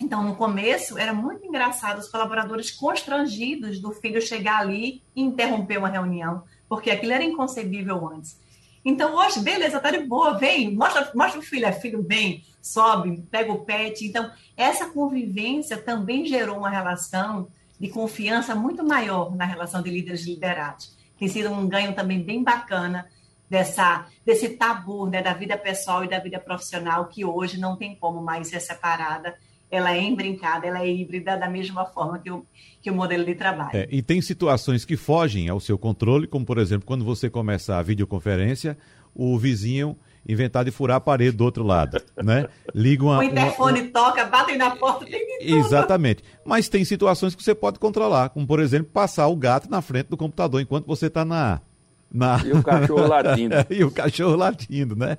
Então, 0.00 0.22
no 0.22 0.34
começo, 0.34 0.98
era 0.98 1.12
muito 1.12 1.46
engraçado 1.46 1.98
os 1.98 2.08
colaboradores 2.08 2.70
constrangidos 2.70 3.78
do 3.78 3.92
filho 3.92 4.20
chegar 4.20 4.60
ali 4.60 5.02
e 5.14 5.22
interromper 5.22 5.78
uma 5.78 5.88
reunião, 5.88 6.42
porque 6.68 6.90
aquilo 6.90 7.12
era 7.12 7.24
inconcebível 7.24 8.06
antes. 8.08 8.38
Então, 8.88 9.16
hoje, 9.16 9.40
beleza, 9.40 9.80
tá 9.80 9.90
de 9.90 9.98
boa, 9.98 10.38
vem, 10.38 10.72
mostra, 10.72 11.10
mostra 11.12 11.40
o 11.40 11.42
filho, 11.42 11.66
é 11.66 11.72
filho, 11.72 12.04
vem, 12.06 12.44
sobe, 12.62 13.20
pega 13.28 13.52
o 13.52 13.64
pet. 13.64 14.06
Então, 14.06 14.30
essa 14.56 14.88
convivência 14.90 15.76
também 15.76 16.24
gerou 16.24 16.58
uma 16.58 16.70
relação 16.70 17.48
de 17.80 17.88
confiança 17.88 18.54
muito 18.54 18.84
maior 18.84 19.34
na 19.34 19.44
relação 19.44 19.82
de 19.82 19.90
líderes 19.90 20.24
liderados. 20.24 20.96
Tem 21.18 21.26
sido 21.26 21.50
um 21.50 21.68
ganho 21.68 21.96
também 21.96 22.22
bem 22.22 22.44
bacana 22.44 23.08
dessa, 23.50 24.06
desse 24.24 24.50
tabu 24.50 25.08
né, 25.08 25.20
da 25.20 25.34
vida 25.34 25.58
pessoal 25.58 26.04
e 26.04 26.08
da 26.08 26.20
vida 26.20 26.38
profissional, 26.38 27.08
que 27.08 27.24
hoje 27.24 27.58
não 27.58 27.74
tem 27.74 27.96
como 27.96 28.22
mais 28.22 28.46
ser 28.46 28.60
separada. 28.60 29.36
Ela 29.68 29.96
é 29.96 30.00
embrincada, 30.00 30.64
ela 30.64 30.82
é 30.82 30.88
híbrida 30.88 31.36
da 31.36 31.48
mesma 31.48 31.86
forma 31.86 32.20
que 32.20 32.30
o, 32.30 32.46
que 32.86 32.90
o 32.90 32.94
modelo 32.94 33.24
de 33.24 33.34
trabalho. 33.34 33.70
É, 33.72 33.88
e 33.90 34.00
tem 34.00 34.22
situações 34.22 34.84
que 34.84 34.96
fogem 34.96 35.48
ao 35.48 35.58
seu 35.58 35.76
controle, 35.76 36.28
como 36.28 36.46
por 36.46 36.56
exemplo, 36.56 36.86
quando 36.86 37.04
você 37.04 37.28
começa 37.28 37.76
a 37.76 37.82
videoconferência, 37.82 38.78
o 39.12 39.36
vizinho 39.36 39.96
inventar 40.28 40.64
de 40.64 40.70
furar 40.70 40.98
a 40.98 41.00
parede 41.00 41.36
do 41.36 41.44
outro 41.44 41.64
lado, 41.64 42.00
né? 42.22 42.46
Liga 42.72 43.04
uma, 43.04 43.18
o 43.18 43.22
interfone 43.24 43.80
uma, 43.80 43.90
toca, 43.90 44.24
batem 44.24 44.56
na 44.56 44.70
porta, 44.76 45.04
tem 45.04 45.38
que 45.38 45.52
Exatamente. 45.52 46.22
Mas 46.44 46.68
tem 46.68 46.84
situações 46.84 47.34
que 47.34 47.42
você 47.42 47.56
pode 47.56 47.80
controlar, 47.80 48.28
como 48.28 48.46
por 48.46 48.60
exemplo, 48.60 48.88
passar 48.92 49.26
o 49.26 49.34
gato 49.34 49.68
na 49.68 49.82
frente 49.82 50.06
do 50.06 50.16
computador 50.16 50.60
enquanto 50.60 50.86
você 50.86 51.06
está 51.06 51.24
na, 51.24 51.60
na... 52.12 52.40
E 52.44 52.52
o 52.52 52.62
cachorro 52.62 53.06
latindo. 53.06 53.54
e 53.70 53.84
o 53.84 53.90
cachorro 53.90 54.36
latindo, 54.36 54.96
né? 54.96 55.18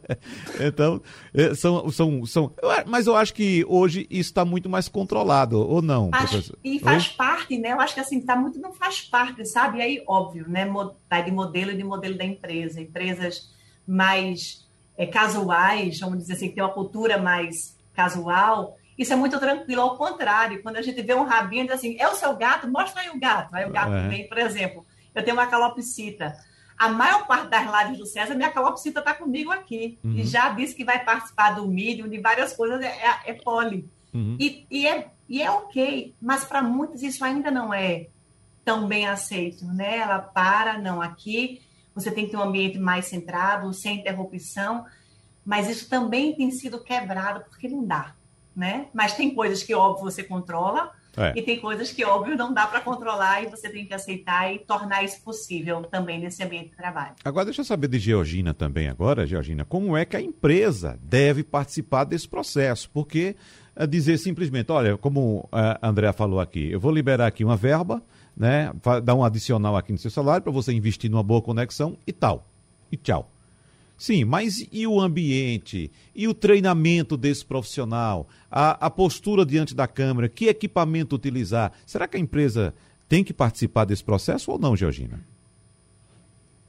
Então, 0.59 1.01
é, 1.33 1.53
são, 1.53 1.89
são, 1.91 2.25
são. 2.25 2.53
Mas 2.85 3.07
eu 3.07 3.15
acho 3.15 3.33
que 3.33 3.65
hoje 3.67 4.07
isso 4.09 4.29
está 4.29 4.43
muito 4.45 4.69
mais 4.69 4.87
controlado, 4.87 5.59
ou 5.59 5.81
não? 5.81 6.09
Faz, 6.09 6.51
e 6.63 6.79
faz 6.79 7.07
Oi? 7.07 7.13
parte, 7.17 7.57
né? 7.57 7.73
Eu 7.73 7.79
acho 7.79 7.93
que 7.93 7.99
assim, 7.99 8.19
está 8.19 8.35
muito, 8.35 8.59
não 8.59 8.73
faz 8.73 9.01
parte, 9.01 9.45
sabe? 9.45 9.79
E 9.79 9.81
aí, 9.81 10.03
óbvio, 10.07 10.47
né? 10.47 10.67
Vai 11.09 11.23
de 11.23 11.31
modelo 11.31 11.71
e 11.71 11.77
de 11.77 11.83
modelo 11.83 12.17
da 12.17 12.25
empresa. 12.25 12.81
Empresas 12.81 13.51
mais 13.85 14.67
é, 14.97 15.05
casuais, 15.05 15.99
vamos 15.99 16.19
dizer 16.19 16.33
assim, 16.33 16.49
que 16.49 16.55
tem 16.55 16.63
uma 16.63 16.73
cultura 16.73 17.17
mais 17.17 17.77
casual, 17.93 18.77
isso 18.97 19.13
é 19.13 19.15
muito 19.15 19.39
tranquilo. 19.39 19.81
Ao 19.81 19.95
contrário, 19.95 20.61
quando 20.63 20.77
a 20.77 20.81
gente 20.81 21.01
vê 21.01 21.13
um 21.13 21.23
rabinho, 21.23 21.65
diz 21.65 21.75
assim, 21.75 21.95
é 21.99 22.07
o 22.07 22.15
seu 22.15 22.35
gato? 22.35 22.67
Mostra 22.67 23.01
aí 23.01 23.09
o 23.09 23.19
gato. 23.19 23.53
Aí 23.53 23.65
o 23.65 23.71
gato 23.71 23.93
é. 23.93 24.07
vem, 24.07 24.27
por 24.27 24.37
exemplo, 24.39 24.85
eu 25.13 25.23
tenho 25.23 25.37
uma 25.37 25.47
calopsita. 25.47 26.33
A 26.77 26.89
maior 26.89 27.25
parte 27.25 27.49
das 27.49 27.65
lives 27.65 27.97
do 27.97 28.05
César, 28.05 28.35
minha 28.35 28.51
calopsita 28.51 28.99
está 28.99 29.13
comigo 29.13 29.51
aqui. 29.51 29.97
Uhum. 30.03 30.13
E 30.13 30.23
já 30.23 30.49
disse 30.49 30.75
que 30.75 30.83
vai 30.83 31.03
participar 31.03 31.55
do 31.55 31.67
Medium, 31.67 32.07
de 32.07 32.19
várias 32.19 32.53
coisas, 32.53 32.81
é, 32.81 32.87
é, 32.87 33.31
é 33.31 33.33
poli. 33.33 33.89
Uhum. 34.13 34.37
E, 34.39 34.65
e, 34.69 34.87
é, 34.87 35.11
e 35.27 35.41
é 35.41 35.49
ok, 35.49 36.15
mas 36.21 36.45
para 36.45 36.61
muitos 36.61 37.01
isso 37.01 37.23
ainda 37.25 37.49
não 37.49 37.73
é 37.73 38.07
tão 38.63 38.87
bem 38.87 39.07
aceito, 39.07 39.65
né? 39.65 39.97
Ela 39.97 40.19
para, 40.19 40.77
não, 40.77 41.01
aqui 41.01 41.61
você 41.95 42.11
tem 42.11 42.25
que 42.25 42.31
ter 42.31 42.37
um 42.37 42.43
ambiente 42.43 42.77
mais 42.77 43.05
centrado, 43.05 43.73
sem 43.73 43.99
interrupção, 43.99 44.85
mas 45.43 45.69
isso 45.69 45.89
também 45.89 46.35
tem 46.35 46.51
sido 46.51 46.83
quebrado, 46.83 47.45
porque 47.49 47.67
não 47.67 47.83
dá, 47.83 48.13
né? 48.55 48.87
Mas 48.93 49.15
tem 49.15 49.33
coisas 49.33 49.63
que, 49.63 49.73
óbvio, 49.73 50.03
você 50.03 50.23
controla, 50.23 50.91
é. 51.17 51.33
E 51.35 51.41
tem 51.41 51.59
coisas 51.59 51.91
que, 51.91 52.05
óbvio, 52.05 52.37
não 52.37 52.53
dá 52.53 52.67
para 52.67 52.79
controlar 52.79 53.43
e 53.43 53.47
você 53.47 53.67
tem 53.69 53.85
que 53.85 53.93
aceitar 53.93 54.53
e 54.53 54.59
tornar 54.59 55.03
isso 55.03 55.19
possível 55.21 55.81
também 55.81 56.19
nesse 56.19 56.43
ambiente 56.43 56.69
de 56.69 56.75
trabalho. 56.75 57.15
Agora, 57.25 57.45
deixa 57.45 57.61
eu 57.61 57.65
saber 57.65 57.87
de 57.87 57.97
Georgina 57.97 58.53
também 58.53 58.87
agora, 58.87 59.25
Georgina, 59.25 59.65
como 59.65 59.97
é 59.97 60.05
que 60.05 60.15
a 60.15 60.21
empresa 60.21 60.99
deve 61.01 61.43
participar 61.43 62.03
desse 62.03 62.27
processo? 62.27 62.89
Porque 62.91 63.35
é 63.75 63.87
dizer 63.87 64.17
simplesmente, 64.19 64.71
olha, 64.71 64.95
como 64.97 65.49
a 65.51 65.87
Andrea 65.87 66.13
falou 66.13 66.39
aqui, 66.39 66.71
eu 66.71 66.79
vou 66.79 66.91
liberar 66.91 67.27
aqui 67.27 67.43
uma 67.43 67.57
verba, 67.57 68.01
né, 68.35 68.71
dar 69.03 69.15
um 69.15 69.23
adicional 69.23 69.75
aqui 69.75 69.91
no 69.91 69.97
seu 69.97 70.11
salário 70.11 70.43
para 70.43 70.51
você 70.51 70.71
investir 70.71 71.09
numa 71.09 71.23
boa 71.23 71.41
conexão 71.41 71.97
e 72.05 72.13
tal. 72.13 72.47
E 72.91 72.97
tchau. 72.97 73.31
Sim, 73.97 74.25
mas 74.25 74.67
e 74.71 74.85
o 74.85 74.99
ambiente? 74.99 75.91
E 76.13 76.27
o 76.27 76.33
treinamento 76.33 77.17
desse 77.17 77.43
profissional? 77.43 78.27
A, 78.49 78.85
a 78.85 78.89
postura 78.89 79.43
diante 79.43 79.73
da 79.73 79.87
câmera? 79.87 80.29
Que 80.29 80.47
equipamento 80.47 81.15
utilizar? 81.15 81.71
Será 81.85 82.07
que 82.07 82.15
a 82.15 82.19
empresa 82.19 82.75
tem 83.09 83.23
que 83.23 83.33
participar 83.33 83.85
desse 83.85 84.03
processo 84.03 84.51
ou 84.51 84.59
não, 84.59 84.75
Georgina? 84.75 85.19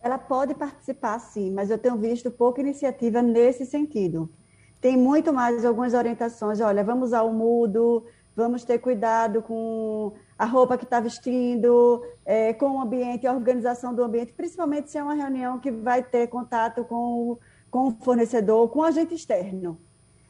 Ela 0.01 0.17
pode 0.17 0.55
participar, 0.55 1.19
sim, 1.19 1.51
mas 1.51 1.71
eu 1.71 1.77
tenho 1.77 1.99
visto 1.99 2.31
pouca 2.31 2.63
iniciativa 2.63 3.21
nesse 3.21 3.67
sentido. 3.67 4.31
Tem 4.81 4.97
muito 4.97 5.31
mais 5.33 5.65
algumas 5.67 5.93
orientações. 5.93 6.61
Olha, 6.61 6.83
vamos 6.83 7.13
ao 7.13 7.31
mudo, 7.33 8.07
vamos 8.35 8.65
ter 8.65 8.79
cuidado 8.79 9.43
com 9.43 10.15
a 10.39 10.45
roupa 10.45 10.79
que 10.79 10.85
está 10.85 11.01
vestindo, 11.01 12.05
é, 12.25 12.53
com 12.53 12.77
o 12.77 12.81
ambiente, 12.81 13.27
a 13.27 13.33
organização 13.33 13.93
do 13.93 14.05
ambiente, 14.05 14.33
principalmente 14.33 14.89
se 14.89 14.97
é 14.97 15.03
uma 15.03 15.15
reunião 15.15 15.59
que 15.59 15.71
vai 15.71 16.01
ter 16.01 16.29
contato 16.29 16.85
com, 16.85 17.37
com 17.69 17.89
o 17.89 17.91
fornecedor, 18.01 18.69
com 18.69 18.79
o 18.79 18.85
agente 18.85 19.15
externo. 19.15 19.77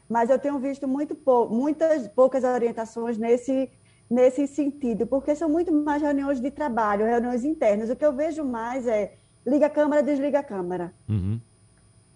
Mas 0.08 0.30
eu 0.30 0.38
tenho 0.38 0.58
visto 0.58 0.88
muito 0.88 1.14
pou, 1.14 1.50
muitas 1.50 2.08
poucas 2.08 2.42
orientações 2.42 3.18
nesse, 3.18 3.70
nesse 4.10 4.46
sentido, 4.46 5.06
porque 5.06 5.34
são 5.34 5.48
muito 5.48 5.70
mais 5.70 6.00
reuniões 6.00 6.40
de 6.40 6.50
trabalho, 6.50 7.04
reuniões 7.04 7.44
internas. 7.44 7.90
O 7.90 7.96
que 7.96 8.06
eu 8.06 8.14
vejo 8.14 8.42
mais 8.42 8.86
é 8.86 9.12
liga 9.46 9.66
a 9.66 9.70
câmera, 9.70 10.02
desliga 10.02 10.38
a 10.38 10.42
câmera. 10.42 10.94
Uhum. 11.06 11.38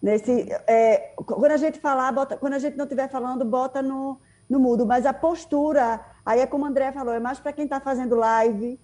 Nesse, 0.00 0.48
é, 0.66 1.12
quando 1.16 1.52
a 1.52 1.58
gente 1.58 1.78
falar, 1.78 2.10
bota, 2.10 2.38
quando 2.38 2.54
a 2.54 2.58
gente 2.58 2.76
não 2.76 2.86
estiver 2.86 3.08
falando, 3.10 3.44
bota 3.44 3.82
no, 3.82 4.18
no 4.48 4.58
mudo, 4.58 4.86
mas 4.86 5.04
a 5.04 5.12
postura, 5.12 6.00
aí 6.24 6.40
é 6.40 6.46
como 6.46 6.64
o 6.64 6.68
André 6.68 6.92
falou, 6.92 7.14
é 7.14 7.20
mais 7.20 7.38
para 7.38 7.52
quem 7.52 7.64
está 7.64 7.80
fazendo 7.80 8.16
live, 8.16 8.78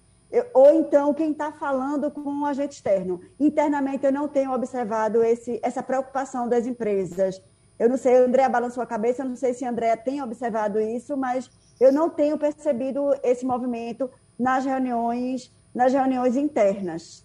ou 0.53 0.69
então 0.75 1.13
quem 1.13 1.31
está 1.31 1.51
falando 1.51 2.11
com 2.11 2.21
um 2.21 2.45
agente 2.45 2.75
externo. 2.75 3.19
Internamente, 3.39 4.05
eu 4.05 4.11
não 4.11 4.27
tenho 4.27 4.53
observado 4.53 5.23
esse, 5.23 5.59
essa 5.63 5.81
preocupação 5.81 6.47
das 6.47 6.67
empresas. 6.67 7.41
Eu 7.79 7.89
não 7.89 7.97
sei, 7.97 8.19
o 8.19 8.25
André 8.25 8.47
balançou 8.47 8.83
a 8.83 8.85
cabeça, 8.85 9.23
eu 9.23 9.29
não 9.29 9.35
sei 9.35 9.53
se 9.53 9.65
a 9.65 9.69
André 9.69 9.95
tem 9.95 10.21
observado 10.21 10.79
isso, 10.79 11.17
mas 11.17 11.49
eu 11.79 11.91
não 11.91 12.09
tenho 12.09 12.37
percebido 12.37 13.11
esse 13.23 13.45
movimento 13.45 14.09
nas 14.37 14.65
reuniões, 14.65 15.51
nas 15.73 15.93
reuniões 15.93 16.35
internas. 16.35 17.23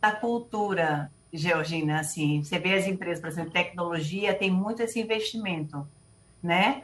A 0.00 0.12
cultura, 0.12 1.10
Georgina, 1.32 2.00
assim, 2.00 2.42
você 2.42 2.58
vê 2.58 2.74
as 2.74 2.86
empresas, 2.86 3.20
por 3.20 3.28
exemplo, 3.28 3.52
tecnologia, 3.52 4.34
tem 4.34 4.50
muito 4.50 4.82
esse 4.82 5.00
investimento, 5.00 5.86
né? 6.42 6.82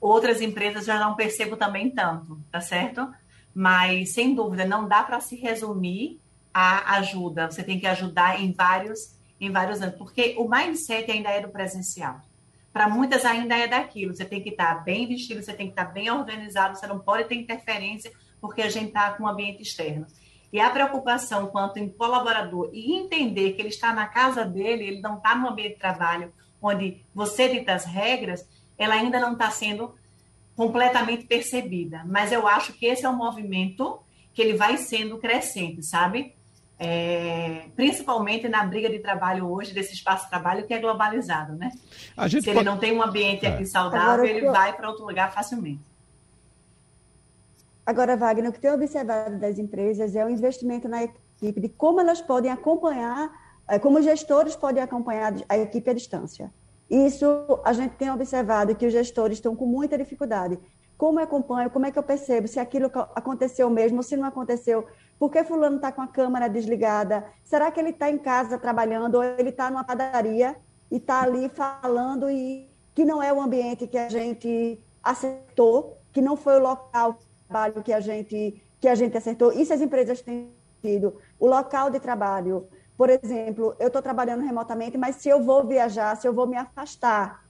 Outras 0.00 0.40
empresas 0.40 0.84
já 0.84 0.98
não 0.98 1.16
percebo 1.16 1.56
também 1.56 1.90
tanto, 1.90 2.40
tá 2.50 2.60
certo? 2.60 3.12
Mas, 3.54 4.12
sem 4.12 4.34
dúvida, 4.34 4.64
não 4.64 4.86
dá 4.86 5.02
para 5.02 5.20
se 5.20 5.36
resumir 5.36 6.20
a 6.54 6.96
ajuda. 6.96 7.50
Você 7.50 7.62
tem 7.62 7.80
que 7.80 7.86
ajudar 7.86 8.40
em 8.40 8.52
vários, 8.52 9.16
em 9.40 9.50
vários 9.50 9.82
anos, 9.82 9.96
porque 9.96 10.34
o 10.38 10.48
mindset 10.48 11.10
ainda 11.10 11.30
é 11.30 11.40
do 11.40 11.48
presencial. 11.48 12.20
Para 12.72 12.88
muitas 12.88 13.24
ainda 13.24 13.56
é 13.56 13.66
daquilo. 13.66 14.14
Você 14.14 14.24
tem 14.24 14.40
que 14.40 14.50
estar 14.50 14.76
tá 14.76 14.80
bem 14.80 15.06
vestido, 15.06 15.42
você 15.42 15.52
tem 15.52 15.66
que 15.66 15.72
estar 15.72 15.86
tá 15.86 15.92
bem 15.92 16.10
organizado, 16.10 16.78
você 16.78 16.86
não 16.86 17.00
pode 17.00 17.24
ter 17.24 17.34
interferência, 17.34 18.12
porque 18.40 18.62
a 18.62 18.70
gente 18.70 18.88
está 18.88 19.12
com 19.12 19.24
um 19.24 19.28
ambiente 19.28 19.62
externo. 19.62 20.06
E 20.52 20.60
a 20.60 20.70
preocupação 20.70 21.48
quanto 21.48 21.78
em 21.78 21.88
colaborador 21.88 22.70
e 22.72 22.94
entender 22.94 23.52
que 23.52 23.60
ele 23.60 23.68
está 23.68 23.92
na 23.92 24.06
casa 24.06 24.44
dele, 24.44 24.84
ele 24.84 25.00
não 25.00 25.16
está 25.16 25.34
no 25.34 25.48
ambiente 25.48 25.74
de 25.74 25.80
trabalho 25.80 26.32
onde 26.60 27.04
você 27.14 27.48
dita 27.48 27.74
as 27.74 27.84
regras, 27.84 28.48
ela 28.78 28.94
ainda 28.94 29.18
não 29.18 29.32
está 29.32 29.50
sendo 29.50 29.94
completamente 30.56 31.24
percebida. 31.24 32.02
Mas 32.06 32.32
eu 32.32 32.46
acho 32.46 32.72
que 32.72 32.86
esse 32.86 33.04
é 33.04 33.08
um 33.08 33.16
movimento 33.16 34.00
que 34.32 34.42
ele 34.42 34.56
vai 34.56 34.76
sendo 34.76 35.18
crescente, 35.18 35.84
sabe? 35.84 36.34
É, 36.80 37.64
principalmente 37.74 38.48
na 38.48 38.64
briga 38.64 38.88
de 38.88 39.00
trabalho 39.00 39.48
hoje, 39.50 39.74
desse 39.74 39.94
espaço 39.94 40.24
de 40.24 40.30
trabalho 40.30 40.64
que 40.64 40.72
é 40.72 40.78
globalizado, 40.78 41.54
né? 41.54 41.72
Se 41.72 42.14
pode... 42.14 42.50
ele 42.50 42.62
não 42.62 42.78
tem 42.78 42.92
um 42.92 43.02
ambiente 43.02 43.44
é. 43.44 43.48
aqui 43.48 43.66
saudável, 43.66 44.12
Agora, 44.12 44.28
ele 44.28 44.46
eu... 44.46 44.52
vai 44.52 44.72
para 44.72 44.88
outro 44.88 45.04
lugar 45.04 45.32
facilmente. 45.32 45.80
Agora, 47.84 48.16
Wagner, 48.16 48.50
o 48.50 48.52
que 48.52 48.60
tem 48.60 48.70
observado 48.70 49.38
das 49.38 49.58
empresas 49.58 50.14
é 50.14 50.24
o 50.24 50.28
investimento 50.28 50.86
na 50.88 51.04
equipe, 51.04 51.60
de 51.60 51.68
como 51.68 52.00
elas 52.00 52.20
podem 52.20 52.50
acompanhar, 52.50 53.30
é, 53.66 53.78
como 53.78 53.98
os 53.98 54.04
gestores 54.04 54.54
podem 54.54 54.82
acompanhar 54.82 55.34
a 55.48 55.56
equipe 55.56 55.88
à 55.88 55.94
distância. 55.94 56.52
Isso 56.90 57.26
a 57.64 57.72
gente 57.72 57.96
tem 57.96 58.10
observado 58.10 58.74
que 58.74 58.86
os 58.86 58.92
gestores 58.92 59.38
estão 59.38 59.54
com 59.54 59.66
muita 59.66 59.98
dificuldade. 59.98 60.58
Como 60.96 61.20
eu 61.20 61.24
acompanho, 61.24 61.70
como 61.70 61.86
é 61.86 61.92
que 61.92 61.98
eu 61.98 62.02
percebo 62.02 62.48
se 62.48 62.58
aquilo 62.58 62.90
aconteceu 63.14 63.70
mesmo, 63.70 64.02
se 64.02 64.16
não 64.16 64.24
aconteceu? 64.24 64.86
Por 65.18 65.30
que 65.30 65.44
fulano 65.44 65.76
está 65.76 65.92
com 65.92 66.00
a 66.00 66.08
câmera 66.08 66.48
desligada? 66.48 67.24
Será 67.44 67.70
que 67.70 67.78
ele 67.78 67.90
está 67.90 68.10
em 68.10 68.18
casa 68.18 68.58
trabalhando 68.58 69.16
ou 69.16 69.22
ele 69.22 69.50
está 69.50 69.70
numa 69.70 69.84
padaria 69.84 70.56
e 70.90 70.96
está 70.96 71.22
ali 71.22 71.48
falando 71.48 72.30
e 72.30 72.68
que 72.94 73.04
não 73.04 73.22
é 73.22 73.32
o 73.32 73.40
ambiente 73.40 73.86
que 73.86 73.98
a 73.98 74.08
gente 74.08 74.80
acertou, 75.02 75.98
que 76.12 76.20
não 76.20 76.36
foi 76.36 76.56
o 76.56 76.62
local 76.62 77.12
de 77.12 77.26
trabalho 77.46 77.82
que 77.82 77.92
a 77.92 78.00
gente 78.00 78.60
que 78.80 78.88
a 78.88 78.94
gente 78.94 79.16
acertou? 79.16 79.52
Isso 79.52 79.72
as 79.72 79.80
empresas 79.80 80.20
têm 80.20 80.52
tido. 80.80 81.16
O 81.38 81.46
local 81.46 81.90
de 81.90 82.00
trabalho, 82.00 82.68
por 82.98 83.08
exemplo, 83.08 83.76
eu 83.78 83.86
estou 83.86 84.02
trabalhando 84.02 84.42
remotamente, 84.42 84.98
mas 84.98 85.14
se 85.16 85.28
eu 85.28 85.40
vou 85.40 85.64
viajar, 85.64 86.16
se 86.16 86.26
eu 86.26 86.32
vou 86.34 86.48
me 86.48 86.56
afastar 86.56 87.44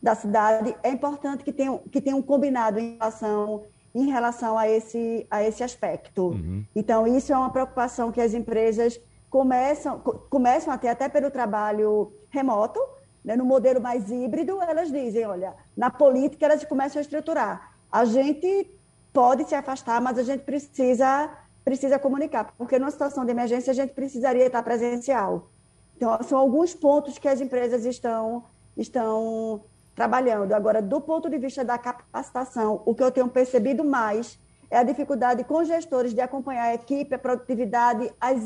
da 0.00 0.14
cidade, 0.14 0.76
é 0.80 0.90
importante 0.90 1.42
que 1.42 1.52
tenha, 1.52 1.76
que 1.90 2.00
tenha 2.00 2.14
um 2.14 2.22
combinado 2.22 2.78
em 2.78 2.92
relação, 2.94 3.64
em 3.92 4.08
relação 4.08 4.56
a, 4.56 4.68
esse, 4.68 5.26
a 5.28 5.42
esse 5.42 5.64
aspecto. 5.64 6.28
Uhum. 6.28 6.64
Então, 6.74 7.04
isso 7.04 7.32
é 7.32 7.36
uma 7.36 7.50
preocupação 7.50 8.12
que 8.12 8.20
as 8.20 8.32
empresas 8.32 9.00
começam, 9.28 9.98
começam 9.98 10.72
a 10.72 10.78
ter 10.78 10.88
até 10.88 11.08
pelo 11.08 11.32
trabalho 11.32 12.12
remoto, 12.30 12.78
né, 13.24 13.34
no 13.34 13.44
modelo 13.44 13.80
mais 13.80 14.08
híbrido, 14.08 14.62
elas 14.62 14.90
dizem, 14.92 15.26
olha, 15.26 15.54
na 15.76 15.90
política 15.90 16.46
elas 16.46 16.64
começam 16.64 17.00
a 17.00 17.02
estruturar. 17.02 17.74
A 17.90 18.04
gente 18.04 18.70
pode 19.12 19.48
se 19.48 19.54
afastar, 19.56 20.00
mas 20.00 20.16
a 20.16 20.22
gente 20.22 20.44
precisa 20.44 21.28
precisa 21.64 21.98
comunicar, 21.98 22.52
porque 22.58 22.78
numa 22.78 22.90
situação 22.90 23.24
de 23.24 23.30
emergência 23.30 23.70
a 23.70 23.74
gente 23.74 23.92
precisaria 23.92 24.46
estar 24.46 24.62
presencial. 24.62 25.50
Então, 25.96 26.22
são 26.22 26.38
alguns 26.38 26.74
pontos 26.74 27.18
que 27.18 27.28
as 27.28 27.40
empresas 27.40 27.84
estão, 27.84 28.44
estão 28.76 29.62
trabalhando. 29.94 30.52
Agora, 30.52 30.82
do 30.82 31.00
ponto 31.00 31.30
de 31.30 31.38
vista 31.38 31.64
da 31.64 31.78
capacitação, 31.78 32.82
o 32.84 32.94
que 32.94 33.02
eu 33.02 33.10
tenho 33.10 33.28
percebido 33.28 33.84
mais 33.84 34.38
é 34.70 34.78
a 34.78 34.82
dificuldade 34.82 35.44
com 35.44 35.62
gestores 35.64 36.14
de 36.14 36.20
acompanhar 36.20 36.64
a 36.64 36.74
equipe, 36.74 37.14
a 37.14 37.18
produtividade, 37.18 38.10
as 38.20 38.42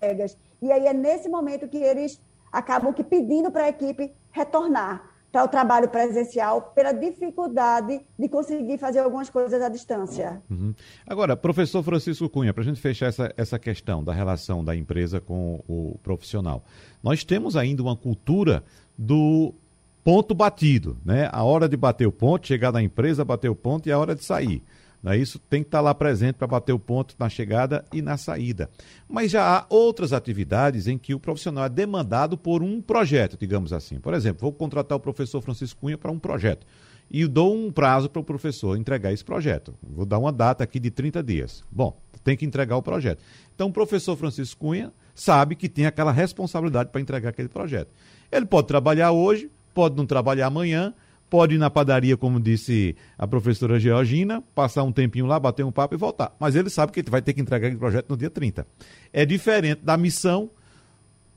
regras. 0.00 0.36
E 0.60 0.70
aí 0.72 0.86
é 0.86 0.92
nesse 0.92 1.28
momento 1.28 1.68
que 1.68 1.78
eles 1.78 2.20
acabam 2.52 2.92
que 2.92 3.04
pedindo 3.04 3.50
para 3.50 3.64
a 3.64 3.68
equipe 3.68 4.12
retornar 4.30 5.17
para 5.30 5.44
o 5.44 5.48
trabalho 5.48 5.88
presencial 5.88 6.72
pela 6.74 6.92
dificuldade 6.92 8.00
de 8.18 8.28
conseguir 8.28 8.78
fazer 8.78 9.00
algumas 9.00 9.28
coisas 9.28 9.60
à 9.60 9.68
distância. 9.68 10.42
Uhum. 10.50 10.74
Agora, 11.06 11.36
professor 11.36 11.82
Francisco 11.82 12.28
Cunha, 12.28 12.54
para 12.54 12.62
a 12.62 12.66
gente 12.66 12.80
fechar 12.80 13.06
essa, 13.06 13.32
essa 13.36 13.58
questão 13.58 14.02
da 14.02 14.12
relação 14.12 14.64
da 14.64 14.74
empresa 14.74 15.20
com 15.20 15.62
o 15.68 15.98
profissional, 16.02 16.64
nós 17.02 17.24
temos 17.24 17.56
ainda 17.56 17.82
uma 17.82 17.96
cultura 17.96 18.64
do 18.96 19.54
ponto 20.02 20.34
batido, 20.34 20.96
né? 21.04 21.28
A 21.30 21.44
hora 21.44 21.68
de 21.68 21.76
bater 21.76 22.06
o 22.06 22.12
ponto, 22.12 22.46
chegar 22.46 22.72
na 22.72 22.82
empresa, 22.82 23.24
bater 23.24 23.50
o 23.50 23.54
ponto 23.54 23.88
e 23.88 23.92
a 23.92 23.98
hora 23.98 24.14
de 24.14 24.24
sair. 24.24 24.62
Né? 25.02 25.16
Isso 25.16 25.38
tem 25.38 25.62
que 25.62 25.68
estar 25.68 25.80
lá 25.80 25.94
presente 25.94 26.34
para 26.34 26.46
bater 26.46 26.72
o 26.72 26.78
ponto 26.78 27.14
na 27.18 27.28
chegada 27.28 27.84
e 27.92 28.02
na 28.02 28.16
saída. 28.16 28.68
Mas 29.08 29.30
já 29.30 29.44
há 29.44 29.66
outras 29.68 30.12
atividades 30.12 30.86
em 30.86 30.98
que 30.98 31.14
o 31.14 31.20
profissional 31.20 31.64
é 31.64 31.68
demandado 31.68 32.36
por 32.36 32.62
um 32.62 32.80
projeto, 32.80 33.36
digamos 33.38 33.72
assim. 33.72 34.00
Por 34.00 34.14
exemplo, 34.14 34.42
vou 34.42 34.52
contratar 34.52 34.96
o 34.96 35.00
professor 35.00 35.40
Francisco 35.40 35.80
Cunha 35.80 35.98
para 35.98 36.10
um 36.10 36.18
projeto. 36.18 36.66
e 37.10 37.26
dou 37.26 37.56
um 37.56 37.72
prazo 37.72 38.10
para 38.10 38.20
o 38.20 38.24
professor 38.24 38.76
entregar 38.76 39.10
esse 39.12 39.24
projeto. 39.24 39.74
Vou 39.82 40.04
dar 40.04 40.18
uma 40.18 40.30
data 40.30 40.62
aqui 40.62 40.78
de 40.78 40.90
30 40.90 41.22
dias. 41.22 41.64
Bom, 41.70 41.98
tem 42.22 42.36
que 42.36 42.44
entregar 42.44 42.76
o 42.76 42.82
projeto. 42.82 43.22
Então, 43.54 43.68
o 43.68 43.72
professor 43.72 44.14
Francisco 44.14 44.60
Cunha 44.60 44.92
sabe 45.14 45.56
que 45.56 45.68
tem 45.68 45.86
aquela 45.86 46.12
responsabilidade 46.12 46.90
para 46.90 47.00
entregar 47.00 47.30
aquele 47.30 47.48
projeto. 47.48 47.88
Ele 48.30 48.44
pode 48.44 48.66
trabalhar 48.66 49.12
hoje, 49.12 49.50
pode 49.72 49.96
não 49.96 50.04
trabalhar 50.04 50.48
amanhã, 50.48 50.92
pode 51.28 51.54
ir 51.54 51.58
na 51.58 51.70
padaria, 51.70 52.16
como 52.16 52.40
disse 52.40 52.96
a 53.16 53.26
professora 53.26 53.78
Georgina, 53.78 54.42
passar 54.54 54.82
um 54.82 54.92
tempinho 54.92 55.26
lá, 55.26 55.38
bater 55.38 55.64
um 55.64 55.72
papo 55.72 55.94
e 55.94 55.98
voltar. 55.98 56.34
Mas 56.38 56.54
ele 56.54 56.70
sabe 56.70 56.92
que 56.92 57.00
ele 57.00 57.10
vai 57.10 57.22
ter 57.22 57.32
que 57.32 57.40
entregar 57.40 57.66
aquele 57.66 57.78
projeto 57.78 58.10
no 58.10 58.16
dia 58.16 58.30
30. 58.30 58.66
É 59.12 59.24
diferente 59.24 59.82
da 59.82 59.96
missão 59.96 60.50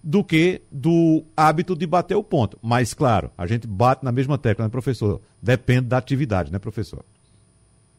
do 0.04 0.24
que 0.24 0.62
do 0.72 1.24
hábito 1.36 1.76
de 1.76 1.86
bater 1.86 2.16
o 2.16 2.24
ponto. 2.24 2.58
Mas, 2.62 2.94
claro, 2.94 3.30
a 3.38 3.46
gente 3.46 3.68
bate 3.68 4.04
na 4.04 4.12
mesma 4.12 4.38
tecla, 4.38 4.66
né, 4.66 4.70
professor? 4.70 5.22
Depende 5.42 5.88
da 5.88 5.98
atividade, 5.98 6.52
né, 6.52 6.60
professor? 6.60 7.04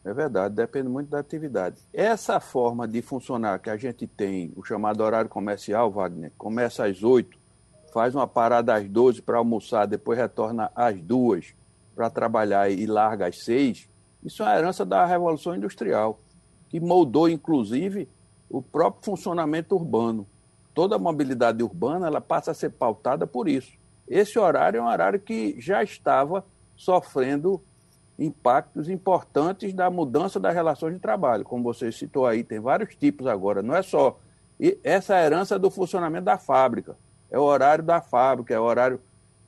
É 0.03 0.13
verdade, 0.13 0.53
depende 0.53 0.89
muito 0.89 1.09
da 1.09 1.19
atividade. 1.19 1.77
Essa 1.93 2.39
forma 2.41 2.85
de 2.85 3.01
funcionar 3.01 3.59
que 3.59 3.69
a 3.69 3.77
gente 3.77 4.05
tem, 4.05 4.51
o 4.57 4.63
chamado 4.63 5.01
horário 5.01 5.29
comercial, 5.29 5.89
Wagner, 5.89 6.31
começa 6.37 6.85
às 6.85 7.01
8, 7.01 7.37
faz 7.93 8.13
uma 8.13 8.27
parada 8.27 8.73
às 8.73 8.85
12 8.85 9.21
para 9.21 9.37
almoçar, 9.37 9.85
depois 9.85 10.19
retorna 10.19 10.69
às 10.75 10.99
2 10.99 11.55
para 11.95 12.09
trabalhar 12.09 12.69
e 12.69 12.85
larga 12.85 13.27
às 13.27 13.43
6, 13.43 13.89
isso 14.23 14.43
é 14.43 14.45
uma 14.45 14.57
herança 14.57 14.85
da 14.85 15.05
Revolução 15.05 15.55
Industrial, 15.55 16.19
que 16.69 16.79
moldou, 16.79 17.29
inclusive, 17.29 18.07
o 18.49 18.61
próprio 18.61 19.03
funcionamento 19.03 19.75
urbano 19.75 20.27
toda 20.73 20.95
a 20.95 20.99
mobilidade 20.99 21.63
urbana 21.63 22.07
ela 22.07 22.19
passa 22.19 22.51
a 22.51 22.53
ser 22.53 22.71
pautada 22.71 23.27
por 23.27 23.47
isso. 23.47 23.71
Esse 24.07 24.37
horário 24.37 24.79
é 24.79 24.81
um 24.81 24.87
horário 24.87 25.19
que 25.19 25.55
já 25.59 25.83
estava 25.83 26.43
sofrendo 26.75 27.61
impactos 28.17 28.89
importantes 28.89 29.73
da 29.73 29.89
mudança 29.89 30.39
das 30.39 30.53
relações 30.53 30.93
de 30.93 30.99
trabalho. 30.99 31.43
Como 31.43 31.63
você 31.63 31.91
citou 31.91 32.25
aí, 32.25 32.43
tem 32.43 32.59
vários 32.59 32.95
tipos 32.95 33.27
agora, 33.27 33.61
não 33.61 33.75
é 33.75 33.81
só 33.81 34.19
e 34.59 34.77
essa 34.83 35.19
herança 35.19 35.57
do 35.57 35.69
funcionamento 35.69 36.25
da 36.25 36.37
fábrica. 36.37 36.95
É 37.29 37.39
o 37.39 37.41
horário 37.41 37.83
da 37.83 37.99
fábrica, 38.01 38.53
é 38.53 38.59
o 38.59 38.63
horário 38.63 39.01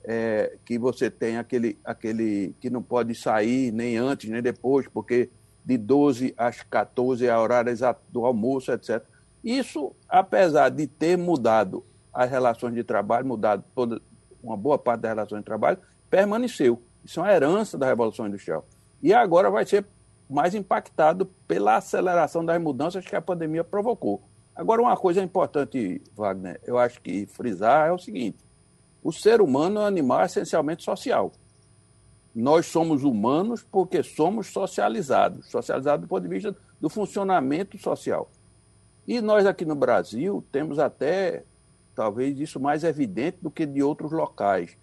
é, 0.08 0.58
que 0.64 0.78
você 0.78 1.10
tem 1.10 1.38
aquele, 1.38 1.78
aquele 1.84 2.56
que 2.60 2.70
não 2.70 2.82
pode 2.82 3.16
sair 3.16 3.72
nem 3.72 3.98
antes 3.98 4.30
nem 4.30 4.42
depois, 4.42 4.88
porque 4.88 5.30
de 5.64 5.78
12 5.78 6.34
às 6.38 6.62
14 6.62 7.26
é 7.26 7.36
o 7.36 7.42
horário 7.42 7.74
do 8.10 8.26
almoço, 8.26 8.72
etc. 8.72 9.04
Isso, 9.44 9.96
apesar 10.08 10.70
de 10.70 10.86
ter 10.86 11.18
mudado 11.18 11.84
as 12.14 12.30
relações 12.30 12.74
de 12.76 12.84
trabalho, 12.84 13.26
mudado 13.26 13.64
toda 13.74 14.02
uma 14.44 14.56
boa 14.56 14.78
parte 14.78 15.02
das 15.02 15.12
relações 15.12 15.40
de 15.40 15.46
trabalho, 15.46 15.80
permaneceu. 16.10 16.82
Isso 17.04 17.20
é 17.20 17.24
uma 17.24 17.34
herança 17.34 17.78
da 17.78 17.88
Revolução 17.88 18.28
Industrial. 18.28 18.64
E 19.02 19.12
agora 19.14 19.50
vai 19.50 19.66
ser 19.66 19.86
mais 20.30 20.54
impactado 20.54 21.26
pela 21.48 21.78
aceleração 21.78 22.46
das 22.46 22.62
mudanças 22.62 23.06
que 23.06 23.16
a 23.16 23.22
pandemia 23.22 23.64
provocou. 23.64 24.24
Agora, 24.56 24.82
uma 24.82 24.96
coisa 24.96 25.22
importante, 25.22 26.02
Wagner, 26.16 26.60
eu 26.64 26.78
acho 26.78 27.02
que 27.02 27.26
frisar 27.26 27.88
é 27.88 27.92
o 27.92 27.98
seguinte: 27.98 28.38
o 29.06 29.12
ser 29.12 29.40
humano 29.40 29.80
é 29.80 29.84
um 29.84 29.86
animal 29.86 30.26
essencialmente 30.26 30.84
social. 30.84 31.32
Nós 32.34 32.66
somos 32.66 33.04
humanos 33.04 33.62
porque 33.62 34.02
somos 34.02 34.48
socializados 34.48 35.46
socializados 35.46 36.08
do 36.08 36.10
ponto 36.10 36.24
de 36.24 36.28
vista 36.28 36.58
do 36.82 36.90
funcionamento 36.90 37.78
social. 37.78 38.28
E 39.08 39.22
nós 39.22 39.46
aqui 39.46 39.64
no 39.64 39.76
Brasil 39.76 40.44
temos 40.52 40.80
até, 40.80 41.44
talvez, 41.94 42.40
isso 42.40 42.60
mais 42.60 42.84
evidente 42.84 43.38
do 43.40 43.52
que 43.52 43.64
de 43.68 43.84
outros 43.84 44.12
locais. 44.12 44.76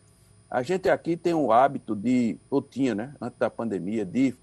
A 0.48 0.62
gente 0.62 0.88
aqui 0.88 1.16
tem 1.16 1.34
o 1.34 1.50
hábito 1.50 1.96
de, 1.96 2.38
ou 2.48 2.62
tinha, 2.62 2.94
né, 2.94 3.14
antes 3.20 3.36
da 3.40 3.50
pandemia, 3.50 4.04
de 4.04 4.36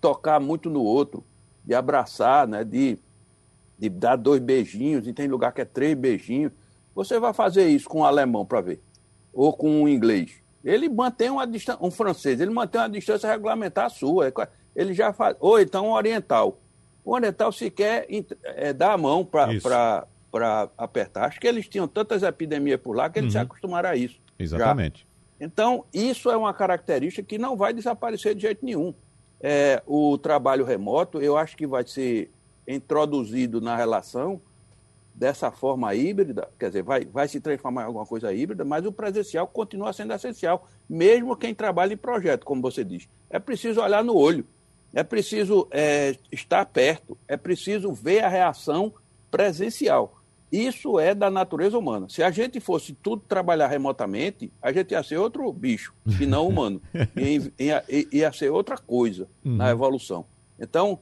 tocar 0.00 0.38
muito 0.38 0.70
no 0.70 0.84
outro, 0.84 1.24
de 1.64 1.74
abraçar, 1.74 2.46
né, 2.46 2.62
de, 2.62 2.96
de 3.76 3.88
dar 3.88 4.14
dois 4.14 4.40
beijinhos, 4.40 5.08
e 5.08 5.12
tem 5.12 5.26
lugar 5.26 5.50
que 5.50 5.60
é 5.60 5.64
três 5.64 5.98
beijinhos. 5.98 6.52
Você 6.94 7.18
vai 7.18 7.32
fazer 7.32 7.66
isso 7.66 7.88
com 7.88 8.00
um 8.00 8.04
alemão 8.04 8.46
para 8.46 8.60
ver, 8.60 8.80
ou 9.38 9.52
com 9.52 9.82
um 9.82 9.88
inglês. 9.88 10.32
Ele 10.64 10.88
mantém 10.88 11.30
uma 11.30 11.46
distância, 11.46 11.84
um 11.84 11.90
francês, 11.90 12.40
ele 12.40 12.50
mantém 12.50 12.80
uma 12.80 12.90
distância 12.90 13.30
regulamentar 13.30 13.90
sua. 13.90 14.32
Ele 14.74 14.92
já 14.92 15.12
faz, 15.12 15.36
ou 15.40 15.60
então 15.60 15.86
um 15.86 15.92
oriental 15.92 16.58
o 17.08 17.14
Oriental 17.14 17.50
sequer 17.50 18.06
é, 18.44 18.70
dá 18.70 18.92
a 18.92 18.98
mão 18.98 19.24
para 19.24 20.06
apertar. 20.76 21.24
Acho 21.24 21.40
que 21.40 21.46
eles 21.46 21.66
tinham 21.66 21.88
tantas 21.88 22.22
epidemias 22.22 22.78
por 22.78 22.94
lá 22.94 23.08
que 23.08 23.18
eles 23.18 23.34
uhum. 23.34 23.40
se 23.40 23.46
acostumaram 23.46 23.88
a 23.88 23.96
isso. 23.96 24.20
Exatamente. 24.38 25.00
Já. 25.40 25.46
Então, 25.46 25.86
isso 25.90 26.30
é 26.30 26.36
uma 26.36 26.52
característica 26.52 27.26
que 27.26 27.38
não 27.38 27.56
vai 27.56 27.72
desaparecer 27.72 28.34
de 28.34 28.42
jeito 28.42 28.62
nenhum. 28.62 28.92
É, 29.40 29.82
o 29.86 30.18
trabalho 30.18 30.66
remoto, 30.66 31.18
eu 31.22 31.38
acho 31.38 31.56
que 31.56 31.66
vai 31.66 31.86
ser 31.86 32.30
introduzido 32.66 33.58
na 33.58 33.74
relação 33.74 34.38
dessa 35.18 35.50
forma 35.50 35.92
híbrida, 35.96 36.48
quer 36.56 36.68
dizer, 36.68 36.82
vai, 36.82 37.04
vai 37.04 37.26
se 37.26 37.40
transformar 37.40 37.82
em 37.82 37.86
alguma 37.86 38.06
coisa 38.06 38.32
híbrida, 38.32 38.64
mas 38.64 38.86
o 38.86 38.92
presencial 38.92 39.48
continua 39.48 39.92
sendo 39.92 40.14
essencial, 40.14 40.68
mesmo 40.88 41.36
quem 41.36 41.52
trabalha 41.52 41.92
em 41.92 41.96
projeto, 41.96 42.44
como 42.44 42.62
você 42.62 42.84
diz. 42.84 43.08
É 43.28 43.40
preciso 43.40 43.80
olhar 43.80 44.04
no 44.04 44.16
olho. 44.16 44.46
É 44.94 45.02
preciso 45.02 45.66
é, 45.70 46.16
estar 46.32 46.64
perto, 46.66 47.18
é 47.26 47.36
preciso 47.36 47.92
ver 47.92 48.20
a 48.20 48.28
reação 48.28 48.94
presencial. 49.30 50.14
Isso 50.50 50.98
é 50.98 51.14
da 51.14 51.28
natureza 51.30 51.76
humana. 51.76 52.08
Se 52.08 52.22
a 52.22 52.30
gente 52.30 52.58
fosse 52.58 52.94
tudo 52.94 53.22
trabalhar 53.28 53.66
remotamente, 53.66 54.50
a 54.62 54.72
gente 54.72 54.92
ia 54.92 55.02
ser 55.02 55.18
outro 55.18 55.52
bicho, 55.52 55.92
e 56.18 56.24
não 56.24 56.48
humano. 56.48 56.80
ia, 57.14 57.52
ia, 57.58 57.84
ia, 58.10 58.32
ser 58.32 58.50
outra 58.50 58.78
coisa 58.78 59.28
uhum. 59.44 59.56
na 59.56 59.68
evolução. 59.70 60.24
Então, 60.58 60.98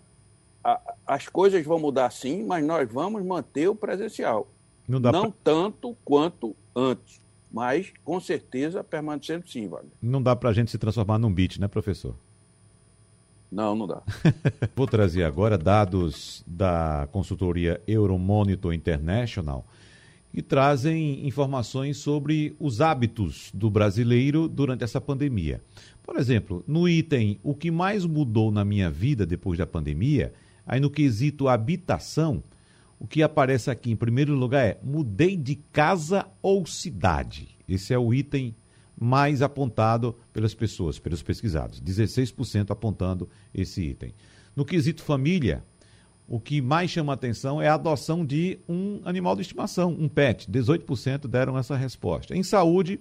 a, 0.67 0.81
as 1.07 1.29
coisas 1.29 1.65
vão 1.65 1.79
mudar 1.79 2.11
sim, 2.11 2.45
mas 2.45 2.65
nós 2.65 2.91
vamos 2.93 3.25
manter 3.25 3.69
o 3.69 3.75
presencial. 3.75 4.49
Não, 4.89 4.99
não 4.99 5.31
pra... 5.31 5.33
tanto 5.45 5.97
quanto 6.05 6.57
antes, 6.75 7.21
mas 7.53 7.93
com 8.05 8.21
certeza 8.21 8.83
permanecendo 8.83 9.49
sim, 9.49 9.69
Wagner. 9.69 9.93
Não 10.03 10.21
dá 10.21 10.35
para 10.35 10.51
a 10.51 10.53
gente 10.53 10.73
se 10.73 10.79
transformar 10.79 11.19
num 11.19 11.33
beat, 11.33 11.59
né, 11.59 11.69
professor? 11.69 12.17
Não, 13.51 13.77
não 13.77 13.87
dá. 13.87 14.03
Vou 14.75 14.89
trazer 14.89 15.23
agora 15.23 15.57
dados 15.57 16.43
da 16.45 17.09
consultoria 17.13 17.81
Euromonitor 17.87 18.75
International 18.75 19.65
que 20.33 20.43
trazem 20.43 21.27
informações 21.27 21.97
sobre 21.97 22.55
os 22.59 22.81
hábitos 22.81 23.51
do 23.55 23.71
brasileiro 23.71 24.49
durante 24.49 24.85
essa 24.85 25.01
pandemia. 25.01 25.63
Por 26.03 26.17
exemplo, 26.17 26.63
no 26.67 26.89
item 26.89 27.39
O 27.43 27.55
que 27.55 27.71
mais 27.71 28.05
mudou 28.05 28.51
na 28.51 28.65
minha 28.65 28.91
vida 28.91 29.25
depois 29.25 29.59
da 29.59 29.67
pandemia, 29.67 30.35
aí 30.67 30.81
no 30.81 30.91
quesito 30.91 31.49
habitação, 31.49 32.43
o 32.99 33.07
que 33.07 33.23
aparece 33.23 33.71
aqui 33.71 33.91
em 33.91 33.97
primeiro 33.97 34.35
lugar 34.35 34.65
é 34.65 34.79
mudei 34.83 35.37
de 35.37 35.55
casa 35.55 36.27
ou 36.43 36.67
cidade. 36.67 37.57
Esse 37.69 37.95
é 37.95 37.99
o 37.99 38.13
item 38.13 38.55
mais 38.99 39.43
apontado 39.43 40.17
pelas 40.33 40.55
pessoas, 40.55 40.99
pelos 40.99 41.23
pesquisados. 41.23 41.81
16% 41.81 42.71
apontando 42.71 43.29
esse 43.55 43.83
item. 43.83 44.15
No 44.55 44.65
quesito 44.65 45.03
família, 45.03 45.63
o 46.27 46.41
que 46.41 46.61
mais 46.61 46.91
chama 46.91 47.13
atenção 47.13 47.61
é 47.61 47.69
a 47.69 47.75
adoção 47.75 48.25
de 48.25 48.59
um 48.69 49.01
animal 49.05 49.37
de 49.37 49.43
estimação, 49.43 49.91
um 49.91 50.09
pet. 50.09 50.51
18% 50.51 51.29
deram 51.29 51.59
essa 51.59 51.77
resposta. 51.77 52.35
Em 52.35 52.43
saúde, 52.43 52.99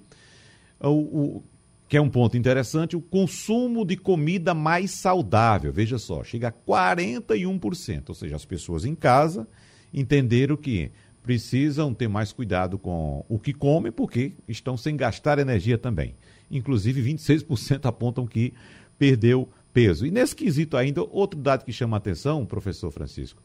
o, 0.80 0.89
o, 0.89 1.43
que 1.88 1.95
é 1.95 2.01
um 2.01 2.09
ponto 2.09 2.36
interessante, 2.36 2.95
o 2.95 3.01
consumo 3.01 3.86
de 3.86 3.95
comida 3.95 4.53
mais 4.53 4.91
saudável. 4.91 5.71
Veja 5.71 5.97
só, 5.97 6.23
chega 6.23 6.47
a 6.47 6.51
41%. 6.51 8.09
Ou 8.09 8.15
seja, 8.15 8.36
as 8.36 8.45
pessoas 8.45 8.86
em 8.86 8.95
casa 8.95 9.47
entenderam 9.93 10.57
que 10.57 10.91
precisam 11.21 11.93
ter 11.93 12.07
mais 12.07 12.31
cuidado 12.31 12.77
com 12.77 13.25
o 13.29 13.39
que 13.39 13.53
comem, 13.53 13.91
porque 13.91 14.33
estão 14.47 14.77
sem 14.77 14.95
gastar 14.95 15.39
energia 15.39 15.77
também. 15.77 16.15
Inclusive, 16.49 17.01
26% 17.01 17.86
apontam 17.86 18.27
que 18.27 18.53
perdeu 18.97 19.49
peso. 19.73 20.05
E 20.05 20.11
nesse 20.11 20.36
quesito 20.36 20.77
ainda, 20.77 21.03
outro 21.03 21.39
dado 21.39 21.65
que 21.65 21.73
chama 21.73 21.97
a 21.97 21.99
atenção, 21.99 22.45
professor 22.45 22.91
Francisco, 22.91 23.41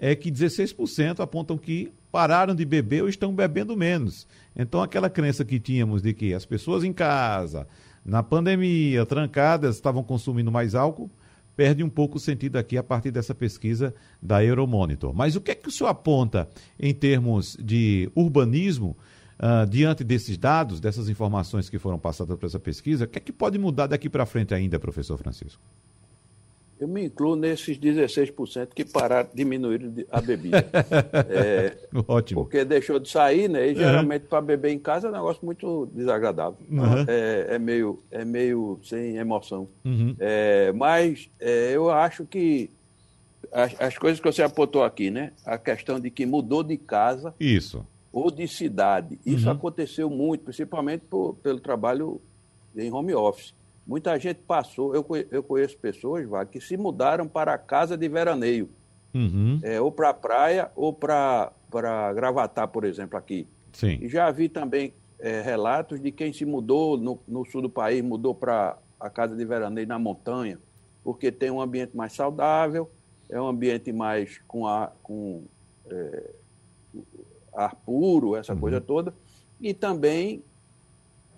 é 0.00 0.16
que 0.16 0.32
16% 0.32 1.20
apontam 1.20 1.58
que 1.58 1.92
pararam 2.10 2.54
de 2.54 2.64
beber 2.64 3.02
ou 3.02 3.08
estão 3.08 3.34
bebendo 3.34 3.76
menos. 3.76 4.26
Então, 4.56 4.82
aquela 4.82 5.10
crença 5.10 5.44
que 5.44 5.60
tínhamos 5.60 6.00
de 6.00 6.14
que 6.14 6.32
as 6.32 6.46
pessoas 6.46 6.82
em 6.82 6.92
casa, 6.92 7.68
na 8.02 8.22
pandemia, 8.22 9.04
trancadas, 9.04 9.76
estavam 9.76 10.02
consumindo 10.02 10.50
mais 10.50 10.74
álcool, 10.74 11.10
perde 11.54 11.84
um 11.84 11.90
pouco 11.90 12.16
o 12.16 12.20
sentido 12.20 12.56
aqui 12.56 12.78
a 12.78 12.82
partir 12.82 13.10
dessa 13.10 13.34
pesquisa 13.34 13.94
da 14.22 14.42
Euromonitor. 14.42 15.12
Mas 15.14 15.36
o 15.36 15.40
que 15.40 15.50
é 15.50 15.54
que 15.54 15.68
o 15.68 15.70
senhor 15.70 15.90
aponta 15.90 16.48
em 16.78 16.94
termos 16.94 17.54
de 17.60 18.10
urbanismo 18.14 18.96
uh, 19.38 19.68
diante 19.68 20.02
desses 20.02 20.38
dados, 20.38 20.80
dessas 20.80 21.10
informações 21.10 21.68
que 21.68 21.78
foram 21.78 21.98
passadas 21.98 22.38
por 22.38 22.46
essa 22.46 22.58
pesquisa? 22.58 23.04
O 23.04 23.08
que 23.08 23.18
é 23.18 23.20
que 23.20 23.32
pode 23.32 23.58
mudar 23.58 23.86
daqui 23.88 24.08
para 24.08 24.24
frente 24.24 24.54
ainda, 24.54 24.80
professor 24.80 25.18
Francisco? 25.18 25.60
Eu 26.80 26.88
me 26.88 27.04
incluo 27.04 27.36
nesses 27.36 27.78
16% 27.78 28.68
que 28.74 28.86
pararam, 28.86 29.28
diminuíram 29.34 29.92
a 30.10 30.20
bebida. 30.22 30.66
é, 31.28 31.76
Ótimo. 32.08 32.42
Porque 32.42 32.64
deixou 32.64 32.98
de 32.98 33.06
sair, 33.10 33.50
né? 33.50 33.68
E 33.68 33.74
geralmente 33.74 34.22
uhum. 34.22 34.28
para 34.28 34.40
beber 34.40 34.70
em 34.72 34.78
casa 34.78 35.08
é 35.08 35.10
um 35.10 35.12
negócio 35.12 35.44
muito 35.44 35.90
desagradável. 35.94 36.56
Uhum. 36.70 37.04
É, 37.06 37.48
é, 37.50 37.58
meio, 37.58 38.02
é 38.10 38.24
meio 38.24 38.80
sem 38.82 39.18
emoção. 39.18 39.68
Uhum. 39.84 40.16
É, 40.18 40.72
mas 40.72 41.28
é, 41.38 41.72
eu 41.74 41.90
acho 41.90 42.24
que 42.24 42.70
as, 43.52 43.78
as, 43.78 43.98
coisas 43.98 44.18
que 44.18 44.32
você 44.32 44.42
apontou 44.42 44.82
aqui, 44.82 45.10
né? 45.10 45.32
A 45.44 45.58
questão 45.58 46.00
de 46.00 46.10
que 46.10 46.24
mudou 46.24 46.62
de 46.62 46.78
casa. 46.78 47.34
Isso. 47.38 47.86
Ou 48.10 48.30
de 48.30 48.48
cidade. 48.48 49.18
Isso 49.26 49.46
uhum. 49.46 49.52
aconteceu 49.52 50.08
muito, 50.08 50.44
principalmente 50.44 51.02
por, 51.10 51.34
pelo 51.42 51.60
trabalho 51.60 52.22
em 52.74 52.90
home 52.90 53.14
office. 53.14 53.52
Muita 53.90 54.16
gente 54.20 54.38
passou, 54.46 54.94
eu, 54.94 55.04
eu 55.32 55.42
conheço 55.42 55.76
pessoas 55.76 56.24
Vá, 56.24 56.46
que 56.46 56.60
se 56.60 56.76
mudaram 56.76 57.26
para 57.26 57.54
a 57.54 57.58
casa 57.58 57.96
de 57.96 58.08
veraneio, 58.08 58.70
uhum. 59.12 59.58
é, 59.64 59.80
ou 59.80 59.90
para 59.90 60.10
a 60.10 60.14
praia, 60.14 60.70
ou 60.76 60.92
para 60.92 61.52
Gravatar, 62.14 62.68
por 62.68 62.84
exemplo, 62.84 63.18
aqui. 63.18 63.48
Sim. 63.72 63.98
E 64.00 64.08
já 64.08 64.30
vi 64.30 64.48
também 64.48 64.94
é, 65.18 65.40
relatos 65.40 66.00
de 66.00 66.12
quem 66.12 66.32
se 66.32 66.44
mudou 66.44 66.96
no, 66.96 67.18
no 67.26 67.44
sul 67.44 67.62
do 67.62 67.68
país, 67.68 68.00
mudou 68.00 68.32
para 68.32 68.78
a 69.00 69.10
casa 69.10 69.34
de 69.34 69.44
veraneio 69.44 69.88
na 69.88 69.98
montanha, 69.98 70.56
porque 71.02 71.32
tem 71.32 71.50
um 71.50 71.60
ambiente 71.60 71.96
mais 71.96 72.12
saudável, 72.12 72.88
é 73.28 73.42
um 73.42 73.48
ambiente 73.48 73.92
mais 73.92 74.38
com 74.46 74.68
ar, 74.68 74.94
com, 75.02 75.42
é, 75.90 76.30
ar 77.52 77.74
puro, 77.74 78.36
essa 78.36 78.54
uhum. 78.54 78.60
coisa 78.60 78.80
toda, 78.80 79.12
e 79.60 79.74
também 79.74 80.44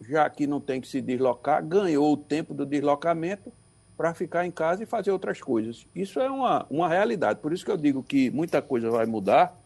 já 0.09 0.29
que 0.29 0.47
não 0.47 0.61
tem 0.61 0.81
que 0.81 0.89
se 0.89 1.01
deslocar, 1.01 1.65
ganhou 1.65 2.13
o 2.13 2.17
tempo 2.17 2.55
do 2.55 2.67
deslocamento 2.67 3.53
para 3.97 4.15
ficar 4.15 4.47
em 4.47 4.51
casa 4.51 4.83
e 4.83 4.87
fazer 4.87 5.11
outras 5.11 5.41
coisas. 5.41 5.87
Isso 5.95 6.19
é 6.21 6.31
uma, 6.31 6.67
uma 6.69 6.89
realidade. 6.89 7.41
Por 7.41 7.53
isso 7.53 7.65
que 7.65 7.71
eu 7.71 7.77
digo 7.77 8.03
que 8.03 8.31
muita 8.31 8.61
coisa 8.61 8.91
vai 8.91 9.07
mudar, 9.07 9.57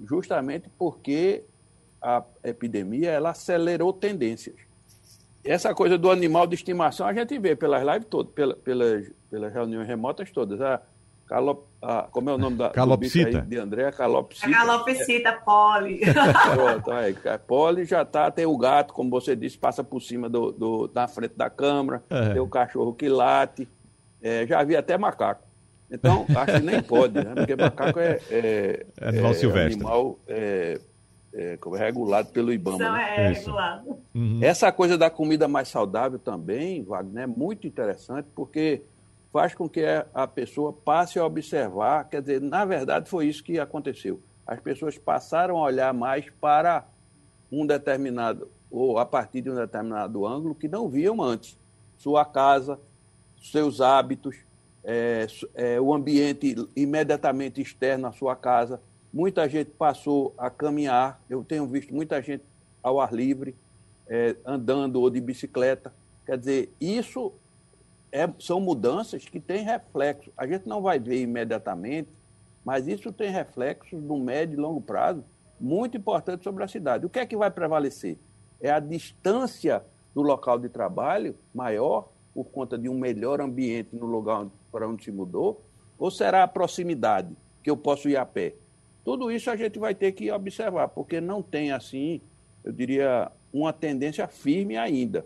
justamente 0.00 0.70
porque 0.78 1.44
a 2.00 2.22
epidemia 2.44 3.10
ela 3.10 3.30
acelerou 3.30 3.92
tendências. 3.92 4.56
Essa 5.44 5.74
coisa 5.74 5.96
do 5.96 6.10
animal 6.10 6.46
de 6.46 6.54
estimação 6.54 7.06
a 7.06 7.12
gente 7.12 7.38
vê 7.38 7.56
pelas 7.56 7.84
lives 7.84 8.06
todas, 8.08 8.32
pela, 8.32 8.54
pelas, 8.54 9.10
pelas 9.30 9.52
reuniões 9.52 9.86
remotas 9.86 10.30
todas. 10.30 10.60
A, 10.60 10.80
Calop, 11.28 11.66
ah, 11.82 12.08
como 12.10 12.30
é 12.30 12.34
o 12.34 12.38
nome 12.38 12.56
da 12.56 12.70
calopsita. 12.70 13.42
de 13.42 13.58
André? 13.58 13.92
Calopsita. 13.92 14.46
A 14.46 14.50
calopsita, 14.50 15.32
poli. 15.44 16.00
Pronto, 16.54 16.90
aí, 16.90 17.14
poli 17.46 17.84
já 17.84 18.02
tá, 18.02 18.30
tem 18.30 18.46
o 18.46 18.56
gato, 18.56 18.94
como 18.94 19.10
você 19.10 19.36
disse, 19.36 19.58
passa 19.58 19.84
por 19.84 20.00
cima 20.00 20.28
do, 20.28 20.50
do 20.50 20.90
na 20.94 21.06
frente 21.06 21.34
da 21.36 21.50
câmara, 21.50 22.02
é. 22.08 22.30
tem 22.30 22.40
o 22.40 22.48
cachorro 22.48 22.94
que 22.94 23.10
late, 23.10 23.68
é, 24.22 24.46
já 24.46 24.64
vi 24.64 24.74
até 24.74 24.96
macaco. 24.96 25.46
Então, 25.90 26.24
acho 26.34 26.60
que 26.60 26.66
nem 26.66 26.82
pode, 26.82 27.14
né? 27.14 27.34
Porque 27.34 27.54
macaco 27.54 28.00
é, 28.00 28.18
é, 28.30 28.86
é 28.98 29.08
animal 29.08 29.34
silvestre. 29.34 29.74
Animal 29.74 30.18
é, 30.26 30.80
é, 31.34 31.58
regulado 31.76 32.30
pelo 32.30 32.50
IBAMA. 32.54 32.78
Não, 32.78 32.92
né? 32.94 33.14
é 33.16 33.28
regulado. 33.32 33.98
Uhum. 34.14 34.38
Essa 34.40 34.72
coisa 34.72 34.96
da 34.96 35.10
comida 35.10 35.46
mais 35.46 35.68
saudável 35.68 36.18
também, 36.18 36.82
Wagner, 36.84 37.24
é 37.24 37.26
muito 37.26 37.66
interessante, 37.66 38.26
porque 38.34 38.82
faz 39.38 39.54
com 39.54 39.68
que 39.68 39.84
a 40.12 40.26
pessoa 40.26 40.72
passe 40.72 41.16
a 41.16 41.24
observar, 41.24 42.08
quer 42.08 42.20
dizer, 42.20 42.40
na 42.40 42.64
verdade 42.64 43.08
foi 43.08 43.28
isso 43.28 43.44
que 43.44 43.56
aconteceu. 43.56 44.20
As 44.44 44.58
pessoas 44.58 44.98
passaram 44.98 45.58
a 45.58 45.62
olhar 45.62 45.94
mais 45.94 46.28
para 46.40 46.84
um 47.52 47.64
determinado, 47.64 48.50
ou 48.68 48.98
a 48.98 49.06
partir 49.06 49.40
de 49.42 49.48
um 49.48 49.54
determinado 49.54 50.26
ângulo 50.26 50.56
que 50.56 50.66
não 50.66 50.88
viam 50.88 51.22
antes. 51.22 51.56
Sua 51.98 52.24
casa, 52.24 52.80
seus 53.40 53.80
hábitos, 53.80 54.34
é, 54.82 55.28
é, 55.54 55.80
o 55.80 55.94
ambiente 55.94 56.56
imediatamente 56.74 57.60
externo 57.60 58.08
à 58.08 58.12
sua 58.12 58.34
casa. 58.34 58.80
Muita 59.12 59.48
gente 59.48 59.70
passou 59.70 60.34
a 60.36 60.50
caminhar, 60.50 61.20
eu 61.30 61.44
tenho 61.44 61.64
visto 61.64 61.94
muita 61.94 62.20
gente 62.20 62.42
ao 62.82 63.00
ar 63.00 63.14
livre, 63.14 63.54
é, 64.08 64.34
andando 64.44 65.00
ou 65.00 65.08
de 65.08 65.20
bicicleta. 65.20 65.94
Quer 66.26 66.38
dizer, 66.38 66.72
isso 66.80 67.32
é, 68.10 68.28
são 68.38 68.60
mudanças 68.60 69.24
que 69.24 69.40
têm 69.40 69.64
reflexo. 69.64 70.30
A 70.36 70.46
gente 70.46 70.66
não 70.66 70.82
vai 70.82 70.98
ver 70.98 71.20
imediatamente, 71.20 72.08
mas 72.64 72.86
isso 72.86 73.12
tem 73.12 73.30
reflexos 73.30 74.02
no 74.02 74.18
médio 74.18 74.54
e 74.54 74.60
longo 74.60 74.80
prazo 74.80 75.24
muito 75.60 75.96
importantes 75.96 76.44
sobre 76.44 76.62
a 76.62 76.68
cidade. 76.68 77.06
O 77.06 77.08
que 77.08 77.18
é 77.18 77.26
que 77.26 77.36
vai 77.36 77.50
prevalecer? 77.50 78.18
É 78.60 78.70
a 78.70 78.80
distância 78.80 79.82
do 80.14 80.22
local 80.22 80.58
de 80.58 80.68
trabalho 80.68 81.36
maior, 81.54 82.08
por 82.34 82.44
conta 82.44 82.78
de 82.78 82.88
um 82.88 82.98
melhor 82.98 83.40
ambiente 83.40 83.94
no 83.96 84.06
lugar 84.06 84.46
para 84.70 84.88
onde 84.88 85.04
se 85.04 85.10
mudou, 85.10 85.62
ou 85.98 86.10
será 86.10 86.44
a 86.44 86.48
proximidade, 86.48 87.36
que 87.62 87.70
eu 87.70 87.76
posso 87.76 88.08
ir 88.08 88.16
a 88.16 88.24
pé? 88.24 88.54
Tudo 89.04 89.30
isso 89.30 89.50
a 89.50 89.56
gente 89.56 89.78
vai 89.78 89.94
ter 89.94 90.12
que 90.12 90.30
observar, 90.30 90.88
porque 90.88 91.20
não 91.20 91.42
tem, 91.42 91.72
assim, 91.72 92.20
eu 92.62 92.72
diria, 92.72 93.32
uma 93.52 93.72
tendência 93.72 94.28
firme 94.28 94.76
ainda. 94.76 95.24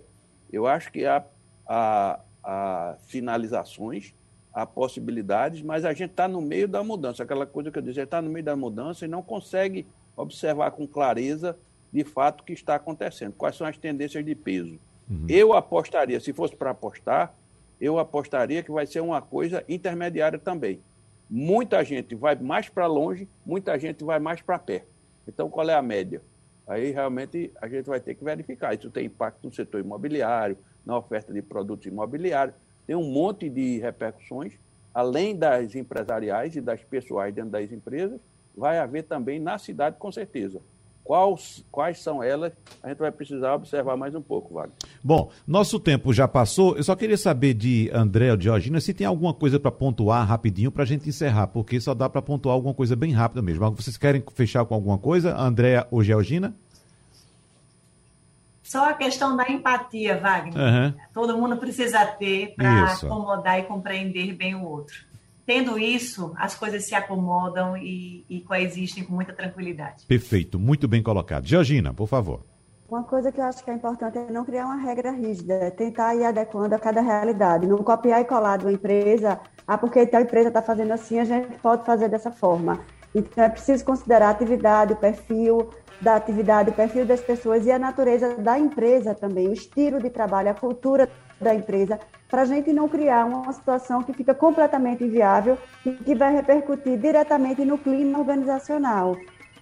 Eu 0.51 0.66
acho 0.66 0.91
que 0.93 1.05
a, 1.05 1.24
a, 1.66 2.20
a 2.43 2.97
finalizações, 3.07 4.14
a 4.53 4.66
possibilidades, 4.66 5.62
mas 5.62 5.84
a 5.84 5.93
gente 5.93 6.11
está 6.11 6.28
no 6.28 6.40
meio 6.40 6.68
da 6.68 6.82
mudança. 6.82 7.22
Aquela 7.22 7.47
coisa 7.47 7.70
que 7.70 7.78
eu 7.78 7.82
disse, 7.82 8.01
está 8.01 8.20
no 8.20 8.30
meio 8.30 8.45
da 8.45 8.57
mudança 8.57 9.05
e 9.05 9.09
não 9.09 9.22
consegue 9.22 9.86
observar 10.16 10.70
com 10.72 10.86
clareza, 10.86 11.57
de 11.93 12.05
fato, 12.05 12.40
o 12.40 12.45
que 12.45 12.53
está 12.53 12.74
acontecendo. 12.74 13.32
Quais 13.32 13.57
são 13.57 13.66
as 13.66 13.76
tendências 13.76 14.24
de 14.24 14.34
peso. 14.34 14.78
Uhum. 15.11 15.26
Eu 15.28 15.53
apostaria, 15.53 16.20
se 16.20 16.32
fosse 16.32 16.55
para 16.57 16.70
apostar, 16.70 17.34
eu 17.80 17.99
apostaria 17.99 18.62
que 18.62 18.70
vai 18.70 18.86
ser 18.86 19.01
uma 19.01 19.20
coisa 19.20 19.64
intermediária 19.68 20.38
também. 20.38 20.80
Muita 21.28 21.82
gente 21.84 22.14
vai 22.14 22.34
mais 22.36 22.68
para 22.68 22.86
longe, 22.86 23.28
muita 23.45 23.78
gente 23.78 24.05
vai 24.05 24.18
mais 24.18 24.40
para 24.43 24.59
perto. 24.59 24.86
Então, 25.26 25.49
qual 25.49 25.68
é 25.68 25.74
a 25.74 25.82
média? 25.82 26.20
Aí 26.66 26.90
realmente 26.90 27.51
a 27.61 27.66
gente 27.68 27.86
vai 27.86 28.01
ter 28.01 28.14
que 28.14 28.24
verificar. 28.24 28.74
Isso 28.74 28.90
tem 28.90 29.07
impacto 29.07 29.45
no 29.45 29.53
setor 29.53 29.80
imobiliário, 29.80 30.57
na 30.85 30.97
oferta 30.97 31.33
de 31.33 31.43
produtos 31.43 31.87
imobiliários. 31.87 32.57
Tem 32.87 32.97
um 32.97 33.11
monte 33.11 33.49
de 33.49 33.78
repercussões, 33.78 34.53
além 34.93 35.37
das 35.37 35.74
empresariais 35.74 36.57
e 36.57 36.61
das 36.61 36.83
pessoais 36.83 37.35
dentro 37.35 37.51
das 37.51 37.70
empresas, 37.70 38.20
vai 38.57 38.78
haver 38.78 39.05
também 39.05 39.41
na 39.41 39.59
cidade, 39.59 39.97
com 39.99 40.11
certeza. 40.12 40.61
Quais, 41.05 41.64
quais 41.70 41.99
são 41.99 42.22
elas? 42.22 42.53
A 42.80 42.89
gente 42.89 42.99
vai 42.99 43.11
precisar 43.11 43.55
observar 43.55 43.97
mais 43.97 44.14
um 44.14 44.22
pouco, 44.22 44.55
Wagner. 44.55 44.76
Bom, 45.03 45.30
nosso 45.47 45.80
tempo 45.80 46.12
já 46.12 46.28
passou. 46.28 46.76
Eu 46.76 46.85
só 46.85 46.95
queria 46.95 47.16
saber 47.16 47.55
de 47.55 47.91
André 47.93 48.30
ou 48.30 48.37
de 48.37 48.45
Georgina 48.45 48.80
se 48.80 48.95
tem 48.95 49.05
alguma 49.05 49.35
coisa 49.35 49.59
para 49.59 49.72
pontuar 49.72 50.26
rapidinho 50.26 50.70
para 50.70 50.85
a 50.85 50.87
gente 50.87 51.09
encerrar, 51.09 51.49
porque 51.49 51.80
só 51.80 51.93
dá 51.93 52.09
para 52.09 52.22
pontuar 52.22 52.55
alguma 52.55 52.72
coisa 52.72 52.95
bem 52.95 53.11
rápida 53.11 53.43
mesmo. 53.43 53.68
Vocês 53.72 53.97
querem 53.97 54.22
fechar 54.33 54.64
com 54.64 54.74
alguma 54.74 54.97
coisa, 54.97 55.37
André 55.37 55.85
ou 55.91 56.05
Georgina? 56.05 56.55
Só 58.73 58.89
a 58.89 58.95
questão 58.95 59.37
da 59.37 59.47
empatia, 59.51 60.18
Wagner. 60.18 60.57
Uhum. 60.57 60.95
Todo 61.12 61.37
mundo 61.37 61.59
precisa 61.59 62.07
ter 62.07 62.55
para 62.57 62.85
acomodar 62.85 63.59
e 63.59 63.64
compreender 63.64 64.33
bem 64.33 64.55
o 64.55 64.64
outro. 64.64 64.97
Tendo 65.45 65.79
isso, 65.79 66.33
as 66.39 66.55
coisas 66.55 66.87
se 66.87 66.95
acomodam 66.95 67.77
e, 67.77 68.25
e 68.31 68.41
coexistem 68.41 69.05
com 69.05 69.12
muita 69.12 69.35
tranquilidade. 69.35 70.07
Perfeito, 70.07 70.59
muito 70.59 70.89
bem 70.89 71.03
colocado. 71.03 71.45
Georgina, 71.45 71.93
por 71.93 72.07
favor. 72.07 72.47
Uma 72.89 73.03
coisa 73.03 73.31
que 73.31 73.39
eu 73.39 73.45
acho 73.45 73.62
que 73.62 73.70
é 73.70 73.75
importante 73.75 74.16
é 74.16 74.31
não 74.31 74.43
criar 74.43 74.64
uma 74.64 74.77
regra 74.77 75.11
rígida, 75.11 75.53
é 75.53 75.70
tentar 75.70 76.14
ir 76.14 76.25
adequando 76.25 76.75
a 76.75 76.79
cada 76.79 77.03
realidade, 77.03 77.66
não 77.66 77.77
copiar 77.85 78.23
e 78.23 78.25
colar 78.25 78.57
de 78.57 78.64
uma 78.64 78.73
empresa, 78.73 79.39
ah, 79.68 79.77
porque 79.77 79.99
a 79.99 80.20
empresa 80.23 80.49
está 80.49 80.62
fazendo 80.62 80.93
assim, 80.93 81.18
a 81.18 81.27
gente 81.27 81.59
pode 81.59 81.85
fazer 81.85 82.09
dessa 82.09 82.31
forma. 82.31 82.81
Então 83.14 83.45
é 83.45 83.51
preciso 83.51 83.85
considerar 83.85 84.29
a 84.29 84.31
atividade, 84.31 84.95
o 84.95 84.97
perfil, 84.97 85.68
da 86.03 86.16
atividade, 86.16 86.70
o 86.70 86.72
perfil 86.72 87.07
das 87.07 87.20
pessoas 87.20 87.64
e 87.64 87.70
a 87.70 87.78
natureza 87.78 88.34
da 88.36 88.59
empresa 88.59 89.14
também, 89.14 89.48
o 89.48 89.53
estilo 89.53 90.00
de 90.00 90.11
trabalho, 90.11 90.50
a 90.50 90.55
cultura 90.55 91.09
da 91.40 91.55
empresa, 91.55 91.98
para 92.28 92.42
a 92.42 92.44
gente 92.44 92.72
não 92.72 92.88
criar 92.88 93.24
uma 93.24 93.53
situação 93.53 94.03
que 94.03 94.12
fica 94.12 94.34
completamente 94.34 95.05
inviável 95.05 95.57
e 95.86 95.92
que 95.92 96.14
vai 96.14 96.32
repercutir 96.34 96.98
diretamente 96.98 97.64
no 97.64 97.78
clima 97.78 98.18
organizacional 98.18 99.16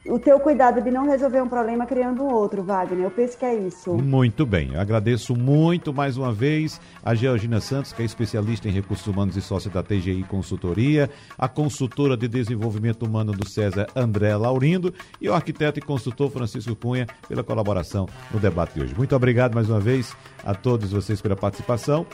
o 0.07 0.19
teu 0.19 0.41
cuidado 0.41 0.81
de 0.81 0.91
não 0.91 1.07
resolver 1.07 1.43
um 1.43 1.49
problema 1.49 1.85
criando 1.87 2.25
outro, 2.25 2.63
Wagner. 2.63 3.05
Eu 3.05 3.11
penso 3.11 3.37
que 3.37 3.45
é 3.45 3.55
isso. 3.55 3.93
Muito 3.95 4.47
bem. 4.47 4.77
agradeço 4.77 5.37
muito 5.37 5.93
mais 5.93 6.17
uma 6.17 6.33
vez 6.33 6.81
a 7.05 7.15
Georgina 7.15 7.61
Santos, 7.61 7.93
que 7.93 8.03
é 8.03 8.05
especialista 8.05 8.69
em 8.69 8.73
recursos 8.73 9.07
humanos 9.07 9.37
e 9.37 9.43
sócia 9.43 9.71
da 9.71 9.83
TGI 9.83 10.25
Consultoria, 10.25 11.11
a 11.39 11.49
consultora 11.49 12.17
de 12.17 12.29
desenvolvimento 12.29 13.05
humano 13.05 13.33
do 13.33 13.49
César 13.49 13.87
André 13.95 14.35
Laurindo 14.37 14.95
e 15.21 15.29
o 15.29 15.35
arquiteto 15.35 15.79
e 15.79 15.83
consultor 15.83 16.31
Francisco 16.31 16.75
Cunha 16.75 17.07
pela 17.29 17.45
colaboração 17.45 18.09
no 18.33 18.41
debate 18.41 18.75
de 18.75 18.83
hoje. 18.83 18.95
Muito 18.97 19.15
obrigado 19.15 19.55
mais 19.55 19.69
uma 19.69 19.81
vez 19.81 20.17
a 20.45 20.55
todos 20.55 20.91
vocês 20.91 21.21
pela 21.21 21.37
participação 21.37 22.07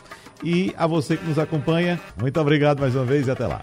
e 0.43 0.75
a 0.77 0.87
você 0.87 1.17
que 1.17 1.25
nos 1.25 1.39
acompanha. 1.39 2.01
Muito 2.21 2.41
obrigado 2.41 2.81
mais 2.81 2.95
uma 2.95 3.05
vez 3.05 3.27
e 3.27 3.31
até 3.31 3.47
lá. 3.47 3.63